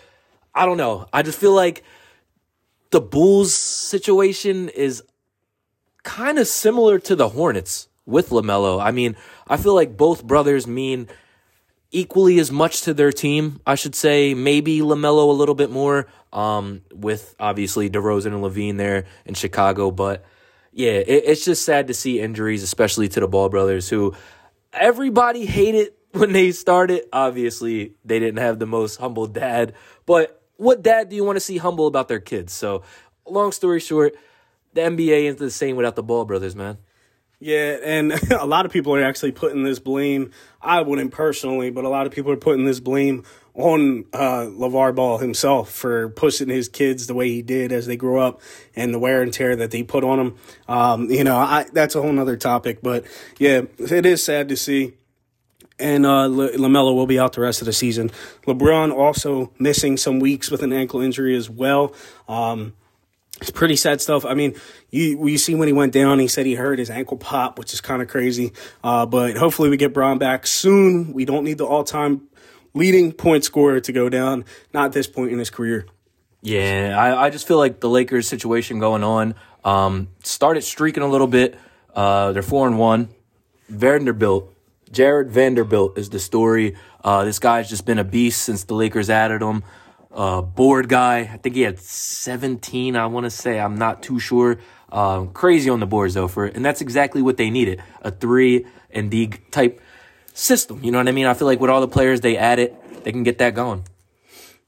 I 0.55 0.67
don't 0.67 0.77
know. 0.77 1.07
I 1.13 1.23
just 1.23 1.39
feel 1.39 1.55
like 1.55 1.83
the 2.91 3.01
Bulls 3.01 3.55
situation 3.55 4.69
is 4.71 5.03
kind 6.03 6.39
of 6.39 6.47
similar 6.47 6.99
to 7.01 7.17
the 7.17 7.29
Hornets 7.31 7.89
with 8.07 8.31
LaMelo. 8.31 8.83
I 8.83 8.91
mean, 8.91 9.17
I 9.47 9.57
feel 9.57 9.75
like 9.75 9.97
both 9.97 10.25
brothers 10.25 10.67
mean 10.67 11.09
equally 11.91 12.39
as 12.39 12.53
much 12.53 12.83
to 12.83 12.95
their 12.95 13.13
team, 13.13 13.61
I 13.67 13.75
should 13.75 13.95
say. 13.95 14.35
Maybe 14.35 14.81
LaMelo 14.81 15.29
a 15.29 15.33
little 15.33 15.55
bit 15.55 15.71
more 15.71 16.07
um, 16.33 16.83
with 16.93 17.35
obviously 17.41 17.89
DeRozan 17.89 18.27
and 18.27 18.43
LaVine 18.43 18.77
there 18.77 19.07
in 19.25 19.35
Chicago. 19.35 19.91
But 19.91 20.25
yeah, 20.73 20.93
it, 20.93 21.25
it's 21.27 21.45
just 21.45 21.65
sad 21.65 21.87
to 21.89 21.95
see 21.95 22.21
injuries, 22.21 22.63
especially 22.63 23.09
to 23.09 23.21
the 23.21 23.29
Ball 23.29 23.49
brothers, 23.49 23.89
who 23.89 24.15
everybody 24.73 25.47
hated 25.47 25.93
when 26.13 26.33
they 26.33 26.53
started. 26.53 27.05
Obviously, 27.13 27.95
they 28.05 28.19
didn't 28.19 28.39
have 28.39 28.59
the 28.59 28.67
most 28.67 28.97
humble 28.97 29.27
dad, 29.27 29.75
but 30.07 30.43
what 30.57 30.83
dad 30.83 31.09
do 31.09 31.17
you 31.17 31.25
want 31.25 31.37
to 31.37 31.41
see 31.41 31.57
humble 31.57 31.87
about 31.87 32.09
their 32.09 32.21
kids? 32.21 32.53
So, 32.53 32.83
long 33.27 33.53
story 33.53 33.81
short, 33.81 34.17
the 34.75 34.81
NBA 34.83 35.25
isn't 35.25 35.39
the 35.39 35.51
same 35.51 35.77
without 35.77 35.97
the 35.97 36.03
Ball 36.03 36.25
brothers, 36.25 36.57
man. 36.57 36.79
Yeah, 37.41 37.77
and 37.85 38.13
a 38.33 38.47
lot 38.47 38.67
of 38.67 38.73
people 38.73 38.95
are 38.95 39.03
actually 39.03 39.33
putting 39.33 39.63
this 39.63 39.79
blame. 39.79 40.33
I 40.61 40.81
wouldn't 40.83 41.13
personally, 41.13 41.71
but 41.71 41.85
a 41.85 41.89
lot 41.89 42.07
of 42.07 42.13
people 42.13 42.33
are 42.33 42.37
putting 42.37 42.65
this 42.65 42.81
blame 42.81 43.25
on 43.55 44.05
uh, 44.13 44.47
LaVar 44.47 44.95
Ball 44.95 45.19
himself 45.19 45.71
for 45.71 46.11
pushing 46.11 46.49
his 46.49 46.69
kids 46.69 47.07
the 47.09 47.15
way 47.15 47.29
he 47.29 47.43
did 47.43 47.73
as 47.73 47.87
they 47.87 47.97
grew 47.97 48.19
up 48.19 48.41
and 48.77 48.95
the 48.95 48.99
wear 48.99 49.21
and 49.21 49.33
tear 49.33 49.57
that 49.57 49.73
they 49.73 49.83
put 49.83 50.05
on 50.05 50.19
them. 50.19 50.37
Um, 50.69 51.11
you 51.11 51.25
know, 51.25 51.37
I, 51.37 51.67
that's 51.73 51.97
a 51.97 52.03
whole 52.03 52.19
other 52.19 52.37
topic, 52.37 52.79
but 52.83 53.05
yeah, 53.39 53.63
it 53.79 54.07
is 54.07 54.23
sad 54.23 54.49
to 54.51 54.57
see. 54.57 54.95
And 55.81 56.07
uh, 56.07 56.27
LaMelo 56.29 56.95
will 56.95 57.07
be 57.07 57.21
out 57.21 57.35
the 57.35 57.41
rest 57.41 57.61
of 57.61 57.67
the 57.67 57.73
season. 57.73 58.11
LeBron 58.47 58.93
also 58.93 59.53
missing 59.61 59.97
some 59.97 60.19
weeks 60.19 60.51
with 60.51 60.63
an 60.63 60.73
ankle 60.73 61.01
injury 61.01 61.37
as 61.37 61.49
well. 61.49 61.95
Um, 62.29 62.75
it's 63.41 63.51
pretty 63.51 63.77
sad 63.77 64.01
stuff. 64.01 64.25
I 64.25 64.35
mean, 64.35 64.55
you 64.91 65.27
you 65.27 65.39
see 65.39 65.55
when 65.55 65.69
he 65.69 65.73
went 65.73 65.93
down, 65.93 66.19
he 66.19 66.29
said 66.29 66.47
he 66.47 66.55
hurt 66.55 66.79
his 66.79 66.91
ankle 66.91 67.17
pop, 67.17 67.59
which 67.59 67.73
is 67.73 67.81
kind 67.81 68.03
of 68.03 68.09
crazy. 68.09 68.53
Uh, 68.83 69.07
but 69.07 69.37
hopefully 69.37 69.69
we 69.71 69.77
get 69.77 69.95
Bron 69.95 70.19
back 70.19 70.47
soon. 70.47 71.13
We 71.13 71.25
don't 71.25 71.45
need 71.45 71.59
the 71.59 71.67
all 71.67 71.85
time 71.85 72.29
leading 72.75 73.13
point 73.13 73.45
scorer 73.45 73.81
to 73.81 73.93
go 73.93 74.09
down. 74.09 74.45
Not 74.73 74.87
at 74.87 74.93
this 74.93 75.07
point 75.07 75.33
in 75.33 75.39
his 75.39 75.51
career. 75.51 75.87
Yeah, 76.41 76.95
I, 76.97 77.27
I 77.27 77.31
just 77.31 77.49
feel 77.49 77.59
like 77.59 77.81
the 77.81 77.89
Lakers 77.89 78.29
situation 78.29 78.79
going 78.79 79.03
on 79.03 79.35
um, 79.65 80.09
started 80.23 80.63
streaking 80.63 81.03
a 81.03 81.09
little 81.09 81.27
bit. 81.27 81.59
Uh, 81.95 82.33
they're 82.33 82.43
four 82.43 82.67
and 82.67 82.79
one. 82.79 83.09
Vanderbilt, 83.69 84.55
Jarred 84.91 85.31
Vanderbilt 85.31 85.99
is 85.99 86.11
the 86.11 86.19
story. 86.19 86.77
Uh, 87.03 87.25
this 87.25 87.39
guy's 87.39 87.69
just 87.69 87.85
been 87.85 87.99
a 87.99 88.05
beast 88.05 88.43
since 88.43 88.65
the 88.65 88.75
Lakers 88.75 89.11
added 89.11 89.43
him 89.43 89.63
uh, 90.13 90.43
board 90.43 90.89
guy. 90.89 91.21
I 91.21 91.37
think 91.37 91.55
he 91.55 91.63
had 91.63 91.79
17, 91.79 92.97
I 92.97 93.07
want 93.07 93.25
to 93.25 93.31
say. 93.31 93.59
I'm 93.59 93.77
not 93.77 94.03
too 94.03 94.19
sure. 94.19 94.59
Um, 94.91 95.33
crazy 95.33 95.69
on 95.69 95.81
the 95.81 95.87
boards, 95.87 96.15
though, 96.15 96.29
for 96.29 96.47
it. 96.47 96.57
and 96.57 96.65
that's 96.65 96.81
exactly 96.81 97.21
what 97.21 97.37
they 97.37 97.51
needed 97.51 97.83
a 98.01 98.11
3 98.11 98.65
and 98.91 99.11
D 99.11 99.29
type 99.51 99.81
system. 100.33 100.81
You 100.83 100.91
know 100.91 100.99
what 100.99 101.09
I 101.09 101.13
mean? 101.13 101.27
I 101.27 101.35
feel 101.35 101.47
like 101.47 101.61
with 101.61 101.71
all 101.71 101.81
the 101.81 101.89
players 101.89 102.21
they 102.21 102.37
added, 102.37 102.75
they 103.05 103.13
can 103.13 103.23
get 103.23 103.39
that 103.39 103.55
going. 103.55 103.85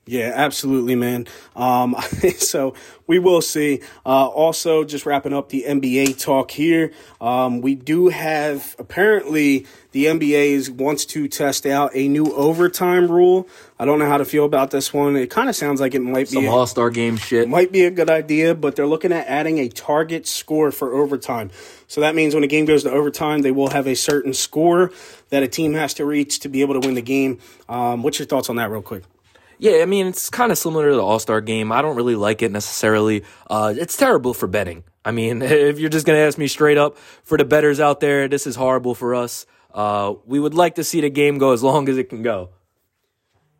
Yeah, 0.06 0.32
absolutely, 0.34 0.96
man. 0.96 1.26
Um, 1.54 1.94
so 2.38 2.74
we 3.06 3.18
will 3.18 3.40
see. 3.40 3.80
Uh, 4.04 4.26
also, 4.26 4.82
just 4.82 5.06
wrapping 5.06 5.32
up 5.32 5.50
the 5.50 5.64
NBA 5.68 6.20
talk 6.20 6.50
here. 6.50 6.92
Um, 7.20 7.60
we 7.60 7.74
do 7.74 8.08
have 8.08 8.74
apparently 8.78 9.66
the 9.92 10.06
NBA 10.06 10.70
wants 10.70 11.04
to 11.06 11.28
test 11.28 11.66
out 11.66 11.92
a 11.94 12.08
new 12.08 12.32
overtime 12.32 13.10
rule. 13.10 13.46
I 13.78 13.84
don't 13.84 13.98
know 13.98 14.08
how 14.08 14.16
to 14.16 14.24
feel 14.24 14.44
about 14.44 14.70
this 14.70 14.92
one. 14.92 15.16
It 15.16 15.30
kind 15.30 15.48
of 15.48 15.54
sounds 15.54 15.80
like 15.80 15.94
it 15.94 16.00
might 16.00 16.28
Some 16.28 16.42
be 16.42 16.46
some 16.46 16.54
All 16.54 16.66
Star 16.66 16.90
game 16.90 17.16
shit. 17.16 17.48
Might 17.48 17.70
be 17.70 17.84
a 17.84 17.90
good 17.90 18.10
idea, 18.10 18.54
but 18.54 18.76
they're 18.76 18.86
looking 18.86 19.12
at 19.12 19.26
adding 19.26 19.58
a 19.58 19.68
target 19.68 20.26
score 20.26 20.72
for 20.72 20.94
overtime. 20.94 21.50
So 21.86 22.00
that 22.00 22.14
means 22.14 22.34
when 22.34 22.42
a 22.42 22.48
game 22.48 22.64
goes 22.64 22.82
to 22.84 22.90
overtime, 22.90 23.42
they 23.42 23.52
will 23.52 23.70
have 23.70 23.86
a 23.86 23.94
certain 23.94 24.32
score 24.32 24.92
that 25.28 25.42
a 25.42 25.48
team 25.48 25.74
has 25.74 25.94
to 25.94 26.04
reach 26.06 26.40
to 26.40 26.48
be 26.48 26.62
able 26.62 26.80
to 26.80 26.86
win 26.86 26.94
the 26.94 27.02
game. 27.02 27.38
Um, 27.68 28.02
what's 28.02 28.18
your 28.18 28.26
thoughts 28.26 28.48
on 28.48 28.56
that, 28.56 28.70
real 28.70 28.82
quick? 28.82 29.04
Yeah, 29.60 29.82
I 29.82 29.84
mean, 29.84 30.06
it's 30.06 30.30
kind 30.30 30.50
of 30.50 30.56
similar 30.56 30.88
to 30.88 30.96
the 30.96 31.04
All 31.04 31.18
Star 31.18 31.42
game. 31.42 31.70
I 31.70 31.82
don't 31.82 31.94
really 31.94 32.14
like 32.14 32.40
it 32.40 32.50
necessarily. 32.50 33.24
Uh, 33.48 33.74
it's 33.76 33.94
terrible 33.94 34.32
for 34.32 34.46
betting. 34.46 34.84
I 35.04 35.10
mean, 35.10 35.42
if 35.42 35.78
you're 35.78 35.90
just 35.90 36.06
going 36.06 36.18
to 36.18 36.22
ask 36.22 36.38
me 36.38 36.48
straight 36.48 36.78
up, 36.78 36.96
for 36.96 37.36
the 37.36 37.44
betters 37.44 37.78
out 37.78 38.00
there, 38.00 38.26
this 38.26 38.46
is 38.46 38.56
horrible 38.56 38.94
for 38.94 39.14
us. 39.14 39.44
Uh, 39.74 40.14
we 40.24 40.40
would 40.40 40.54
like 40.54 40.76
to 40.76 40.84
see 40.84 41.02
the 41.02 41.10
game 41.10 41.36
go 41.36 41.52
as 41.52 41.62
long 41.62 41.90
as 41.90 41.98
it 41.98 42.08
can 42.08 42.22
go. 42.22 42.48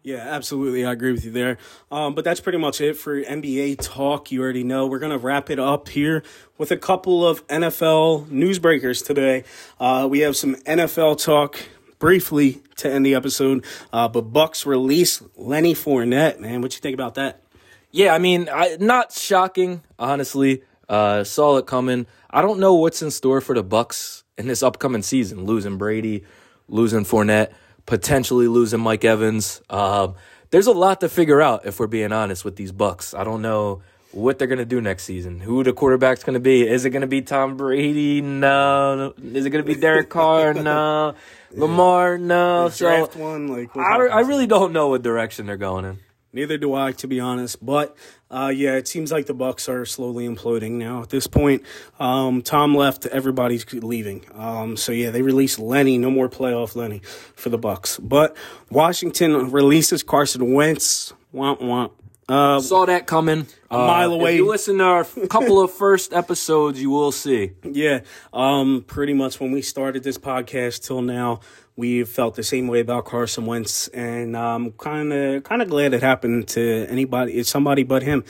Yeah, 0.03 0.16
absolutely. 0.16 0.86
I 0.86 0.92
agree 0.92 1.12
with 1.12 1.26
you 1.26 1.30
there. 1.30 1.59
Um, 1.90 2.14
but 2.14 2.24
that's 2.24 2.40
pretty 2.40 2.57
much 2.57 2.80
it 2.80 2.96
for 2.96 3.22
NBA 3.22 3.80
talk. 3.82 4.32
You 4.32 4.40
already 4.42 4.64
know. 4.64 4.86
We're 4.86 4.98
going 4.98 5.12
to 5.12 5.18
wrap 5.18 5.51
it 5.51 5.59
up 5.59 5.90
here 5.90 6.22
with 6.57 6.70
a 6.70 6.78
couple 6.78 7.28
of 7.28 7.46
NFL 7.48 8.28
newsbreakers 8.28 9.05
today. 9.05 9.44
Uh, 9.78 10.09
we 10.11 10.20
have 10.20 10.34
some 10.34 10.55
NFL 10.57 11.22
talk 11.22 11.59
briefly 12.01 12.61
to 12.76 12.90
end 12.90 13.07
the 13.07 13.14
episode. 13.14 13.64
Uh, 13.92 14.09
but 14.09 14.32
Bucs 14.32 14.66
release 14.66 15.22
Lenny 15.36 15.74
Fournette, 15.74 16.40
man. 16.40 16.61
What 16.61 16.74
you 16.74 16.80
think 16.80 16.94
about 16.94 17.14
that? 17.14 17.44
Yeah, 17.92 18.12
I 18.12 18.18
mean, 18.18 18.48
I, 18.53 18.76
not 18.80 19.12
shocking, 19.12 19.82
honestly. 19.98 20.62
Uh, 20.88 21.22
saw 21.22 21.59
it 21.59 21.66
coming. 21.66 22.07
I 22.28 22.42
don't 22.42 22.59
know 22.59 22.74
what's 22.74 23.01
in 23.01 23.12
store 23.12 23.40
for 23.40 23.55
the 23.55 23.62
Bucs 23.62 24.24
in 24.36 24.48
this 24.48 24.62
upcoming 24.62 25.03
season. 25.03 25.44
Losing 25.44 25.78
Brady, 25.78 26.24
losing 26.66 27.05
Fournette, 27.05 27.53
potentially 27.86 28.48
losing 28.48 28.80
Mike 28.80 29.05
Evans. 29.05 29.62
Um, 29.70 30.14
there's 30.51 30.66
a 30.66 30.72
lot 30.72 31.01
to 31.03 31.09
figure 31.09 31.40
out 31.40 31.64
if 31.64 31.78
we're 31.78 31.86
being 31.86 32.12
honest 32.12 32.44
with 32.44 32.57
these 32.57 32.72
Bucs. 32.72 33.16
I 33.16 33.22
don't 33.22 33.42
know 33.42 33.82
what 34.13 34.39
they're 34.39 34.49
gonna 34.49 34.65
do 34.65 34.81
next 34.81 35.05
season. 35.05 35.41
Who 35.41 35.63
the 35.63 35.73
quarterback's 35.73 36.25
gonna 36.25 36.41
be? 36.41 36.67
Is 36.67 36.85
it 36.85 36.91
gonna 36.91 37.07
be 37.07 37.23
Tom 37.23 37.57
Brady? 37.57 38.21
No. 38.21 39.15
Is 39.23 39.47
it 39.47 39.51
gonna 39.51 39.65
be 39.65 39.75
Derek 39.75 40.09
Carr? 40.09 40.55
No. 40.61 41.15
Lamar? 41.53 42.17
No. 42.17 42.69
so 42.69 43.07
one, 43.17 43.49
like 43.49 43.77
I, 43.77 44.07
I 44.07 44.21
really 44.21 44.47
don't 44.47 44.73
know 44.73 44.89
what 44.89 45.03
direction 45.03 45.47
they're 45.47 45.57
going 45.57 45.85
in. 45.85 45.99
Neither 46.33 46.59
do 46.59 46.75
I, 46.75 46.93
to 46.93 47.09
be 47.09 47.19
honest. 47.19 47.65
But 47.65 47.97
uh, 48.31 48.53
yeah, 48.55 48.75
it 48.75 48.87
seems 48.87 49.11
like 49.11 49.27
the 49.27 49.35
Bucs 49.35 49.69
are 49.69 49.85
slowly 49.85 50.29
imploding 50.29 50.73
now. 50.73 51.03
At 51.03 51.11
this 51.11 51.27
point, 51.27 51.63
um, 51.99 52.43
Tom 52.43 52.77
left, 52.77 53.07
everybody's 53.07 53.71
leaving. 53.73 54.25
Um, 54.35 54.77
so 54.77 54.93
yeah, 54.93 55.11
they 55.11 55.23
released 55.23 55.59
Lenny. 55.59 55.99
No 55.99 56.11
more 56.11 56.29
playoff 56.29 56.77
Lenny 56.77 57.01
for 57.35 57.49
the 57.49 57.59
Bucs. 57.59 57.99
But 58.01 58.37
Washington 58.71 59.51
releases 59.51 60.03
Carson 60.05 60.53
Wentz. 60.53 61.13
Womp 61.35 61.61
womp. 61.61 61.93
Uh, 62.31 62.61
Saw 62.61 62.87
that 62.87 63.09
coming 63.09 63.49
a 63.72 63.76
mile 63.76 64.12
away. 64.12 64.35
If 64.35 64.37
you 64.37 64.47
listen 64.47 64.78
to 64.78 64.85
our 64.85 65.05
couple 65.28 65.61
of 65.61 65.72
first 65.83 66.12
episodes, 66.12 66.81
you 66.81 66.89
will 66.89 67.11
see. 67.11 67.51
Yeah, 67.64 68.03
um, 68.33 68.85
pretty 68.87 69.14
much 69.14 69.41
when 69.41 69.51
we 69.51 69.62
started 69.62 70.05
this 70.05 70.16
podcast 70.16 70.87
till 70.87 71.03
now, 71.03 71.41
we 71.74 72.05
felt 72.05 72.37
the 72.37 72.45
same 72.45 72.68
way 72.68 72.78
about 72.78 73.05
Carson 73.05 73.47
Wentz, 73.47 73.89
and 73.89 74.37
I'm 74.37 74.70
kind 74.72 75.12
of 75.12 75.43
kind 75.43 75.61
of 75.61 75.68
glad 75.68 75.93
it 75.93 76.03
happened 76.03 76.47
to 76.49 76.87
anybody, 76.89 77.43
somebody 77.43 77.83
but 77.83 78.05
him. 78.05 78.22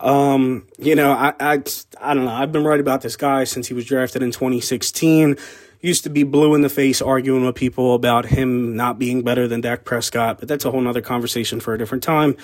Um, 0.00 0.66
you 0.78 0.94
know, 0.94 1.12
I, 1.12 1.32
I 1.40 1.62
I 1.98 2.12
don't 2.12 2.26
know. 2.26 2.32
I've 2.32 2.52
been 2.52 2.64
right 2.64 2.80
about 2.80 3.00
this 3.00 3.16
guy 3.16 3.44
since 3.44 3.68
he 3.68 3.72
was 3.72 3.86
drafted 3.86 4.22
in 4.22 4.32
2016 4.32 5.38
used 5.80 6.04
to 6.04 6.10
be 6.10 6.22
blue 6.22 6.54
in 6.54 6.62
the 6.62 6.68
face 6.68 7.00
arguing 7.00 7.44
with 7.44 7.54
people 7.54 7.94
about 7.94 8.26
him 8.26 8.76
not 8.76 8.98
being 8.98 9.22
better 9.22 9.46
than 9.46 9.60
Dak 9.60 9.84
Prescott, 9.84 10.38
but 10.38 10.48
that's 10.48 10.64
a 10.64 10.70
whole 10.70 10.80
nother 10.80 11.00
conversation 11.00 11.60
for 11.60 11.74
a 11.74 11.78
different 11.78 12.02
time. 12.02 12.36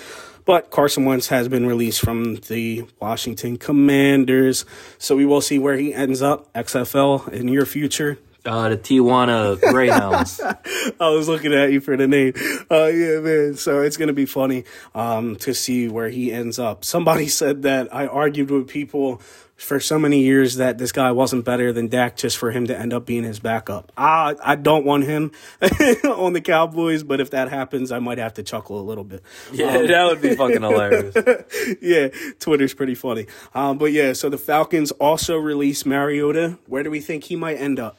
But 0.45 0.71
Carson 0.71 1.05
Wentz 1.05 1.27
has 1.27 1.47
been 1.47 1.65
released 1.65 2.01
from 2.01 2.35
the 2.35 2.85
Washington 2.99 3.57
Commanders, 3.57 4.65
so 4.97 5.15
we 5.15 5.25
will 5.25 5.41
see 5.41 5.57
where 5.57 5.77
he 5.77 5.93
ends 5.93 6.21
up. 6.21 6.51
XFL 6.53 7.31
in 7.31 7.47
your 7.47 7.65
future. 7.65 8.19
Uh, 8.45 8.67
the 8.67 8.77
Tijuana 8.77 9.57
Greyhounds. 9.61 10.41
I 10.99 11.09
was 11.09 11.29
looking 11.29 11.53
at 11.53 11.71
you 11.71 11.79
for 11.79 11.95
the 11.95 12.09
name. 12.09 12.33
Uh, 12.69 12.87
yeah, 12.87 13.19
man. 13.21 13.55
So 13.55 13.81
it's 13.81 13.95
going 13.95 14.09
to 14.09 14.13
be 14.13 14.25
funny 14.25 14.65
um, 14.93 15.37
to 15.37 15.53
see 15.53 15.87
where 15.87 16.09
he 16.09 16.33
ends 16.33 16.59
up. 16.59 16.83
Somebody 16.83 17.27
said 17.29 17.61
that 17.61 17.93
I 17.95 18.05
argued 18.05 18.51
with 18.51 18.67
people 18.67 19.21
for 19.55 19.79
so 19.79 19.99
many 19.99 20.21
years 20.21 20.55
that 20.55 20.77
this 20.77 20.91
guy 20.91 21.11
wasn't 21.11 21.45
better 21.45 21.71
than 21.71 21.87
Dak 21.87 22.17
just 22.17 22.37
for 22.37 22.51
him 22.51 22.67
to 22.67 22.77
end 22.77 22.93
up 22.93 23.05
being 23.05 23.23
his 23.23 23.39
backup. 23.39 23.91
I 23.97 24.35
I 24.43 24.55
don't 24.55 24.85
want 24.85 25.05
him 25.05 25.31
on 26.03 26.33
the 26.33 26.41
Cowboys, 26.41 27.03
but 27.03 27.21
if 27.21 27.31
that 27.31 27.49
happens, 27.49 27.91
I 27.91 27.99
might 27.99 28.17
have 28.17 28.33
to 28.35 28.43
chuckle 28.43 28.79
a 28.79 28.83
little 28.83 29.03
bit. 29.03 29.23
Yeah, 29.51 29.77
um, 29.77 29.87
that 29.87 30.05
would 30.05 30.21
be 30.21 30.35
fucking 30.35 30.61
hilarious. 30.61 31.15
yeah, 31.81 32.07
Twitter's 32.39 32.73
pretty 32.73 32.95
funny. 32.95 33.27
Um, 33.53 33.77
but 33.77 33.91
yeah, 33.91 34.13
so 34.13 34.29
the 34.29 34.37
Falcons 34.37 34.91
also 34.91 35.37
released 35.37 35.85
Mariota. 35.85 36.57
Where 36.67 36.83
do 36.83 36.91
we 36.91 36.99
think 36.99 37.25
he 37.25 37.35
might 37.35 37.55
end 37.55 37.79
up? 37.79 37.97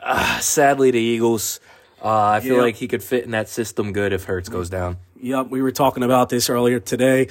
Uh, 0.00 0.38
sadly, 0.40 0.90
the 0.90 1.00
Eagles. 1.00 1.60
Uh, 2.02 2.28
I 2.28 2.40
feel 2.40 2.56
yep. 2.56 2.62
like 2.62 2.76
he 2.76 2.88
could 2.88 3.02
fit 3.02 3.24
in 3.24 3.32
that 3.32 3.48
system 3.48 3.92
good 3.92 4.12
if 4.12 4.24
Hurts 4.24 4.48
goes 4.48 4.70
down. 4.70 4.96
Yep, 5.20 5.48
we 5.48 5.60
were 5.60 5.72
talking 5.72 6.02
about 6.02 6.30
this 6.30 6.48
earlier 6.48 6.80
today. 6.80 7.28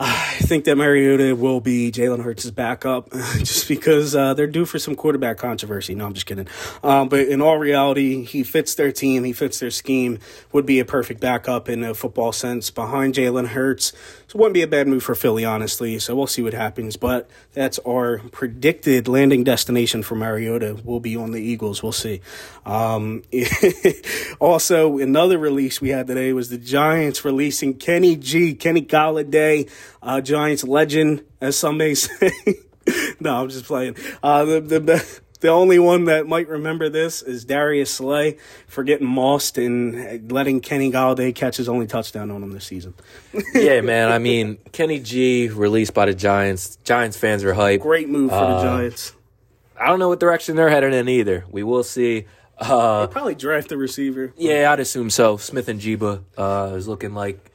I 0.00 0.38
think 0.42 0.64
that 0.66 0.76
Mariota 0.76 1.34
will 1.34 1.60
be 1.60 1.90
Jalen 1.90 2.22
Hurts' 2.22 2.48
backup 2.52 3.10
just 3.38 3.66
because 3.66 4.14
uh, 4.14 4.32
they're 4.32 4.46
due 4.46 4.64
for 4.64 4.78
some 4.78 4.94
quarterback 4.94 5.38
controversy. 5.38 5.96
No, 5.96 6.06
I'm 6.06 6.14
just 6.14 6.26
kidding. 6.26 6.46
Um, 6.84 7.08
but 7.08 7.26
in 7.26 7.42
all 7.42 7.58
reality, 7.58 8.22
he 8.22 8.44
fits 8.44 8.76
their 8.76 8.92
team, 8.92 9.24
he 9.24 9.32
fits 9.32 9.58
their 9.58 9.72
scheme, 9.72 10.20
would 10.52 10.66
be 10.66 10.78
a 10.78 10.84
perfect 10.84 11.20
backup 11.20 11.68
in 11.68 11.82
a 11.82 11.94
football 11.94 12.30
sense 12.30 12.70
behind 12.70 13.14
Jalen 13.14 13.48
Hurts. 13.48 13.92
So 14.28 14.36
it 14.36 14.40
wouldn't 14.40 14.54
be 14.54 14.62
a 14.62 14.68
bad 14.68 14.86
move 14.86 15.02
for 15.02 15.16
Philly, 15.16 15.44
honestly. 15.44 15.98
So 15.98 16.14
we'll 16.14 16.26
see 16.28 16.42
what 16.42 16.52
happens. 16.52 16.96
But 16.96 17.28
that's 17.54 17.80
our 17.80 18.18
predicted 18.30 19.08
landing 19.08 19.42
destination 19.42 20.04
for 20.04 20.14
Mariota. 20.14 20.78
Will 20.84 21.00
be 21.00 21.16
on 21.16 21.32
the 21.32 21.40
Eagles. 21.40 21.82
We'll 21.82 21.92
see. 21.92 22.20
Um, 22.64 23.24
also, 24.38 24.98
another 24.98 25.38
release 25.38 25.80
we 25.80 25.88
had 25.88 26.06
today 26.06 26.32
was 26.32 26.50
the 26.50 26.58
Giants 26.58 27.24
releasing 27.24 27.74
Kenny 27.74 28.16
G, 28.16 28.54
Kenny 28.54 28.82
Golladay, 28.82 29.68
uh, 30.02 30.20
Giants 30.20 30.64
legend, 30.64 31.24
as 31.40 31.56
some 31.56 31.76
may 31.76 31.94
say. 31.94 32.30
no, 33.20 33.42
I'm 33.42 33.48
just 33.48 33.64
playing. 33.64 33.96
Uh, 34.22 34.44
the, 34.44 34.60
the, 34.60 35.20
the 35.40 35.48
only 35.48 35.78
one 35.78 36.06
that 36.06 36.26
might 36.26 36.48
remember 36.48 36.88
this 36.88 37.22
is 37.22 37.44
Darius 37.44 37.94
Slay 37.94 38.38
for 38.66 38.82
getting 38.82 39.06
mossed 39.06 39.56
and 39.58 40.30
letting 40.32 40.60
Kenny 40.60 40.90
Golladay 40.90 41.34
catch 41.34 41.56
his 41.58 41.68
only 41.68 41.86
touchdown 41.86 42.30
on 42.30 42.42
him 42.42 42.52
this 42.52 42.64
season. 42.64 42.94
yeah, 43.54 43.80
man. 43.80 44.10
I 44.10 44.18
mean, 44.18 44.58
Kenny 44.72 44.98
G 44.98 45.48
released 45.48 45.94
by 45.94 46.06
the 46.06 46.14
Giants. 46.14 46.76
Giants 46.84 47.16
fans 47.16 47.44
are 47.44 47.54
hype. 47.54 47.82
Great 47.82 48.08
move 48.08 48.30
for 48.30 48.36
uh, 48.36 48.56
the 48.56 48.62
Giants. 48.62 49.14
I 49.80 49.86
don't 49.86 50.00
know 50.00 50.08
what 50.08 50.18
direction 50.18 50.56
they're 50.56 50.70
headed 50.70 50.92
in 50.92 51.08
either. 51.08 51.44
We 51.50 51.62
will 51.62 51.84
see. 51.84 52.26
Uh, 52.58 53.06
probably 53.06 53.36
draft 53.36 53.68
the 53.68 53.76
receiver. 53.76 54.32
Yeah, 54.36 54.72
I'd 54.72 54.80
assume 54.80 55.10
so. 55.10 55.36
Smith-Njigba 55.36 56.24
uh, 56.36 56.72
is 56.74 56.88
looking 56.88 57.14
like 57.14 57.52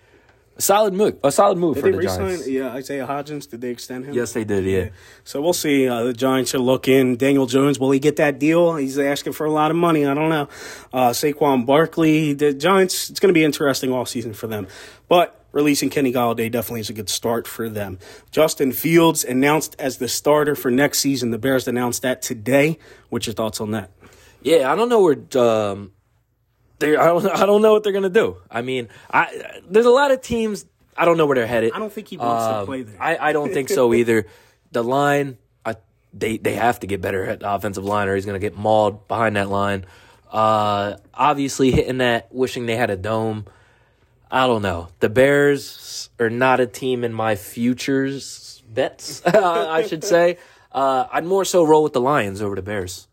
a 0.56 0.62
solid 0.62 0.94
move. 0.94 1.18
A 1.24 1.32
solid 1.32 1.58
move 1.58 1.76
did 1.76 1.82
for 1.82 1.92
the 1.92 1.98
re-sign, 1.98 2.20
Giants. 2.20 2.48
Yeah, 2.48 2.74
Isaiah 2.74 3.08
Hodgins. 3.08 3.50
Did 3.50 3.62
they 3.62 3.70
extend 3.70 4.06
him? 4.06 4.14
Yes, 4.14 4.34
they 4.34 4.44
did. 4.44 4.64
Yeah. 4.66 4.78
yeah. 4.80 4.90
So 5.24 5.42
we'll 5.42 5.54
see. 5.54 5.88
Uh, 5.88 6.04
the 6.04 6.14
Giants 6.14 6.54
are 6.54 6.60
looking. 6.60 7.16
Daniel 7.16 7.48
Jones. 7.48 7.80
Will 7.80 7.92
he 7.92 8.00
get 8.00 8.18
that 8.18 8.38
deal? 8.38 8.76
He's 8.76 9.00
asking 9.00 9.34
for 9.34 9.46
a 9.46 9.52
lot 9.52 9.72
of 9.72 9.78
money. 9.78 10.06
I 10.06 10.14
don't 10.14 10.30
know. 10.30 10.48
Uh, 10.92 11.10
Saquon 11.10 11.66
Barkley. 11.66 12.34
The 12.34 12.54
Giants. 12.54 13.10
It's 13.10 13.20
going 13.20 13.34
to 13.34 13.38
be 13.38 13.44
interesting 13.44 13.92
all 13.92 14.06
season 14.06 14.34
for 14.34 14.48
them. 14.48 14.68
But 15.08 15.44
releasing 15.52 15.90
Kenny 15.90 16.14
Golladay 16.14 16.52
definitely 16.52 16.82
is 16.82 16.90
a 16.90 16.94
good 16.94 17.10
start 17.10 17.48
for 17.48 17.68
them. 17.68 17.98
Justin 18.32 18.72
Fields 18.72 19.24
announced 19.24 19.76
as 19.80 19.98
the 19.98 20.08
starter 20.08 20.56
for 20.56 20.70
next 20.70 21.00
season. 21.00 21.32
The 21.32 21.40
Bears 21.40 21.68
announced 21.68 22.04
that 22.04 22.22
today. 22.22 22.78
What's 23.10 23.26
your 23.26 23.34
thoughts 23.34 23.60
on 23.60 23.72
that? 23.72 23.92
Yeah, 24.42 24.72
I 24.72 24.76
don't 24.76 24.90
know 24.90 25.02
where. 25.02 25.18
Um 25.44 25.94
they 26.80 26.96
I 26.96 27.06
don't 27.06 27.26
I 27.26 27.46
don't 27.46 27.62
know 27.62 27.74
what 27.74 27.84
they're 27.84 27.94
gonna 27.94 28.10
do. 28.10 28.38
I 28.50 28.62
mean, 28.62 28.90
I 29.12 29.62
there's 29.70 29.86
a 29.86 29.92
lot 29.92 30.12
of 30.12 30.22
teams. 30.22 30.66
I 30.96 31.06
don't 31.06 31.18
know 31.18 31.26
where 31.26 31.36
they're 31.36 31.48
headed. 31.48 31.74
I 31.74 31.80
don't 31.80 31.92
think 31.92 32.08
he 32.08 32.18
wants 32.18 32.46
um, 32.46 32.62
to 32.62 32.66
play 32.66 32.82
there. 32.84 33.02
I, 33.02 33.30
I 33.30 33.34
don't 33.34 33.52
think 33.52 33.70
so 33.70 33.94
either. 33.96 34.28
the 34.72 34.84
line, 34.84 35.38
I, 35.66 35.76
they 36.14 36.38
they 36.38 36.54
have 36.56 36.80
to 36.82 36.88
get 36.88 37.02
better 37.02 37.26
at 37.26 37.40
the 37.40 37.52
offensive 37.52 37.84
line, 37.84 38.08
or 38.08 38.16
he's 38.16 38.26
gonna 38.26 38.40
get 38.40 38.56
mauled 38.56 39.08
behind 39.08 39.36
that 39.36 39.50
line. 39.50 39.86
Uh, 40.32 40.98
obviously, 41.14 41.72
hitting 41.72 42.00
that, 42.00 42.34
wishing 42.34 42.66
they 42.66 42.76
had 42.76 42.90
a 42.90 42.98
dome. 42.98 43.46
I 44.30 44.48
don't 44.48 44.64
know. 44.64 44.90
The 45.00 45.10
Bears 45.10 46.10
are 46.20 46.30
not 46.30 46.60
a 46.60 46.66
team 46.66 47.04
in 47.04 47.14
my 47.14 47.36
futures 47.36 48.64
bets. 48.68 49.24
I 49.26 49.86
should 49.86 50.04
say. 50.04 50.38
Uh, 50.72 51.06
I'd 51.12 51.26
more 51.26 51.46
so 51.46 51.64
roll 51.64 51.84
with 51.84 51.94
the 51.94 52.02
Lions 52.02 52.42
over 52.42 52.56
the 52.56 52.64
Bears. 52.64 53.08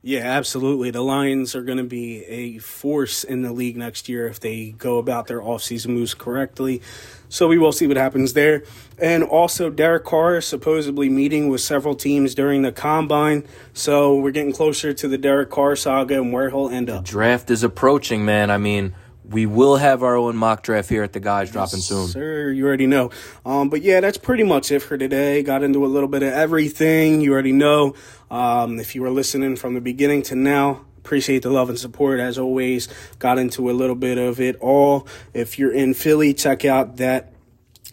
Yeah, 0.00 0.20
absolutely. 0.20 0.92
The 0.92 1.02
Lions 1.02 1.56
are 1.56 1.62
going 1.62 1.78
to 1.78 1.84
be 1.84 2.24
a 2.26 2.58
force 2.58 3.24
in 3.24 3.42
the 3.42 3.52
league 3.52 3.76
next 3.76 4.08
year 4.08 4.28
if 4.28 4.38
they 4.38 4.70
go 4.70 4.98
about 4.98 5.26
their 5.26 5.40
offseason 5.40 5.88
moves 5.88 6.14
correctly. 6.14 6.80
So 7.28 7.48
we 7.48 7.58
will 7.58 7.72
see 7.72 7.86
what 7.88 7.96
happens 7.96 8.32
there. 8.32 8.62
And 8.96 9.24
also, 9.24 9.70
Derek 9.70 10.04
Carr 10.04 10.36
is 10.36 10.46
supposedly 10.46 11.08
meeting 11.08 11.48
with 11.48 11.60
several 11.60 11.96
teams 11.96 12.34
during 12.34 12.62
the 12.62 12.72
combine. 12.72 13.44
So 13.72 14.14
we're 14.14 14.30
getting 14.30 14.52
closer 14.52 14.94
to 14.94 15.08
the 15.08 15.18
Derek 15.18 15.50
Carr 15.50 15.74
saga 15.74 16.14
and 16.14 16.32
where 16.32 16.48
he'll 16.48 16.68
end 16.68 16.88
up. 16.88 17.04
The 17.04 17.10
draft 17.10 17.50
is 17.50 17.64
approaching, 17.64 18.24
man. 18.24 18.50
I 18.52 18.58
mean, 18.58 18.94
we 19.28 19.44
will 19.44 19.76
have 19.76 20.02
our 20.02 20.16
own 20.16 20.36
mock 20.36 20.62
draft 20.62 20.88
here 20.88 21.02
at 21.02 21.12
the 21.12 21.20
guys 21.20 21.50
dropping 21.50 21.80
soon. 21.80 22.06
Sir, 22.08 22.50
you 22.50 22.66
already 22.66 22.86
know. 22.86 23.10
Um, 23.44 23.68
but 23.68 23.82
yeah, 23.82 24.00
that's 24.00 24.16
pretty 24.16 24.42
much 24.42 24.72
it 24.72 24.80
for 24.80 24.96
today. 24.96 25.42
Got 25.42 25.62
into 25.62 25.84
a 25.84 25.88
little 25.88 26.08
bit 26.08 26.22
of 26.22 26.32
everything. 26.32 27.20
You 27.20 27.32
already 27.32 27.52
know. 27.52 27.94
Um, 28.30 28.78
if 28.78 28.94
you 28.94 29.02
were 29.02 29.10
listening 29.10 29.56
from 29.56 29.74
the 29.74 29.80
beginning 29.80 30.22
to 30.22 30.36
now, 30.36 30.84
appreciate 30.98 31.42
the 31.42 31.50
love 31.50 31.68
and 31.70 31.78
support 31.78 32.20
as 32.20 32.38
always. 32.38 32.88
Got 33.18 33.38
into 33.38 33.70
a 33.70 33.72
little 33.72 33.96
bit 33.96 34.18
of 34.18 34.40
it 34.40 34.56
all. 34.56 35.06
If 35.32 35.58
you're 35.58 35.72
in 35.72 35.94
Philly, 35.94 36.34
check 36.34 36.64
out 36.64 36.98
that 36.98 37.32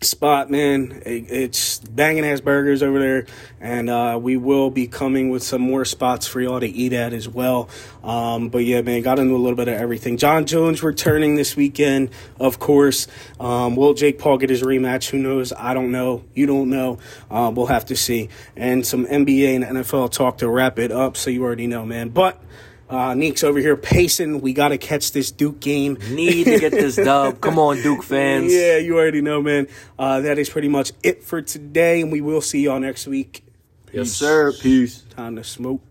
spot, 0.05 0.49
man. 0.49 1.01
It's 1.05 1.79
banging 1.79 2.25
ass 2.25 2.41
burgers 2.41 2.81
over 2.81 2.99
there, 2.99 3.25
and 3.59 3.89
uh, 3.89 4.19
we 4.21 4.37
will 4.37 4.69
be 4.69 4.87
coming 4.87 5.29
with 5.29 5.43
some 5.43 5.61
more 5.61 5.85
spots 5.85 6.27
for 6.27 6.39
y'all 6.39 6.59
to 6.59 6.67
eat 6.67 6.93
at 6.93 7.13
as 7.13 7.27
well. 7.27 7.69
Um, 8.03 8.49
but 8.49 8.59
yeah, 8.59 8.81
man, 8.81 9.01
got 9.01 9.19
into 9.19 9.35
a 9.35 9.37
little 9.37 9.55
bit 9.55 9.67
of 9.67 9.73
everything. 9.73 10.17
Jon 10.17 10.45
Jones 10.45 10.83
returning 10.83 11.35
this 11.35 11.55
weekend, 11.55 12.11
of 12.39 12.59
course. 12.59 13.07
Um, 13.39 13.75
will 13.75 13.93
Jake 13.93 14.19
Paul 14.19 14.37
get 14.37 14.49
his 14.49 14.61
rematch? 14.61 15.09
Who 15.09 15.17
knows? 15.17 15.51
I 15.51 15.73
don't 15.73 15.91
know. 15.91 16.23
You 16.33 16.45
don't 16.45 16.69
know. 16.69 16.99
Uh, 17.29 17.51
we'll 17.53 17.65
have 17.67 17.85
to 17.85 17.95
see. 17.95 18.29
And 18.55 18.85
some 18.85 19.05
NBA 19.05 19.55
and 19.55 19.63
NFL 19.63 20.11
talk 20.11 20.37
to 20.39 20.49
wrap 20.49 20.79
it 20.79 20.91
up, 20.91 21.17
so 21.17 21.29
you 21.29 21.43
already 21.43 21.67
know, 21.67 21.85
man. 21.85 22.09
But 22.09 22.41
uh, 22.89 23.13
Neek's 23.13 23.43
over 23.43 23.59
here 23.59 23.75
pacing. 23.75 24.41
We 24.41 24.53
got 24.53 24.69
to 24.69 24.77
catch 24.77 25.11
this 25.11 25.31
Duke 25.31 25.59
game. 25.59 25.97
Need 26.11 26.45
to 26.45 26.59
get 26.59 26.71
this 26.71 26.95
dub. 26.95 27.41
Come 27.41 27.57
on, 27.57 27.81
Duke 27.81 28.03
fans. 28.03 28.53
Yeah, 28.53 28.77
you 28.77 28.97
already 28.97 29.21
know, 29.21 29.41
man. 29.41 29.67
Uh, 29.97 30.21
that 30.21 30.37
is 30.37 30.49
pretty 30.49 30.69
much 30.69 30.91
it 31.03 31.23
for 31.23 31.41
today, 31.41 32.01
and 32.01 32.11
we 32.11 32.21
will 32.21 32.41
see 32.41 32.61
y'all 32.61 32.79
next 32.79 33.07
week. 33.07 33.43
Yes, 33.91 34.11
sir. 34.11 34.51
Peace. 34.51 35.03
Time 35.09 35.35
to 35.37 35.43
smoke. 35.43 35.81